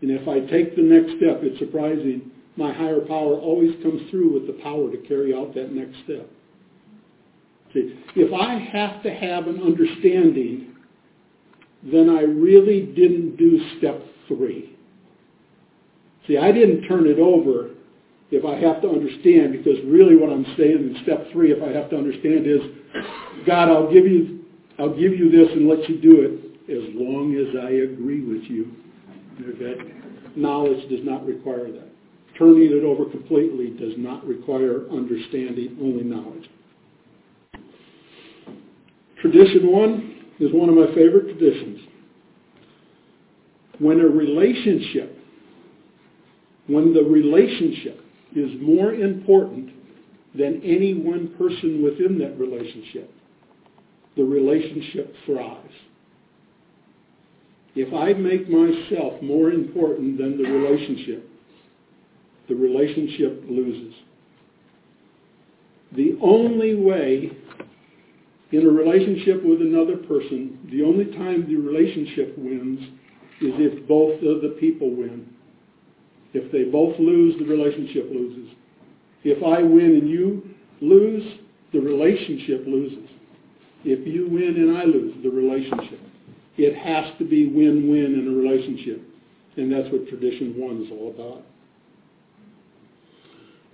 And 0.00 0.10
if 0.10 0.26
I 0.26 0.40
take 0.50 0.76
the 0.76 0.82
next 0.82 1.18
step, 1.18 1.40
it's 1.42 1.58
surprising, 1.58 2.30
my 2.56 2.72
higher 2.72 3.00
power 3.00 3.34
always 3.34 3.74
comes 3.82 4.10
through 4.10 4.32
with 4.32 4.46
the 4.46 4.62
power 4.62 4.90
to 4.90 4.96
carry 5.06 5.34
out 5.34 5.54
that 5.54 5.72
next 5.72 5.96
step. 6.04 6.28
See, 7.74 7.98
if 8.16 8.32
I 8.32 8.58
have 8.58 9.02
to 9.02 9.12
have 9.12 9.46
an 9.46 9.62
understanding, 9.62 10.74
then 11.82 12.08
I 12.08 12.22
really 12.22 12.86
didn't 12.86 13.36
do 13.36 13.60
step 13.78 14.02
three. 14.26 14.69
See, 16.30 16.38
I 16.38 16.52
didn't 16.52 16.82
turn 16.86 17.08
it 17.08 17.18
over 17.18 17.70
if 18.30 18.44
I 18.44 18.54
have 18.60 18.80
to 18.82 18.88
understand, 18.88 19.50
because 19.50 19.84
really 19.84 20.14
what 20.14 20.30
I'm 20.30 20.46
saying 20.56 20.94
in 20.94 20.96
step 21.02 21.26
three, 21.32 21.50
if 21.50 21.60
I 21.60 21.76
have 21.76 21.90
to 21.90 21.96
understand, 21.96 22.46
is 22.46 22.60
God, 23.44 23.68
I'll 23.68 23.92
give 23.92 24.06
you, 24.06 24.44
I'll 24.78 24.94
give 24.94 25.12
you 25.12 25.28
this 25.28 25.50
and 25.50 25.68
let 25.68 25.88
you 25.88 26.00
do 26.00 26.22
it 26.22 26.70
as 26.70 26.94
long 26.94 27.34
as 27.34 27.52
I 27.60 27.70
agree 27.82 28.22
with 28.22 28.44
you. 28.44 28.70
Okay? 29.42 29.92
Knowledge 30.36 30.88
does 30.88 31.00
not 31.02 31.26
require 31.26 31.72
that. 31.72 31.88
Turning 32.38 32.70
it 32.78 32.84
over 32.84 33.10
completely 33.10 33.70
does 33.70 33.98
not 33.98 34.24
require 34.24 34.88
understanding, 34.88 35.76
only 35.82 36.04
knowledge. 36.04 36.48
Tradition 39.20 39.72
one 39.72 40.26
is 40.38 40.52
one 40.52 40.68
of 40.68 40.76
my 40.76 40.94
favorite 40.94 41.36
traditions. 41.36 41.80
When 43.80 43.98
a 43.98 44.06
relationship, 44.06 45.16
when 46.70 46.94
the 46.94 47.02
relationship 47.02 48.00
is 48.34 48.50
more 48.60 48.94
important 48.94 49.70
than 50.36 50.62
any 50.62 50.94
one 50.94 51.34
person 51.36 51.82
within 51.82 52.18
that 52.18 52.38
relationship, 52.38 53.12
the 54.16 54.22
relationship 54.22 55.12
thrives. 55.26 55.74
If 57.74 57.92
I 57.92 58.12
make 58.12 58.48
myself 58.48 59.20
more 59.20 59.50
important 59.50 60.18
than 60.18 60.40
the 60.40 60.48
relationship, 60.48 61.28
the 62.48 62.54
relationship 62.54 63.44
loses. 63.48 63.94
The 65.96 66.16
only 66.22 66.76
way 66.76 67.32
in 68.52 68.66
a 68.66 68.70
relationship 68.70 69.44
with 69.44 69.60
another 69.60 69.96
person, 69.96 70.68
the 70.70 70.82
only 70.82 71.06
time 71.16 71.46
the 71.48 71.56
relationship 71.56 72.36
wins 72.38 72.80
is 73.40 73.54
if 73.58 73.88
both 73.88 74.14
of 74.22 74.42
the 74.42 74.56
people 74.60 74.90
win. 74.94 75.26
If 76.32 76.52
they 76.52 76.64
both 76.64 76.98
lose, 76.98 77.36
the 77.38 77.44
relationship 77.44 78.08
loses. 78.10 78.52
If 79.24 79.42
I 79.42 79.62
win 79.62 79.96
and 80.00 80.08
you 80.08 80.42
lose, 80.80 81.24
the 81.72 81.80
relationship 81.80 82.64
loses. 82.66 83.08
If 83.84 84.06
you 84.06 84.28
win 84.28 84.56
and 84.56 84.76
I 84.76 84.84
lose, 84.84 85.14
the 85.22 85.30
relationship. 85.30 86.00
It 86.56 86.76
has 86.76 87.16
to 87.18 87.24
be 87.24 87.46
win-win 87.46 88.14
in 88.18 88.28
a 88.28 88.30
relationship. 88.30 89.02
And 89.56 89.72
that's 89.72 89.90
what 89.92 90.08
tradition 90.08 90.54
one 90.56 90.84
is 90.84 90.90
all 90.92 91.10
about. 91.10 91.42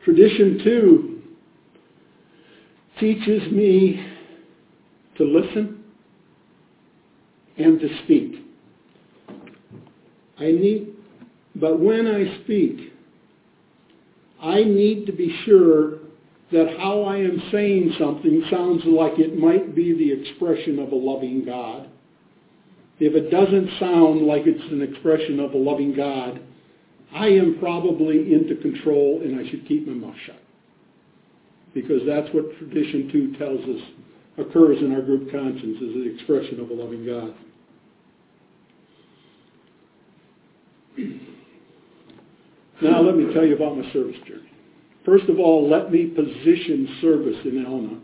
Tradition 0.04 0.60
two 0.62 1.22
teaches 3.00 3.50
me 3.50 4.06
to 5.18 5.24
listen 5.24 5.84
and 7.58 7.80
to 7.80 7.88
speak. 8.04 8.44
I 10.38 10.52
need, 10.52 10.95
but 11.60 11.80
when 11.80 12.06
I 12.06 12.42
speak, 12.44 12.92
I 14.40 14.62
need 14.62 15.06
to 15.06 15.12
be 15.12 15.34
sure 15.44 15.98
that 16.52 16.76
how 16.78 17.02
I 17.02 17.16
am 17.16 17.42
saying 17.50 17.94
something 17.98 18.44
sounds 18.50 18.82
like 18.84 19.18
it 19.18 19.38
might 19.38 19.74
be 19.74 19.92
the 19.92 20.12
expression 20.12 20.78
of 20.78 20.92
a 20.92 20.96
loving 20.96 21.44
God. 21.44 21.88
If 23.00 23.14
it 23.14 23.30
doesn't 23.30 23.78
sound 23.80 24.22
like 24.22 24.42
it's 24.46 24.72
an 24.72 24.82
expression 24.82 25.40
of 25.40 25.54
a 25.54 25.58
loving 25.58 25.94
God, 25.94 26.40
I 27.12 27.26
am 27.28 27.58
probably 27.58 28.32
into 28.32 28.56
control 28.56 29.22
and 29.22 29.40
I 29.40 29.50
should 29.50 29.66
keep 29.66 29.86
my 29.86 29.94
mouth 29.94 30.16
shut. 30.24 30.40
Because 31.74 32.02
that's 32.06 32.28
what 32.32 32.56
tradition 32.58 33.10
two 33.10 33.36
tells 33.38 33.60
us 33.60 33.82
occurs 34.38 34.78
in 34.80 34.92
our 34.92 35.02
group 35.02 35.30
conscience 35.30 35.76
as 35.76 35.94
the 35.94 36.14
expression 36.14 36.60
of 36.60 36.70
a 36.70 36.74
loving 36.74 37.04
God. 37.04 37.34
Now 42.82 43.00
let 43.00 43.16
me 43.16 43.32
tell 43.32 43.44
you 43.44 43.56
about 43.56 43.76
my 43.76 43.90
service 43.92 44.16
journey. 44.26 44.50
First 45.04 45.28
of 45.28 45.38
all, 45.38 45.68
let 45.68 45.90
me 45.90 46.06
position 46.06 46.98
service 47.00 47.36
in 47.44 47.64
Al-Anon. 47.64 48.02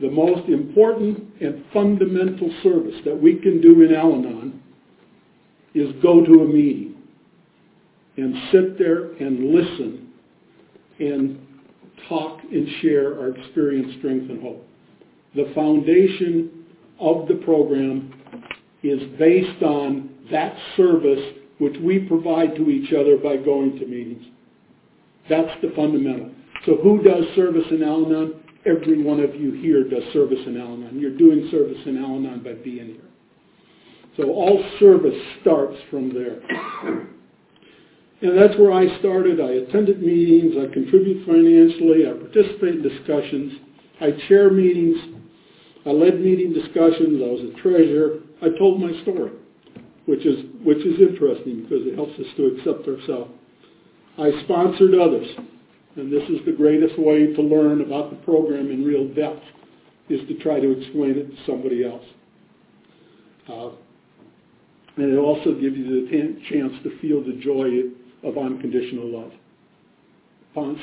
The 0.00 0.10
most 0.10 0.48
important 0.48 1.22
and 1.40 1.64
fundamental 1.72 2.50
service 2.62 2.96
that 3.04 3.20
we 3.20 3.36
can 3.36 3.60
do 3.60 3.82
in 3.82 3.94
Al-Anon 3.94 4.62
is 5.74 5.92
go 6.02 6.24
to 6.24 6.42
a 6.42 6.46
meeting 6.46 6.96
and 8.16 8.34
sit 8.50 8.78
there 8.78 9.12
and 9.12 9.54
listen 9.54 10.12
and 10.98 11.38
talk 12.08 12.40
and 12.50 12.66
share 12.80 13.18
our 13.20 13.28
experience, 13.28 13.94
strength, 13.98 14.30
and 14.30 14.42
hope. 14.42 14.66
The 15.34 15.52
foundation 15.54 16.64
of 16.98 17.28
the 17.28 17.34
program 17.34 18.12
is 18.82 19.00
based 19.18 19.62
on 19.62 20.10
that 20.30 20.56
service 20.76 21.34
which 21.58 21.76
we 21.82 22.00
provide 22.00 22.54
to 22.56 22.70
each 22.70 22.92
other 22.92 23.16
by 23.16 23.36
going 23.36 23.78
to 23.78 23.86
meetings. 23.86 24.24
That's 25.28 25.60
the 25.62 25.72
fundamental. 25.74 26.30
So 26.66 26.76
who 26.76 27.02
does 27.02 27.24
service 27.34 27.66
in 27.70 27.82
Al-Anon? 27.82 28.42
Every 28.66 29.02
one 29.02 29.20
of 29.20 29.34
you 29.34 29.52
here 29.52 29.84
does 29.88 30.02
service 30.12 30.40
in 30.46 30.60
Al-Anon. 30.60 30.98
You're 31.00 31.16
doing 31.16 31.48
service 31.50 31.78
in 31.86 31.96
Al-Anon 31.96 32.42
by 32.42 32.54
being 32.54 32.86
here. 32.86 33.00
So 34.16 34.24
all 34.30 34.64
service 34.80 35.16
starts 35.40 35.76
from 35.90 36.12
there. 36.12 36.40
And 38.22 38.36
that's 38.36 38.58
where 38.58 38.72
I 38.72 38.98
started. 38.98 39.40
I 39.40 39.68
attended 39.68 40.00
meetings. 40.00 40.54
I 40.56 40.72
contribute 40.72 41.26
financially. 41.26 42.08
I 42.08 42.12
participate 42.12 42.76
in 42.76 42.82
discussions. 42.82 43.52
I 44.00 44.12
chair 44.26 44.50
meetings. 44.50 44.96
I 45.84 45.90
led 45.90 46.20
meeting 46.20 46.52
discussions. 46.52 47.22
I 47.22 47.28
was 47.28 47.52
a 47.54 47.62
treasurer. 47.62 48.20
I 48.42 48.58
told 48.58 48.80
my 48.80 48.90
story, 49.02 49.32
which 50.06 50.24
is, 50.24 50.44
which 50.64 50.78
is 50.78 51.00
interesting 51.00 51.62
because 51.62 51.86
it 51.86 51.94
helps 51.94 52.18
us 52.18 52.26
to 52.36 52.46
accept 52.46 52.88
ourselves. 52.88 53.30
I 54.18 54.30
sponsored 54.44 54.94
others. 54.94 55.26
And 55.96 56.12
this 56.12 56.22
is 56.28 56.44
the 56.44 56.52
greatest 56.52 56.98
way 56.98 57.32
to 57.32 57.42
learn 57.42 57.80
about 57.80 58.10
the 58.10 58.16
program 58.16 58.70
in 58.70 58.84
real 58.84 59.08
depth, 59.14 59.42
is 60.08 60.20
to 60.28 60.34
try 60.38 60.60
to 60.60 60.78
explain 60.78 61.16
it 61.16 61.30
to 61.30 61.36
somebody 61.46 61.84
else. 61.84 62.04
Uh, 63.48 63.70
and 64.96 65.12
it 65.12 65.16
also 65.16 65.52
gives 65.52 65.76
you 65.76 66.06
the 66.06 66.40
chance 66.50 66.72
to 66.82 66.98
feel 67.00 67.22
the 67.22 67.38
joy 67.42 67.90
of 68.26 68.38
unconditional 68.38 69.08
love. 69.08 69.32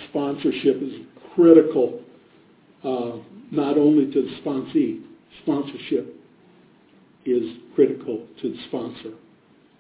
Sponsorship 0.10 0.82
is 0.82 0.94
critical, 1.36 2.00
uh, 2.84 3.18
not 3.52 3.78
only 3.78 4.12
to 4.12 4.22
the 4.22 4.30
sponsee. 4.42 5.02
Sponsorship 5.42 6.13
is 7.26 7.58
critical 7.76 8.26
to 8.42 8.50
the 8.50 8.58
sponsor. 8.68 9.14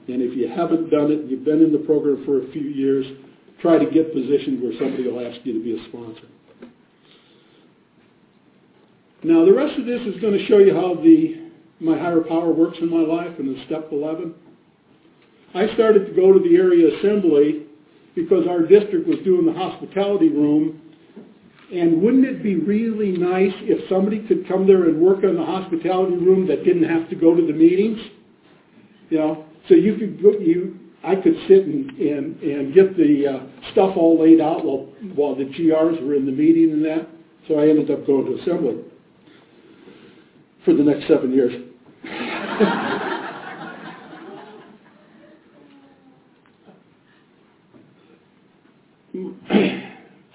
And 0.08 0.22
if 0.22 0.36
you 0.36 0.50
haven't 0.50 0.89
done 0.89 1.12
it, 1.12 1.30
you've 1.30 1.46
been 1.46 1.62
in 1.62 1.72
the 1.72 1.80
program 1.80 2.26
for 2.26 2.44
a 2.44 2.52
few 2.52 2.62
years, 2.62 3.06
try 3.62 3.78
to 3.78 3.89
get 3.89 4.14
positioned 4.14 4.62
where 4.62 4.74
somebody 4.78 5.08
will 5.08 5.26
ask 5.26 5.39
you 5.46 5.54
to 5.54 5.64
be 5.64 5.80
a 5.80 5.89
sponsor. 5.89 6.28
Now, 9.24 9.46
the 9.46 9.54
rest 9.54 9.80
of 9.80 9.86
this 9.86 10.02
is 10.02 10.20
going 10.20 10.38
to 10.38 10.46
show 10.48 10.58
you 10.58 10.74
how 10.76 10.96
the 10.96 11.44
my 11.80 11.98
higher 11.98 12.22
power 12.22 12.52
works 12.52 12.78
in 12.82 12.89
my 12.89 13.02
life 13.02 13.38
in 13.39 13.54
the 13.54 13.64
step 13.66 13.89
11. 13.91 14.34
I 15.54 15.74
started 15.74 16.08
to 16.08 16.14
go 16.14 16.32
to 16.32 16.39
the 16.39 16.56
area 16.56 16.98
assembly 16.98 17.66
because 18.16 18.48
our 18.48 18.62
district 18.62 19.08
was 19.08 19.18
doing 19.24 19.46
the 19.46 19.54
hospitality 19.54 20.30
room. 20.30 20.82
And 21.74 22.04
wouldn't 22.04 22.26
it 22.26 22.44
be 22.44 22.56
really 22.56 23.12
nice 23.12 23.54
if 23.62 23.90
somebody 23.90 24.20
could 24.28 24.48
come 24.48 24.68
there 24.68 24.84
and 24.84 25.02
work 25.02 25.24
on 25.24 25.36
the 25.36 25.44
hospitality 25.44 26.18
room 26.18 26.48
that 26.48 26.64
didn't 26.64 26.88
have 26.88 27.10
to 27.10 27.16
go 27.16 27.36
to 27.36 27.42
the 27.42 27.54
meetings? 27.54 27.98
You 29.10 29.18
know, 29.18 29.46
so 29.68 29.74
you 29.74 29.96
could 29.96 30.22
go, 30.22 30.34
you 30.38 30.80
I 31.04 31.16
could 31.16 31.36
sit 31.48 31.66
and 31.66 31.90
and, 31.92 32.40
and 32.42 32.74
get 32.76 32.96
the 32.96 33.28
uh, 33.28 33.72
stuff 33.72 33.98
all 33.98 34.22
laid 34.22 34.40
out 34.40 34.64
while 34.64 34.86
while 35.16 35.36
the 35.36 35.46
GRs 35.46 36.06
were 36.06 36.14
in 36.14 36.28
the 36.28 36.32
meeting 36.32 36.74
and 36.74 36.86
that. 36.86 37.08
So 37.48 37.60
I 37.60 37.68
ended 37.68 37.90
up 37.90 38.06
going 38.06 38.28
to 38.28 38.42
assembly 38.42 38.84
for 40.64 40.76
the 40.76 40.84
next 40.84 41.08
seven 41.08 41.34
years. 41.34 41.54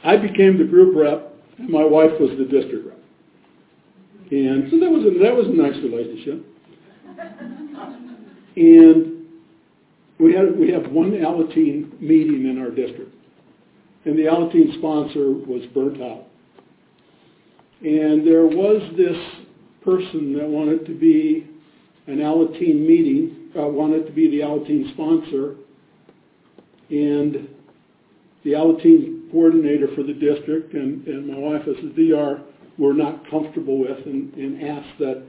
I 0.04 0.16
became 0.16 0.58
the 0.58 0.64
group 0.64 0.96
rep. 0.96 1.27
My 1.58 1.84
wife 1.84 2.12
was 2.20 2.30
the 2.38 2.44
district 2.44 2.86
rep, 2.86 2.98
and 4.30 4.70
so 4.70 4.78
that 4.78 4.90
was 4.90 5.04
a, 5.04 5.18
that 5.18 5.34
was 5.34 5.46
a 5.46 5.50
nice 5.50 5.76
relationship. 5.82 6.44
And 8.56 9.26
we 10.18 10.34
had 10.34 10.56
we 10.58 10.70
have 10.70 10.90
one 10.92 11.12
Alateen 11.12 12.00
meeting 12.00 12.46
in 12.48 12.58
our 12.58 12.70
district, 12.70 13.14
and 14.04 14.16
the 14.16 14.22
Alateen 14.22 14.76
sponsor 14.78 15.32
was 15.32 15.66
burnt 15.74 16.00
out. 16.02 16.24
And 17.80 18.26
there 18.26 18.46
was 18.46 18.82
this 18.96 19.16
person 19.84 20.36
that 20.36 20.46
wanted 20.46 20.84
to 20.86 20.94
be 20.94 21.46
an 22.08 22.18
Alateen 22.18 22.86
meeting, 22.86 23.50
uh, 23.56 23.62
wanted 23.62 24.06
to 24.06 24.12
be 24.12 24.28
the 24.30 24.40
Alateen 24.40 24.92
sponsor, 24.94 25.54
and 26.90 27.48
the 28.44 28.52
Alateen 28.52 29.17
coordinator 29.30 29.88
for 29.94 30.02
the 30.02 30.12
district 30.12 30.74
and, 30.74 31.06
and 31.06 31.26
my 31.26 31.38
wife 31.38 31.62
as 31.68 31.76
the 31.82 32.10
DR 32.10 32.40
were 32.78 32.94
not 32.94 33.28
comfortable 33.30 33.78
with 33.78 34.06
and, 34.06 34.32
and 34.34 34.62
asked 34.62 34.98
that 34.98 35.24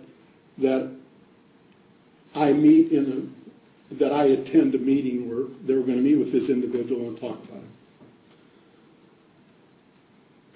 that 0.59 0.91
I 2.35 2.51
meet 2.51 2.91
in 2.91 3.31
a 3.91 3.95
that 3.99 4.11
I 4.11 4.25
attend 4.25 4.75
a 4.75 4.77
meeting 4.77 5.27
where 5.29 5.47
they 5.65 5.73
were 5.73 5.85
going 5.85 5.97
to 5.97 6.03
meet 6.03 6.15
with 6.15 6.31
this 6.31 6.49
individual 6.49 7.07
and 7.07 7.19
talk 7.19 7.43
about 7.43 7.63
it. 7.63 7.69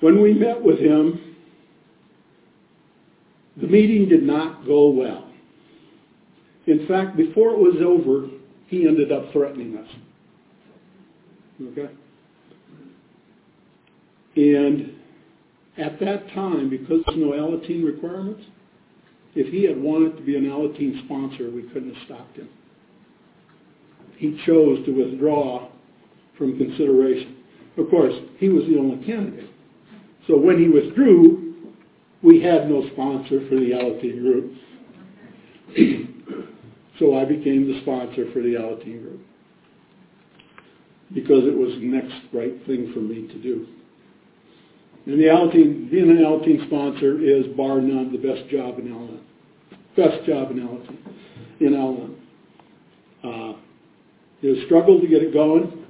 When 0.01 0.21
we 0.21 0.33
met 0.33 0.61
with 0.61 0.77
him, 0.79 1.35
the 3.57 3.67
meeting 3.67 4.07
did 4.07 4.23
not 4.23 4.65
go 4.67 4.89
well. 4.89 5.31
In 6.67 6.85
fact, 6.87 7.17
before 7.17 7.51
it 7.51 7.57
was 7.57 7.81
over, 7.83 8.27
he 8.67 8.87
ended 8.87 9.11
up 9.11 9.31
threatening 9.31 9.77
us. 9.77 9.87
Okay? 11.71 11.93
And 14.35 14.95
at 15.77 15.99
that 15.99 16.27
time, 16.33 16.69
because 16.69 17.01
there's 17.05 17.17
no 17.17 17.31
Alateen 17.31 17.85
requirements, 17.85 18.43
if 19.35 19.51
he 19.51 19.63
had 19.63 19.81
wanted 19.81 20.17
to 20.17 20.23
be 20.23 20.35
an 20.35 20.45
Alateen 20.45 21.03
sponsor, 21.05 21.49
we 21.49 21.63
couldn't 21.63 21.93
have 21.93 22.05
stopped 22.05 22.37
him. 22.37 22.49
he 24.17 24.39
chose 24.45 24.85
to 24.85 24.91
withdraw 24.91 25.69
from 26.37 26.57
consideration. 26.57 27.37
Of 27.77 27.89
course, 27.89 28.13
he 28.37 28.49
was 28.49 28.63
the 28.65 28.77
only 28.77 29.03
candidate. 29.05 29.49
So 30.27 30.37
when 30.37 30.59
he 30.59 30.69
withdrew, 30.69 31.73
we 32.21 32.41
had 32.41 32.69
no 32.69 32.87
sponsor 32.93 33.47
for 33.49 33.55
the 33.55 33.71
Alateen 33.71 34.21
group. 34.21 34.53
so 36.99 37.17
I 37.17 37.25
became 37.25 37.67
the 37.67 37.81
sponsor 37.81 38.31
for 38.31 38.41
the 38.41 38.53
Alateen 38.53 39.01
group 39.01 39.21
because 41.13 41.43
it 41.45 41.55
was 41.55 41.73
the 41.79 41.85
next 41.85 42.15
right 42.31 42.53
thing 42.65 42.91
for 42.93 42.99
me 42.99 43.27
to 43.27 43.41
do. 43.41 43.67
And 45.05 45.19
the 45.19 45.25
Alateen, 45.25 45.91
being 45.91 46.09
an 46.09 46.17
Alateen 46.17 46.65
sponsor 46.67 47.21
is 47.21 47.45
bar 47.57 47.81
none 47.81 48.11
the 48.11 48.17
best 48.17 48.49
job 48.49 48.79
in 48.79 48.85
Alateen. 48.85 49.19
Best 49.97 50.25
job 50.25 50.51
in 50.51 50.57
Alateen, 50.57 50.97
in 51.59 51.73
Alateen. 51.73 52.15
Uh, 53.23 53.57
it 54.41 54.55
has 54.55 54.65
struggled 54.65 55.01
to 55.01 55.07
get 55.07 55.21
it 55.21 55.33
going. 55.33 55.85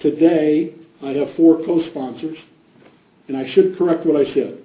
Today, 0.00 0.74
I 1.02 1.10
have 1.10 1.36
four 1.36 1.64
co-sponsors, 1.64 2.38
and 3.28 3.36
I 3.36 3.52
should 3.54 3.76
correct 3.76 4.06
what 4.06 4.16
I 4.16 4.32
said. 4.34 4.58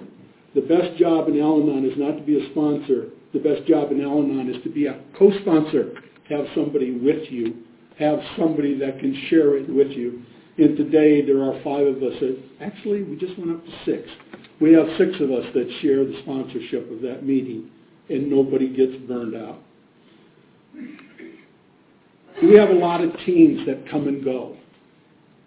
The 0.56 0.62
best 0.62 0.98
job 0.98 1.28
in 1.28 1.40
Al-Anon 1.40 1.86
is 1.86 1.98
not 1.98 2.18
to 2.18 2.24
be 2.24 2.40
a 2.40 2.50
sponsor. 2.52 3.10
The 3.34 3.40
best 3.40 3.68
job 3.68 3.92
in 3.92 4.02
Al-Anon 4.02 4.54
is 4.54 4.62
to 4.64 4.70
be 4.70 4.86
a 4.86 5.00
co-sponsor. 5.18 5.94
Have 6.30 6.46
somebody 6.56 6.92
with 6.92 7.32
you. 7.32 7.64
Have 8.00 8.20
somebody 8.38 8.78
that 8.80 9.00
can 9.00 9.16
share 9.30 9.58
it 9.58 9.68
with 9.68 9.90
you. 9.92 10.24
And 10.58 10.78
today 10.78 11.26
there 11.26 11.44
are 11.44 11.54
five 11.64 11.88
of 11.88 12.04
us 12.04 12.20
that, 12.20 12.38
actually 12.62 13.04
we 13.04 13.16
just 13.16 13.38
went 13.40 13.52
up 13.52 13.66
to 13.66 13.72
six. 13.86 14.08
We 14.62 14.74
have 14.74 14.86
six 14.98 15.12
of 15.20 15.32
us 15.32 15.46
that 15.54 15.70
share 15.82 16.06
the 16.06 16.20
sponsorship 16.22 16.92
of 16.92 17.02
that 17.02 17.26
meeting 17.26 17.70
and 18.10 18.30
nobody 18.30 18.70
gets 18.70 18.96
burned 19.08 19.36
out. 19.36 19.60
We 22.42 22.56
have 22.56 22.70
a 22.70 22.74
lot 22.74 23.04
of 23.04 23.12
teens 23.26 23.66
that 23.68 23.90
come 23.90 24.08
and 24.08 24.24
go. 24.24 24.58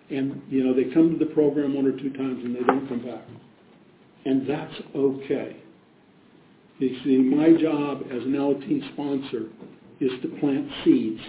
And, 0.08 0.42
you 0.48 0.62
know, 0.62 0.72
they 0.72 0.92
come 0.94 1.18
to 1.18 1.24
the 1.24 1.32
program 1.32 1.74
one 1.74 1.86
or 1.86 1.92
two 1.92 2.10
times 2.10 2.44
and 2.44 2.54
they 2.54 2.60
don't 2.60 2.88
come 2.88 3.04
back. 3.04 3.22
And 4.24 4.48
that's 4.48 4.74
okay. 4.94 5.56
You 6.78 6.96
see, 7.04 7.16
my 7.18 7.60
job 7.60 8.02
as 8.10 8.22
an 8.22 8.32
Alateen 8.32 8.92
sponsor 8.92 9.46
is 10.00 10.10
to 10.22 10.28
plant 10.40 10.68
seeds. 10.84 11.20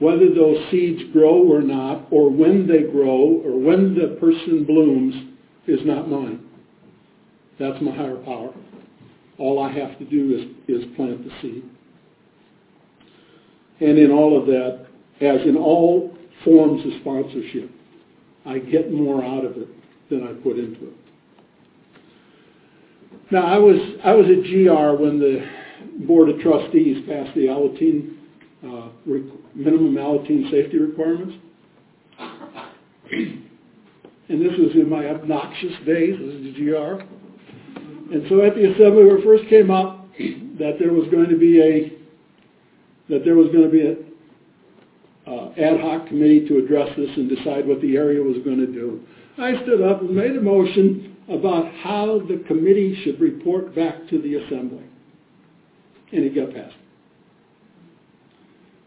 Whether 0.00 0.34
those 0.34 0.56
seeds 0.70 1.02
grow 1.12 1.42
or 1.42 1.60
not, 1.62 2.08
or 2.10 2.30
when 2.30 2.66
they 2.66 2.90
grow, 2.90 3.42
or 3.44 3.58
when 3.58 3.94
the 3.94 4.16
person 4.18 4.64
blooms, 4.64 5.14
is 5.66 5.80
not 5.84 6.08
mine. 6.08 6.40
That's 7.58 7.80
my 7.82 7.94
higher 7.94 8.16
power. 8.16 8.54
All 9.38 9.62
I 9.62 9.70
have 9.70 9.98
to 9.98 10.04
do 10.06 10.34
is, 10.68 10.74
is 10.74 10.96
plant 10.96 11.22
the 11.22 11.30
seed. 11.42 11.64
And 13.80 13.98
in 13.98 14.10
all 14.10 14.40
of 14.40 14.46
that, 14.46 14.86
as 15.20 15.46
in 15.46 15.56
all 15.56 16.16
forms 16.44 16.84
of 16.86 17.00
sponsorship, 17.02 17.70
I 18.46 18.58
get 18.58 18.90
more 18.90 19.22
out 19.22 19.44
of 19.44 19.58
it 19.58 19.68
than 20.08 20.26
I 20.26 20.32
put 20.42 20.58
into 20.58 20.88
it. 20.88 20.94
Now, 23.30 23.44
I 23.44 23.58
was, 23.58 23.76
I 24.02 24.12
was 24.12 24.26
at 24.26 24.42
GR 24.44 25.02
when 25.02 25.18
the 25.18 25.46
Board 26.06 26.30
of 26.30 26.40
Trustees 26.40 27.06
passed 27.06 27.34
the 27.34 27.46
Alateen, 27.46 28.16
minimum 28.62 29.94
Alateen 29.94 30.50
safety 30.50 30.78
requirements. 30.78 31.36
And 33.10 34.40
this 34.40 34.52
was 34.58 34.70
in 34.74 34.88
my 34.88 35.06
obnoxious 35.06 35.72
days 35.84 36.14
as 36.14 36.46
a 36.46 36.52
GR. 36.52 37.02
And 38.12 38.26
so 38.28 38.44
at 38.44 38.54
the 38.54 38.72
assembly 38.72 39.04
where 39.04 39.18
it 39.18 39.24
first 39.24 39.48
came 39.48 39.70
up 39.70 40.06
that 40.58 40.76
there 40.78 40.92
was 40.92 41.08
going 41.10 41.28
to 41.30 41.36
be 41.36 41.60
a 41.60 41.92
that 43.08 43.24
there 43.24 43.34
was 43.34 43.48
going 43.48 43.64
to 43.64 43.70
be 43.70 43.82
a 43.82 43.96
uh, 45.30 45.52
ad 45.58 45.80
hoc 45.80 46.06
committee 46.06 46.46
to 46.46 46.58
address 46.58 46.88
this 46.96 47.10
and 47.16 47.28
decide 47.28 47.66
what 47.66 47.80
the 47.80 47.96
area 47.96 48.22
was 48.22 48.36
going 48.44 48.58
to 48.58 48.66
do. 48.66 49.00
I 49.36 49.60
stood 49.62 49.82
up 49.82 50.00
and 50.00 50.10
made 50.10 50.36
a 50.36 50.40
motion 50.40 51.16
about 51.28 51.72
how 51.82 52.20
the 52.28 52.42
committee 52.46 53.00
should 53.04 53.20
report 53.20 53.74
back 53.74 54.08
to 54.10 54.20
the 54.20 54.36
assembly. 54.36 54.84
And 56.12 56.24
it 56.24 56.34
got 56.34 56.54
passed. 56.54 56.76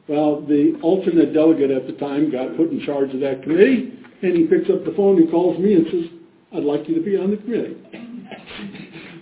Well, 0.08 0.41
the 0.41 0.78
alternate 0.82 1.34
delegate 1.34 1.72
at 1.72 1.88
the 1.88 1.93
time 1.93 2.30
got 2.30 2.58
put 2.58 2.72
in 2.72 2.86
charge 2.86 3.14
of 3.14 3.22
that 3.22 3.43
committee, 3.43 3.93
and 4.22 4.36
he 4.36 4.43
picks 4.45 4.70
up 4.70 4.84
the 4.84 4.93
phone 4.97 5.18
and 5.18 5.32
calls 5.32 5.58
me 5.60 5.76
and 5.76 5.86
says, 5.89 6.06
I'd 6.54 6.64
like 6.64 6.89
you 6.89 6.95
to 6.95 7.01
be 7.01 7.16
on 7.16 7.32
the 7.32 7.38
committee. 7.38 7.78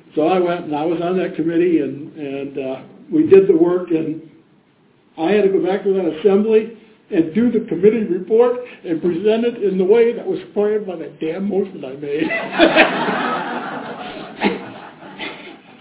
so 0.16 0.28
I 0.28 0.40
went 0.40 0.66
and 0.66 0.76
I 0.76 0.84
was 0.86 1.00
on 1.02 1.18
that 1.18 1.36
committee, 1.36 1.80
and, 1.82 2.14
and 2.18 2.58
uh, 2.58 2.82
we 3.12 3.28
did 3.28 3.48
the 3.48 3.56
work, 3.56 3.92
and 3.92 4.28
I 5.18 5.32
had 5.32 5.44
to 5.44 5.50
go 5.50 5.64
back 5.64 5.84
to 5.84 5.94
that 5.94 6.06
assembly 6.20 6.78
and 7.12 7.34
do 7.36 7.52
the 7.52 7.66
committee 7.68 8.06
report 8.06 8.62
and 8.84 9.02
present 9.02 9.46
it 9.46 9.62
in 9.62 9.78
the 9.78 9.84
way 9.84 10.14
that 10.14 10.26
was 10.26 10.40
required 10.40 10.88
by 10.88 10.96
that 10.96 11.20
damn 11.20 11.48
motion 11.48 11.86
I 11.86 11.94
made. 11.94 12.24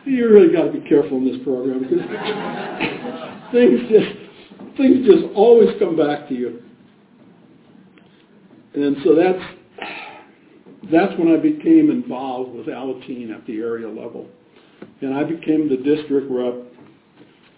you 0.13 0.29
really 0.29 0.53
got 0.53 0.65
to 0.65 0.73
be 0.73 0.87
careful 0.89 1.19
in 1.19 1.25
this 1.25 1.39
program 1.45 1.83
because 1.85 2.01
things 3.53 3.81
just 3.89 4.30
things 4.81 5.07
just 5.07 5.35
always 5.35 5.69
come 5.79 5.97
back 5.97 6.29
to 6.29 6.35
you. 6.35 6.63
And 8.75 8.97
so 9.05 9.15
that's 9.15 9.43
that's 10.91 11.13
when 11.19 11.33
I 11.33 11.37
became 11.37 11.91
involved 11.91 12.55
with 12.55 12.67
Alateen 12.67 13.35
at 13.35 13.47
the 13.47 13.59
area 13.59 13.89
level. 13.89 14.29
And 15.03 15.15
I 15.15 15.25
became 15.25 15.69
the 15.69 15.77
district 15.77 16.31
rep 16.31 16.55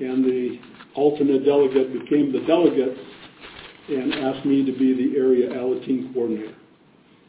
and 0.01 0.25
the 0.25 0.59
alternate 0.95 1.45
delegate 1.45 1.93
became 1.93 2.33
the 2.33 2.41
delegate 2.47 2.99
and 3.89 4.14
asked 4.14 4.45
me 4.45 4.64
to 4.64 4.73
be 4.73 4.93
the 4.95 5.16
area 5.16 5.51
Alateen 5.51 6.12
coordinator. 6.12 6.55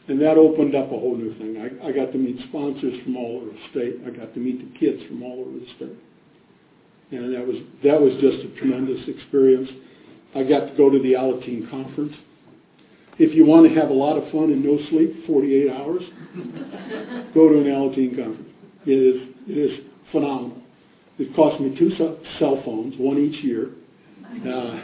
And 0.08 0.20
that 0.20 0.36
opened 0.36 0.74
up 0.74 0.86
a 0.86 0.98
whole 0.98 1.16
new 1.16 1.32
thing. 1.38 1.56
I, 1.56 1.88
I 1.88 1.92
got 1.92 2.12
to 2.12 2.18
meet 2.18 2.36
sponsors 2.48 3.02
from 3.04 3.16
all 3.16 3.40
over 3.40 3.46
the 3.46 3.58
state. 3.70 4.00
I 4.06 4.10
got 4.10 4.34
to 4.34 4.40
meet 4.40 4.58
the 4.60 4.78
kids 4.78 5.02
from 5.08 5.22
all 5.22 5.40
over 5.46 5.58
the 5.58 5.66
state. 5.76 5.98
And 7.10 7.34
that 7.34 7.46
was, 7.46 7.56
that 7.84 8.00
was 8.00 8.12
just 8.20 8.44
a 8.44 8.58
tremendous 8.58 9.00
experience. 9.08 9.68
I 10.34 10.42
got 10.42 10.66
to 10.66 10.74
go 10.76 10.90
to 10.90 10.98
the 10.98 11.12
Alateen 11.12 11.70
conference. 11.70 12.14
If 13.18 13.34
you 13.34 13.46
want 13.46 13.68
to 13.68 13.80
have 13.80 13.90
a 13.90 13.94
lot 13.94 14.16
of 14.16 14.24
fun 14.32 14.50
and 14.50 14.64
no 14.64 14.78
sleep, 14.90 15.26
48 15.26 15.70
hours, 15.70 16.02
go 17.34 17.48
to 17.48 17.58
an 17.58 17.66
Alateen 17.66 18.16
conference. 18.16 18.50
It 18.86 18.90
is, 18.90 19.28
it 19.46 19.58
is 19.58 19.80
phenomenal. 20.10 20.58
It 21.18 21.34
cost 21.36 21.60
me 21.60 21.76
two 21.78 21.90
cell 21.96 22.62
phones, 22.64 22.94
one 22.98 23.18
each 23.18 23.44
year. 23.44 23.70
Uh, 24.44 24.80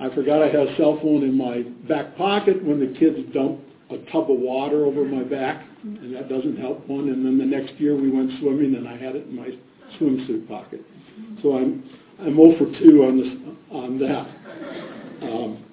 I 0.00 0.14
forgot 0.14 0.42
I 0.42 0.46
had 0.46 0.68
a 0.68 0.76
cell 0.76 0.98
phone 1.00 1.22
in 1.22 1.36
my 1.36 1.62
back 1.86 2.16
pocket 2.16 2.64
when 2.64 2.80
the 2.80 2.98
kids 2.98 3.18
dumped 3.32 3.62
a 3.90 3.98
tub 4.10 4.30
of 4.30 4.38
water 4.38 4.84
over 4.84 5.04
my 5.04 5.22
back, 5.22 5.64
and 5.82 6.14
that 6.14 6.28
doesn't 6.28 6.56
help 6.56 6.86
one. 6.88 7.08
And 7.08 7.24
then 7.24 7.38
the 7.38 7.46
next 7.46 7.80
year 7.80 7.96
we 7.96 8.10
went 8.10 8.30
swimming, 8.40 8.74
and 8.74 8.88
I 8.88 8.96
had 8.96 9.16
it 9.16 9.26
in 9.28 9.36
my 9.36 9.50
swimsuit 9.98 10.48
pocket. 10.48 10.84
So 11.42 11.56
I'm 11.56 11.88
I'm 12.20 12.34
0 12.34 12.58
for 12.58 12.66
2 12.80 13.04
on 13.04 13.18
this 13.18 13.28
on 13.70 13.98
that. 14.00 14.26
Um, 15.22 15.64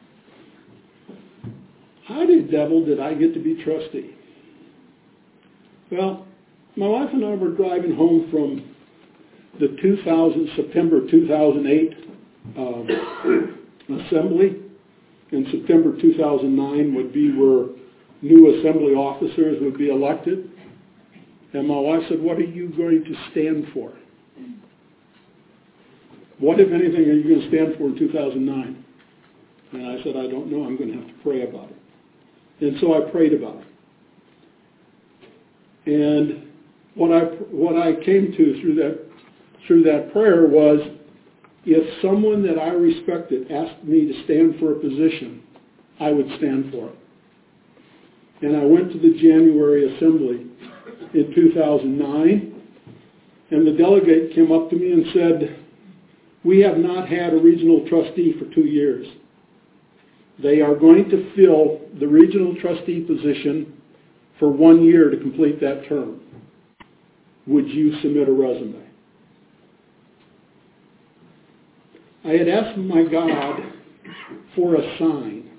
how 2.08 2.26
the 2.26 2.48
devil 2.52 2.86
did 2.86 3.00
I 3.00 3.14
get 3.16 3.34
to 3.34 3.40
be 3.40 3.64
trustee? 3.64 4.16
Well, 5.92 6.26
my 6.76 6.88
wife 6.88 7.10
and 7.14 7.26
I 7.26 7.34
were 7.36 7.52
driving 7.52 7.96
home 7.96 8.30
from 8.32 8.76
the 9.60 9.76
2000 9.82 10.50
September 10.56 11.10
2008 11.10 11.94
um, 12.58 12.88
assembly. 14.06 14.62
In 15.32 15.48
September 15.52 16.00
2009 16.00 16.94
would 16.96 17.12
be 17.14 17.32
where 17.32 17.68
new 18.22 18.60
assembly 18.60 18.94
officers 18.94 19.58
would 19.62 19.78
be 19.78 19.90
elected. 19.90 20.52
And 21.54 21.68
my 21.68 21.80
wife 21.80 22.04
said, 22.10 22.22
what 22.22 22.38
are 22.38 22.42
you 22.42 22.70
going 22.70 23.04
to 23.06 23.32
stand 23.32 23.68
for? 23.74 23.94
What, 26.40 26.60
if 26.60 26.72
anything, 26.72 27.10
are 27.10 27.14
you 27.14 27.24
going 27.24 27.42
to 27.42 27.48
stand 27.48 27.78
for 27.78 27.88
in 27.88 27.98
2009? 27.98 28.86
And 29.72 29.88
I 29.88 30.04
said, 30.04 30.18
I 30.18 30.28
don't 30.28 30.52
know. 30.52 30.66
I'm 30.66 30.78
going 30.78 30.92
to 30.92 30.98
have 30.98 31.08
to 31.08 31.24
pray 31.24 31.48
about 31.48 31.70
it. 31.70 31.76
And 32.62 32.78
so 32.80 32.94
I 32.96 33.10
prayed 33.10 33.34
about 33.34 33.58
it. 33.58 33.68
And 35.86 36.48
what 36.96 37.12
I, 37.12 37.26
what 37.52 37.76
I 37.76 37.94
came 38.04 38.34
to 38.36 38.62
through 38.62 38.76
that, 38.76 39.00
through 39.68 39.84
that 39.84 40.12
prayer 40.12 40.48
was 40.48 40.80
if 41.66 42.02
someone 42.02 42.44
that 42.44 42.60
I 42.60 42.70
respected 42.70 43.52
asked 43.52 43.84
me 43.84 44.06
to 44.08 44.24
stand 44.24 44.60
for 44.60 44.74
a 44.74 44.80
position, 44.80 45.42
I 46.00 46.12
would 46.12 46.28
stand 46.38 46.72
for 46.72 46.90
it. 46.90 46.96
And 48.42 48.56
I 48.56 48.66
went 48.66 48.92
to 48.92 49.00
the 49.00 49.18
January 49.20 49.96
Assembly 49.96 50.48
in 51.14 51.34
2009, 51.34 52.62
and 53.52 53.68
the 53.68 53.72
delegate 53.72 54.34
came 54.36 54.52
up 54.52 54.70
to 54.70 54.76
me 54.76 54.92
and 54.92 55.06
said, 55.14 55.65
we 56.46 56.60
have 56.60 56.78
not 56.78 57.10
had 57.10 57.34
a 57.34 57.38
regional 57.38 57.88
trustee 57.90 58.36
for 58.38 58.46
two 58.54 58.66
years. 58.66 59.08
They 60.42 60.62
are 60.62 60.76
going 60.76 61.10
to 61.10 61.32
fill 61.36 61.82
the 62.00 62.08
regional 62.08 62.56
trustee 62.62 63.02
position 63.02 63.74
for 64.38 64.50
one 64.50 64.84
year 64.84 65.10
to 65.10 65.18
complete 65.18 65.60
that 65.62 65.88
term. 65.90 66.22
Would 67.48 67.68
you 67.70 68.00
submit 68.02 68.28
a 68.28 68.32
resume? 68.32 68.84
I 72.24 72.30
had 72.30 72.48
asked 72.48 72.78
my 72.78 73.04
God 73.04 73.62
for 74.56 74.76
a 74.76 74.98
sign, 75.00 75.50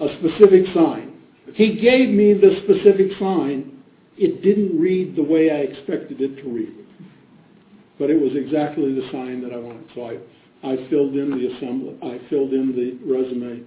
a 0.00 0.08
specific 0.18 0.64
sign. 0.74 1.14
He 1.54 1.78
gave 1.80 2.10
me 2.10 2.34
the 2.34 2.60
specific 2.64 3.12
sign. 3.18 3.82
It 4.18 4.42
didn't 4.42 4.78
read 4.78 5.14
the 5.14 5.22
way 5.22 5.50
I 5.50 5.56
expected 5.56 6.20
it 6.20 6.42
to 6.42 6.48
read. 6.48 6.85
But 7.98 8.10
it 8.10 8.20
was 8.20 8.32
exactly 8.34 8.94
the 8.94 9.08
sign 9.10 9.40
that 9.42 9.52
I 9.52 9.56
wanted. 9.56 9.86
So 9.94 10.04
I, 10.04 10.18
I 10.62 10.88
filled 10.90 11.14
in 11.14 11.30
the 11.30 11.56
assembly, 11.56 11.96
I 12.02 12.20
filled 12.28 12.52
in 12.52 12.74
the 12.76 12.98
resume. 13.10 13.62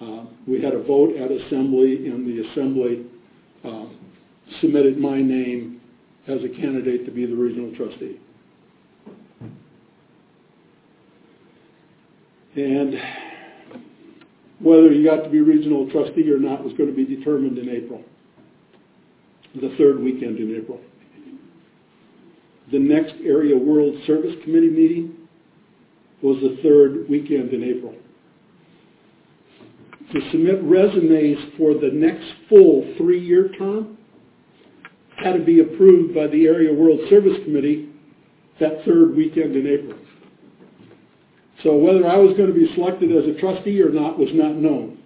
Uh, 0.00 0.26
we 0.46 0.60
had 0.62 0.74
a 0.74 0.82
vote 0.82 1.16
at 1.16 1.30
assembly, 1.30 2.08
and 2.08 2.26
the 2.26 2.48
assembly 2.50 3.06
uh, 3.64 3.86
submitted 4.60 4.98
my 4.98 5.20
name 5.20 5.80
as 6.28 6.38
a 6.44 6.48
candidate 6.48 7.04
to 7.04 7.10
be 7.10 7.26
the 7.26 7.34
regional 7.34 7.74
trustee. 7.76 8.18
And 12.54 12.94
whether 14.60 14.92
you 14.92 15.04
got 15.04 15.24
to 15.24 15.30
be 15.30 15.40
regional 15.40 15.90
trustee 15.90 16.30
or 16.30 16.38
not 16.38 16.62
was 16.62 16.72
going 16.74 16.88
to 16.88 16.94
be 16.94 17.04
determined 17.04 17.58
in 17.58 17.68
April, 17.68 18.02
the 19.54 19.74
third 19.78 20.00
weekend 20.00 20.38
in 20.38 20.56
April. 20.56 20.80
The 22.70 22.78
next 22.78 23.14
Area 23.24 23.56
World 23.56 23.96
Service 24.06 24.34
Committee 24.44 24.70
meeting 24.70 25.16
was 26.22 26.36
the 26.40 26.62
third 26.62 27.08
weekend 27.08 27.52
in 27.52 27.64
April. 27.64 27.94
To 30.12 30.30
submit 30.30 30.62
resumes 30.62 31.38
for 31.56 31.74
the 31.74 31.90
next 31.92 32.26
full 32.48 32.94
three-year 32.96 33.50
term 33.58 33.98
had 35.16 35.32
to 35.32 35.44
be 35.44 35.60
approved 35.60 36.14
by 36.14 36.26
the 36.28 36.46
Area 36.46 36.72
World 36.72 37.00
Service 37.08 37.38
Committee 37.44 37.88
that 38.60 38.84
third 38.84 39.16
weekend 39.16 39.56
in 39.56 39.66
April. 39.66 39.98
So 41.62 41.76
whether 41.76 42.06
I 42.06 42.16
was 42.16 42.36
going 42.36 42.52
to 42.52 42.54
be 42.54 42.72
selected 42.74 43.10
as 43.12 43.24
a 43.28 43.38
trustee 43.40 43.80
or 43.80 43.90
not 43.90 44.18
was 44.18 44.30
not 44.32 44.56
known. 44.56 44.98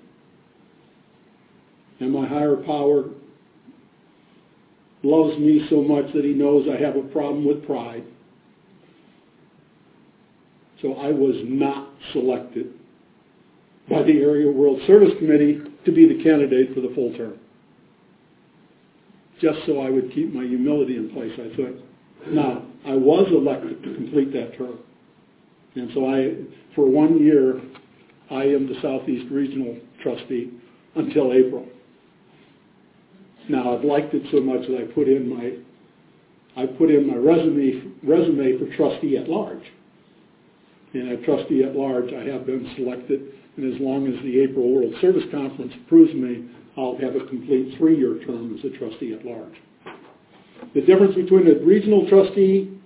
And 2.00 2.12
my 2.12 2.26
higher 2.26 2.56
power 2.56 3.04
loves 5.06 5.38
me 5.38 5.66
so 5.70 5.82
much 5.82 6.12
that 6.14 6.24
he 6.24 6.32
knows 6.32 6.66
I 6.68 6.80
have 6.82 6.96
a 6.96 7.02
problem 7.08 7.46
with 7.46 7.64
pride. 7.66 8.04
So 10.82 10.94
I 10.94 11.10
was 11.10 11.36
not 11.44 11.90
selected 12.12 12.72
by 13.88 14.02
the 14.02 14.18
Area 14.18 14.50
World 14.50 14.80
Service 14.86 15.12
Committee 15.18 15.60
to 15.84 15.92
be 15.92 16.06
the 16.06 16.22
candidate 16.22 16.74
for 16.74 16.80
the 16.80 16.92
full 16.94 17.16
term. 17.16 17.38
Just 19.40 19.58
so 19.66 19.80
I 19.80 19.90
would 19.90 20.12
keep 20.12 20.32
my 20.32 20.44
humility 20.44 20.96
in 20.96 21.10
place, 21.10 21.32
I 21.34 21.54
thought. 21.56 22.32
Now, 22.32 22.62
I 22.86 22.94
was 22.94 23.28
elected 23.30 23.82
to 23.82 23.94
complete 23.94 24.32
that 24.32 24.56
term. 24.56 24.78
And 25.76 25.90
so 25.94 26.06
I, 26.06 26.34
for 26.74 26.88
one 26.88 27.22
year, 27.22 27.60
I 28.30 28.44
am 28.44 28.66
the 28.66 28.80
Southeast 28.80 29.30
Regional 29.30 29.76
Trustee 30.02 30.50
until 30.94 31.32
April. 31.32 31.66
Now 33.48 33.76
I've 33.76 33.84
liked 33.84 34.14
it 34.14 34.22
so 34.32 34.40
much 34.40 34.66
that 34.68 34.78
I 34.78 34.92
put 34.92 35.08
in 35.08 35.28
my, 35.28 35.52
I 36.60 36.66
put 36.66 36.90
in 36.90 37.06
my 37.06 37.14
resume, 37.14 37.92
resume 38.02 38.58
for 38.58 38.76
trustee 38.76 39.16
at 39.16 39.28
large. 39.28 39.62
And 40.94 41.10
at 41.10 41.24
trustee 41.24 41.62
at 41.62 41.76
large, 41.76 42.12
I 42.12 42.24
have 42.24 42.46
been 42.46 42.72
selected, 42.76 43.32
and 43.56 43.74
as 43.74 43.80
long 43.80 44.06
as 44.06 44.22
the 44.22 44.40
April 44.40 44.72
World 44.72 44.94
Service 45.00 45.24
Conference 45.30 45.72
approves 45.84 46.14
me, 46.14 46.48
I'll 46.76 46.96
have 46.98 47.16
a 47.16 47.26
complete 47.26 47.76
three-year 47.78 48.24
term 48.26 48.58
as 48.58 48.64
a 48.64 48.76
trustee 48.78 49.12
at 49.14 49.24
large. 49.24 49.54
The 50.74 50.80
difference 50.80 51.14
between 51.14 51.46
a 51.48 51.64
regional 51.64 52.08
trustee 52.08 52.78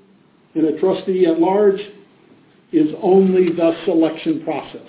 and 0.55 0.65
a 0.65 0.79
trustee 0.81 1.27
at 1.27 1.39
large 1.39 1.81
is 2.73 2.89
only 3.03 3.51
the 3.51 3.77
selection 3.85 4.43
process. 4.45 4.87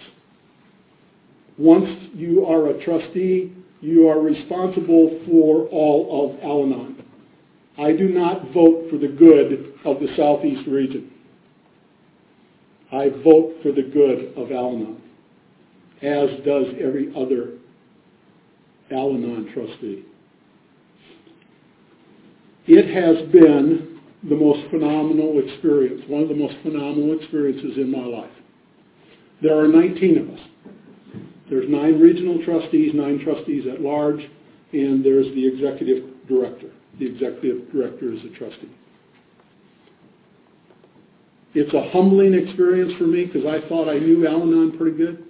Once 1.57 1.89
you 2.13 2.45
are 2.45 2.69
a 2.69 2.83
trustee, 2.83 3.53
you 3.81 4.07
are 4.07 4.21
responsible 4.21 5.19
for 5.27 5.67
all 5.69 6.29
of 6.29 6.43
Al-Anon. 6.43 7.03
I 7.77 7.91
do 7.93 8.09
not 8.09 8.53
vote 8.53 8.89
for 8.91 8.97
the 8.97 9.07
good 9.07 9.73
of 9.85 9.99
the 9.99 10.07
Southeast 10.15 10.67
region. 10.67 11.11
I 12.91 13.09
vote 13.23 13.55
for 13.63 13.71
the 13.71 13.81
good 13.81 14.37
of 14.37 14.51
Al-Anon, 14.51 15.01
as 16.03 16.29
does 16.45 16.65
every 16.79 17.11
other 17.15 17.57
Al-Anon 18.91 19.51
trustee. 19.53 20.05
It 22.67 22.93
has 22.93 23.31
been 23.31 23.99
the 24.29 24.35
most 24.35 24.69
phenomenal 24.69 25.41
experience, 25.43 26.03
one 26.07 26.21
of 26.21 26.29
the 26.29 26.35
most 26.35 26.55
phenomenal 26.61 27.17
experiences 27.19 27.77
in 27.77 27.89
my 27.89 28.05
life. 28.05 28.29
There 29.41 29.57
are 29.57 29.67
19 29.67 30.17
of 30.19 30.29
us. 30.29 30.50
There's 31.51 31.69
nine 31.69 31.99
regional 31.99 32.41
trustees, 32.45 32.93
nine 32.95 33.19
trustees 33.25 33.65
at 33.71 33.81
large, 33.81 34.21
and 34.71 35.03
there's 35.03 35.27
the 35.35 35.45
executive 35.45 36.25
director. 36.25 36.71
The 36.97 37.05
executive 37.05 37.69
director 37.73 38.13
is 38.13 38.21
a 38.23 38.37
trustee. 38.37 38.71
It's 41.53 41.73
a 41.73 41.89
humbling 41.91 42.33
experience 42.33 42.93
for 42.97 43.03
me 43.03 43.25
because 43.25 43.45
I 43.45 43.67
thought 43.67 43.89
I 43.89 43.99
knew 43.99 44.25
Al-Anon 44.25 44.77
pretty 44.77 44.95
good. 44.95 45.25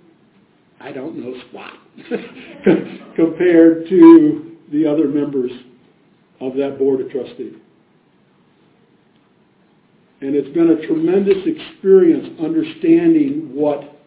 I 0.80 0.92
don't 0.92 1.18
know 1.18 1.34
squat 1.48 1.74
compared 3.16 3.90
to 3.90 4.58
the 4.72 4.86
other 4.86 5.08
members 5.08 5.52
of 6.40 6.54
that 6.56 6.78
board 6.78 7.02
of 7.02 7.10
trustees. 7.10 7.56
And 10.22 10.36
it's 10.36 10.54
been 10.54 10.70
a 10.70 10.86
tremendous 10.86 11.48
experience 11.48 12.40
understanding 12.40 13.56
what 13.56 14.01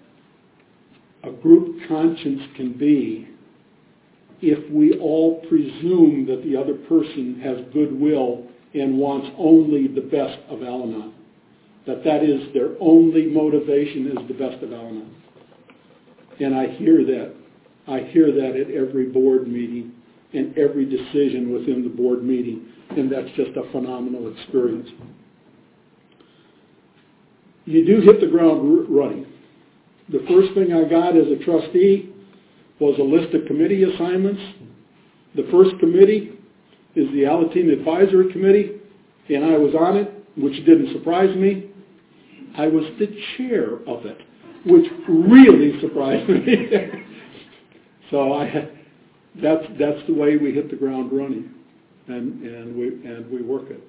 a 1.27 1.33
group 1.33 1.77
conscience 1.89 2.43
can 2.57 2.73
be 2.73 3.29
if 4.41 4.71
we 4.71 4.99
all 4.99 5.41
presume 5.49 6.27
that 6.27 6.43
the 6.45 6.57
other 6.57 6.75
person 6.87 7.41
has 7.41 7.59
goodwill 7.73 8.47
and 8.75 8.99
wants 8.99 9.29
only 9.39 9.87
the 9.87 10.01
best 10.01 10.39
of 10.49 10.63
Al-Anon. 10.63 11.15
That 11.87 12.05
that 12.05 12.23
is 12.23 12.53
their 12.53 12.71
only 12.81 13.27
motivation 13.27 14.09
is 14.09 14.29
the 14.29 14.35
best 14.35 14.63
of 14.63 14.73
Al-Anon. 14.73 15.15
And 16.41 16.55
I 16.55 16.67
hear 16.77 17.05
that. 17.05 17.35
I 17.87 18.01
hear 18.11 18.33
that 18.33 18.57
at 18.57 18.71
every 18.71 19.07
board 19.07 19.47
meeting 19.47 19.93
and 20.33 20.57
every 20.59 20.85
decision 20.85 21.53
within 21.53 21.85
the 21.85 21.91
board 21.91 22.25
meeting. 22.25 22.67
And 22.91 23.11
that's 23.11 23.31
just 23.37 23.57
a 23.57 23.71
phenomenal 23.71 24.35
experience 24.35 24.91
you 27.67 27.85
do 27.85 28.01
hit 28.01 28.21
the 28.21 28.27
ground 28.27 28.87
running. 28.89 29.27
The 30.11 30.25
first 30.29 30.55
thing 30.55 30.73
I 30.73 30.89
got 30.89 31.17
as 31.17 31.27
a 31.29 31.43
trustee 31.45 32.13
was 32.79 32.99
a 32.99 33.03
list 33.03 33.35
of 33.35 33.47
committee 33.47 33.85
assignments. 33.85 34.41
The 35.35 35.49
first 35.51 35.79
committee 35.81 36.33
is 36.95 37.09
the 37.09 37.23
Alateen 37.23 37.73
Advisory 37.73 38.31
Committee, 38.33 38.73
and 39.29 39.45
I 39.45 39.57
was 39.57 39.75
on 39.75 39.97
it, 39.97 40.13
which 40.37 40.55
didn't 40.65 40.93
surprise 40.93 41.35
me. 41.37 41.71
I 42.57 42.67
was 42.67 42.85
the 42.99 43.09
chair 43.37 43.79
of 43.87 44.07
it, 44.07 44.19
which 44.67 44.87
really 45.09 45.81
surprised 45.81 46.29
me. 46.29 46.69
so 48.11 48.35
I, 48.35 48.69
that's 49.43 49.65
that's 49.79 50.07
the 50.07 50.15
way 50.15 50.37
we 50.37 50.53
hit 50.53 50.71
the 50.71 50.77
ground 50.77 51.11
running, 51.13 51.53
and 52.07 52.43
and 52.43 52.77
we 52.77 52.89
and 53.09 53.29
we 53.31 53.43
work 53.43 53.71
it. 53.71 53.83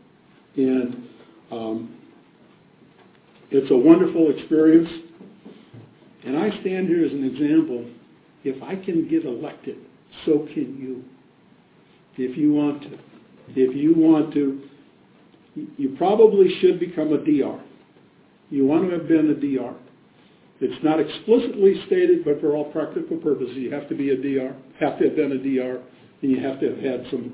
And 0.57 1.07
um, 1.51 1.95
it's 3.51 3.69
a 3.69 3.77
wonderful 3.77 4.31
experience. 4.31 4.89
And 6.25 6.37
I 6.37 6.49
stand 6.61 6.87
here 6.87 7.05
as 7.05 7.11
an 7.11 7.23
example. 7.23 7.85
If 8.43 8.61
I 8.63 8.75
can 8.75 9.07
get 9.07 9.25
elected, 9.25 9.77
so 10.25 10.47
can 10.53 10.77
you. 10.77 11.03
If 12.17 12.37
you 12.37 12.53
want 12.53 12.83
to. 12.83 12.97
If 13.49 13.75
you 13.75 13.93
want 13.95 14.33
to, 14.33 14.61
you 15.77 15.95
probably 15.97 16.47
should 16.59 16.79
become 16.79 17.13
a 17.13 17.17
DR. 17.17 17.61
You 18.49 18.65
want 18.65 18.89
to 18.89 18.97
have 18.97 19.07
been 19.07 19.29
a 19.29 19.35
DR. 19.35 19.75
It's 20.61 20.83
not 20.83 20.99
explicitly 20.99 21.83
stated, 21.85 22.23
but 22.23 22.39
for 22.39 22.55
all 22.55 22.71
practical 22.71 23.17
purposes, 23.17 23.55
you 23.55 23.71
have 23.71 23.87
to 23.89 23.95
be 23.95 24.11
a 24.11 24.15
DR, 24.15 24.55
have 24.79 24.97
to 24.99 25.05
have 25.05 25.15
been 25.15 25.33
a 25.33 25.37
DR, 25.37 25.81
and 26.21 26.31
you 26.31 26.41
have 26.41 26.59
to 26.61 26.69
have 26.69 26.79
had 26.79 27.05
some 27.11 27.33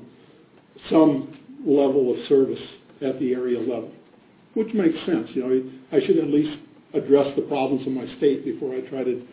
some 0.90 1.38
level 1.64 2.12
of 2.12 2.26
service 2.28 2.60
at 3.00 3.18
the 3.20 3.32
area 3.32 3.58
level 3.58 3.92
which 4.54 4.72
makes 4.74 4.98
sense. 5.06 5.28
You 5.34 5.42
know, 5.42 5.70
I 5.92 6.00
should 6.04 6.18
at 6.18 6.28
least 6.28 6.58
address 6.94 7.34
the 7.36 7.42
problems 7.42 7.86
in 7.86 7.94
my 7.94 8.06
state 8.18 8.44
before 8.44 8.74
I 8.74 8.80
try 8.82 9.04
to 9.04 9.26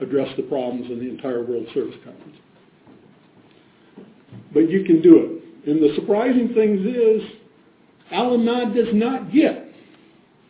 address 0.00 0.28
the 0.36 0.42
problems 0.44 0.90
in 0.90 0.98
the 0.98 1.08
entire 1.08 1.44
World 1.44 1.66
Service 1.74 1.96
Conference. 2.04 2.36
But 4.52 4.70
you 4.70 4.84
can 4.84 5.00
do 5.02 5.16
it. 5.64 5.70
And 5.70 5.82
the 5.82 5.94
surprising 5.94 6.52
thing 6.54 6.84
is, 6.86 7.22
Al-Anon 8.10 8.74
does 8.74 8.92
not 8.92 9.32
get 9.32 9.68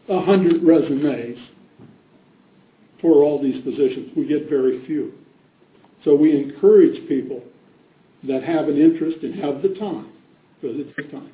a 0.08 0.20
hundred 0.20 0.62
resumes 0.62 1.38
for 3.00 3.22
all 3.22 3.40
these 3.42 3.62
positions. 3.62 4.10
We 4.16 4.26
get 4.26 4.48
very 4.48 4.84
few. 4.86 5.12
So 6.04 6.14
we 6.14 6.36
encourage 6.36 7.08
people 7.08 7.42
that 8.26 8.42
have 8.42 8.68
an 8.68 8.80
interest 8.80 9.18
and 9.22 9.34
have 9.42 9.62
the 9.62 9.74
time, 9.78 10.12
because 10.60 10.78
it 10.78 10.96
takes 10.96 11.10
time, 11.12 11.30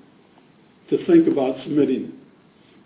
to 0.91 1.07
think 1.07 1.29
about 1.29 1.57
submitting 1.65 2.05
it. 2.05 2.15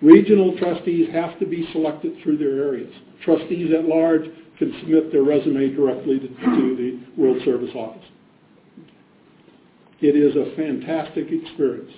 Regional 0.02 0.58
trustees 0.58 1.08
have 1.12 1.38
to 1.38 1.46
be 1.46 1.68
selected 1.72 2.20
through 2.22 2.36
their 2.36 2.60
areas. 2.64 2.92
Trustees 3.24 3.72
at 3.72 3.84
large 3.84 4.22
can 4.58 4.74
submit 4.80 5.12
their 5.12 5.22
resume 5.22 5.74
directly 5.74 6.18
to, 6.18 6.26
to 6.26 6.76
the 6.76 7.00
World 7.16 7.40
Service 7.44 7.70
Office. 7.74 8.04
It 10.00 10.16
is 10.16 10.34
a 10.34 10.56
fantastic 10.56 11.28
experience. 11.30 11.92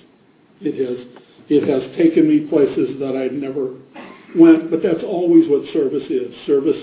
It 0.60 0.76
has, 0.76 1.06
it 1.48 1.64
has 1.64 1.96
taken 1.96 2.28
me 2.28 2.46
places 2.50 3.00
that 3.00 3.16
I 3.16 3.32
never 3.32 3.80
went, 4.36 4.70
but 4.70 4.82
that's 4.82 5.02
always 5.02 5.48
what 5.48 5.64
service 5.72 6.04
is. 6.10 6.34
Service, 6.46 6.76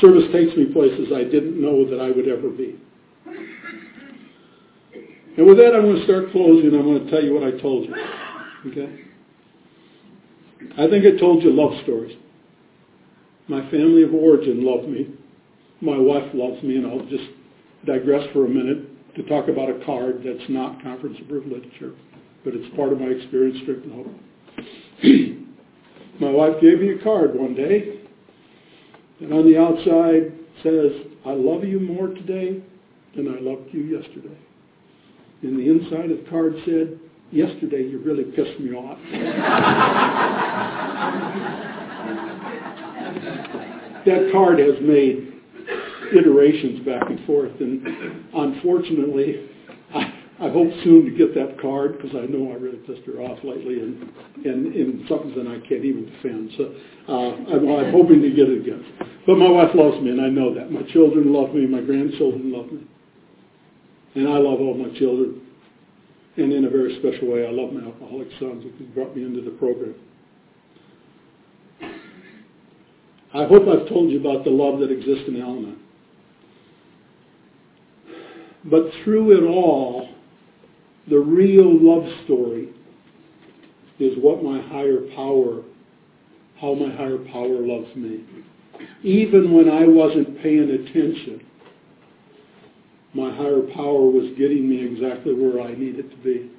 service 0.00 0.24
takes 0.32 0.56
me 0.56 0.66
places 0.72 1.12
I 1.14 1.22
didn't 1.22 1.60
know 1.60 1.88
that 1.88 2.02
I 2.02 2.10
would 2.10 2.26
ever 2.26 2.50
be. 2.50 2.74
And 5.36 5.46
with 5.46 5.58
that, 5.58 5.74
I'm 5.74 5.82
going 5.82 5.96
to 5.96 6.04
start 6.04 6.32
closing. 6.32 6.74
I'm 6.74 6.82
going 6.82 7.04
to 7.04 7.10
tell 7.10 7.22
you 7.22 7.34
what 7.34 7.44
I 7.44 7.60
told 7.60 7.86
you. 7.86 7.94
Okay? 8.70 9.03
I 10.72 10.88
think 10.88 11.04
I 11.04 11.18
told 11.18 11.42
you 11.42 11.52
love 11.52 11.72
stories. 11.82 12.16
My 13.48 13.60
family 13.70 14.02
of 14.02 14.14
origin 14.14 14.64
loved 14.64 14.88
me. 14.88 15.08
My 15.80 15.98
wife 15.98 16.30
loves 16.34 16.62
me, 16.62 16.76
and 16.76 16.86
I'll 16.86 17.04
just 17.06 17.24
digress 17.84 18.26
for 18.32 18.46
a 18.46 18.48
minute 18.48 18.88
to 19.16 19.22
talk 19.24 19.48
about 19.48 19.68
a 19.68 19.84
card 19.84 20.22
that's 20.24 20.48
not 20.48 20.82
Conference 20.82 21.18
of 21.20 21.30
Literature, 21.30 21.92
but 22.44 22.54
it's 22.54 22.74
part 22.74 22.92
of 22.92 23.00
my 23.00 23.06
experience, 23.06 23.58
and 23.66 23.92
hope. 23.92 24.06
my 26.20 26.30
wife 26.30 26.60
gave 26.60 26.80
me 26.80 26.90
a 26.90 26.98
card 27.02 27.34
one 27.34 27.54
day, 27.54 28.00
and 29.20 29.32
on 29.32 29.44
the 29.44 29.58
outside 29.58 30.32
says, 30.62 30.92
I 31.26 31.32
love 31.32 31.64
you 31.64 31.80
more 31.80 32.08
today 32.08 32.62
than 33.16 33.28
I 33.28 33.40
loved 33.40 33.72
you 33.72 33.82
yesterday. 33.82 34.36
And 35.42 35.58
the 35.58 35.68
inside 35.68 36.10
of 36.10 36.24
the 36.24 36.30
card 36.30 36.54
said, 36.64 36.98
yesterday 37.34 37.82
you 37.82 37.98
really 37.98 38.24
pissed 38.24 38.58
me 38.60 38.72
off. 38.72 38.98
that 44.06 44.30
card 44.32 44.58
has 44.60 44.74
made 44.80 45.32
iterations 46.16 46.84
back 46.86 47.10
and 47.10 47.24
forth, 47.26 47.52
and 47.58 47.84
unfortunately, 48.34 49.50
I, 49.94 50.00
I 50.40 50.50
hope 50.50 50.68
soon 50.84 51.06
to 51.06 51.10
get 51.10 51.34
that 51.34 51.60
card 51.60 51.98
because 51.98 52.14
I 52.14 52.26
know 52.26 52.52
I 52.52 52.54
really 52.54 52.78
pissed 52.86 53.06
her 53.06 53.20
off 53.20 53.38
lately, 53.42 53.80
and 53.80 54.12
and 54.44 54.74
in 54.74 55.06
something 55.08 55.34
that 55.34 55.48
I 55.48 55.58
can't 55.66 55.84
even 55.84 56.06
defend. 56.06 56.50
So 56.56 56.74
uh, 57.08 57.54
I'm, 57.54 57.68
I'm 57.68 57.92
hoping 57.92 58.22
to 58.22 58.30
get 58.30 58.48
it 58.48 58.60
again. 58.60 58.84
But 59.26 59.36
my 59.36 59.48
wife 59.48 59.74
loves 59.74 60.00
me, 60.02 60.10
and 60.10 60.20
I 60.20 60.28
know 60.28 60.54
that. 60.54 60.70
My 60.70 60.82
children 60.92 61.32
love 61.32 61.54
me. 61.54 61.66
My 61.66 61.80
grandchildren 61.80 62.52
love 62.52 62.70
me, 62.70 62.86
and 64.14 64.28
I 64.28 64.38
love 64.38 64.60
all 64.60 64.74
my 64.74 64.96
children. 64.98 65.40
And 66.36 66.52
in 66.52 66.64
a 66.64 66.70
very 66.70 66.98
special 66.98 67.28
way, 67.32 67.46
I 67.46 67.50
love 67.50 67.72
my 67.72 67.84
alcoholic 67.84 68.28
sons 68.40 68.64
who 68.64 68.84
brought 68.86 69.16
me 69.16 69.24
into 69.24 69.40
the 69.40 69.52
program. 69.52 69.94
I 73.32 73.46
hope 73.46 73.68
I've 73.68 73.88
told 73.88 74.10
you 74.10 74.20
about 74.20 74.44
the 74.44 74.50
love 74.50 74.80
that 74.80 74.90
exists 74.90 75.24
in 75.28 75.40
Al-Anon. 75.40 75.78
But 78.64 78.84
through 79.02 79.36
it 79.36 79.46
all, 79.46 80.08
the 81.08 81.18
real 81.18 81.68
love 81.70 82.08
story 82.24 82.68
is 83.98 84.16
what 84.18 84.42
my 84.42 84.60
higher 84.68 85.00
power, 85.14 85.62
how 86.60 86.74
my 86.74 86.94
higher 86.94 87.18
power 87.18 87.60
loves 87.60 87.94
me. 87.94 88.24
Even 89.02 89.52
when 89.52 89.68
I 89.68 89.86
wasn't 89.86 90.42
paying 90.42 90.70
attention, 90.70 91.44
my 93.14 93.34
higher 93.34 93.62
power 93.74 94.10
was 94.10 94.30
getting 94.36 94.68
me 94.68 94.84
exactly 94.84 95.34
where 95.34 95.62
I 95.62 95.74
needed 95.74 96.10
to 96.10 96.16
be. 96.18 96.50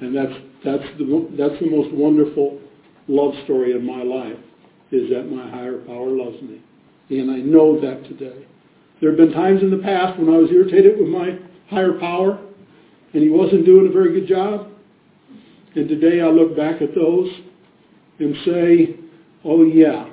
And 0.00 0.14
that's, 0.14 0.32
that's, 0.64 0.84
the, 0.98 1.28
that's 1.38 1.58
the 1.60 1.70
most 1.70 1.92
wonderful 1.94 2.60
love 3.08 3.32
story 3.44 3.72
in 3.72 3.84
my 3.84 4.02
life, 4.02 4.38
is 4.92 5.08
that 5.10 5.30
my 5.30 5.48
higher 5.50 5.78
power 5.78 6.08
loves 6.08 6.40
me. 6.42 6.60
And 7.08 7.30
I 7.30 7.38
know 7.38 7.80
that 7.80 8.04
today. 8.04 8.46
There 9.00 9.10
have 9.10 9.18
been 9.18 9.32
times 9.32 9.62
in 9.62 9.70
the 9.70 9.78
past 9.78 10.18
when 10.18 10.28
I 10.28 10.38
was 10.38 10.50
irritated 10.50 10.98
with 10.98 11.08
my 11.08 11.38
higher 11.68 11.98
power 11.98 12.38
and 13.12 13.22
he 13.22 13.30
wasn't 13.30 13.64
doing 13.64 13.86
a 13.86 13.92
very 13.92 14.18
good 14.18 14.28
job. 14.28 14.68
And 15.74 15.88
today 15.88 16.20
I 16.20 16.26
look 16.26 16.56
back 16.56 16.82
at 16.82 16.94
those 16.94 17.30
and 18.18 18.36
say, 18.44 18.96
oh 19.44 19.64
yeah, 19.64 20.08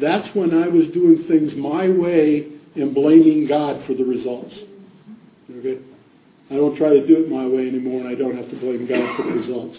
that's 0.00 0.28
when 0.34 0.54
I 0.54 0.68
was 0.68 0.86
doing 0.94 1.24
things 1.28 1.52
my 1.56 1.88
way 1.88 2.48
and 2.74 2.94
blaming 2.94 3.46
God 3.46 3.84
for 3.86 3.94
the 3.94 4.04
results. 4.04 4.54
Okay? 5.58 5.80
I 6.50 6.54
don't 6.54 6.76
try 6.76 6.90
to 6.90 7.06
do 7.06 7.24
it 7.24 7.30
my 7.30 7.46
way 7.46 7.68
anymore 7.68 8.00
and 8.00 8.08
I 8.08 8.14
don't 8.14 8.36
have 8.36 8.50
to 8.50 8.56
blame 8.56 8.86
God 8.86 9.16
for 9.16 9.22
the 9.24 9.38
results. 9.38 9.78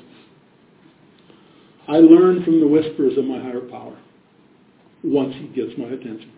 I 1.88 1.98
learn 1.98 2.44
from 2.44 2.60
the 2.60 2.68
whispers 2.68 3.18
of 3.18 3.26
my 3.26 3.40
higher 3.40 3.60
power 3.60 3.98
once 5.04 5.34
he 5.36 5.48
gets 5.48 5.78
my 5.78 5.86
attention. 5.86 6.32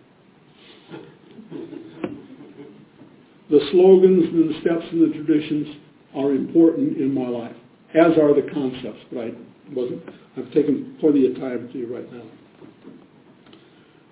The 3.48 3.60
slogans 3.70 4.24
and 4.24 4.50
the 4.50 4.60
steps 4.60 4.84
and 4.90 5.02
the 5.02 5.14
traditions 5.14 5.76
are 6.16 6.32
important 6.32 6.96
in 6.96 7.14
my 7.14 7.28
life, 7.28 7.54
as 7.94 8.18
are 8.18 8.34
the 8.34 8.48
concepts, 8.52 8.98
but 9.12 9.20
I 9.20 9.30
wasn't, 9.72 10.02
I've 10.36 10.52
taken 10.52 10.96
plenty 10.98 11.30
of 11.30 11.36
time 11.36 11.68
to 11.72 11.78
you 11.78 11.94
right 11.94 12.12
now. 12.12 12.24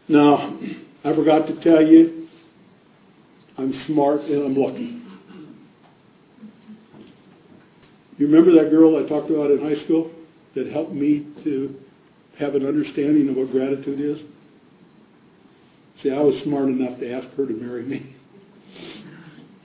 Now, 0.06 0.58
I 1.04 1.14
forgot 1.14 1.46
to 1.48 1.54
tell 1.64 1.82
you, 1.82 2.28
I'm 3.58 3.84
smart 3.86 4.22
and 4.22 4.44
I'm 4.44 4.56
lucky. 4.56 5.03
You 8.16 8.26
remember 8.26 8.52
that 8.62 8.70
girl 8.70 8.96
I 8.96 9.08
talked 9.08 9.30
about 9.30 9.50
in 9.50 9.58
high 9.60 9.82
school 9.84 10.10
that 10.54 10.70
helped 10.70 10.92
me 10.92 11.26
to 11.42 11.74
have 12.38 12.54
an 12.54 12.66
understanding 12.66 13.28
of 13.28 13.36
what 13.36 13.50
gratitude 13.50 14.00
is? 14.00 14.24
See, 16.02 16.10
I 16.10 16.20
was 16.20 16.34
smart 16.44 16.68
enough 16.68 16.98
to 17.00 17.12
ask 17.12 17.26
her 17.36 17.46
to 17.46 17.52
marry 17.52 17.82
me. 17.82 18.16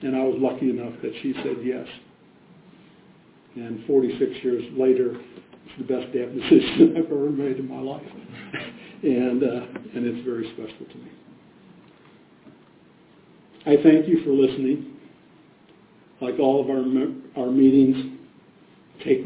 And 0.02 0.16
I 0.16 0.24
was 0.24 0.36
lucky 0.38 0.70
enough 0.70 0.94
that 1.02 1.12
she 1.20 1.34
said 1.44 1.56
yes. 1.62 1.86
And 3.54 3.84
46 3.86 4.32
years 4.42 4.64
later, 4.72 5.20
it's 5.66 5.76
the 5.76 5.84
best 5.84 6.10
damn 6.14 6.34
decision 6.40 6.94
I've 6.96 7.04
ever 7.04 7.28
made 7.28 7.58
in 7.58 7.68
my 7.68 7.80
life. 7.80 8.00
and, 9.02 9.42
uh, 9.42 9.66
and 9.94 10.06
it's 10.06 10.24
very 10.24 10.50
special 10.54 10.86
to 10.90 10.98
me. 10.98 11.10
I 13.66 13.76
thank 13.82 14.08
you 14.08 14.24
for 14.24 14.30
listening. 14.30 14.96
Like 16.22 16.38
all 16.38 16.62
of 16.62 16.70
our, 16.70 17.44
our 17.44 17.50
meetings, 17.50 18.19
take 19.04 19.24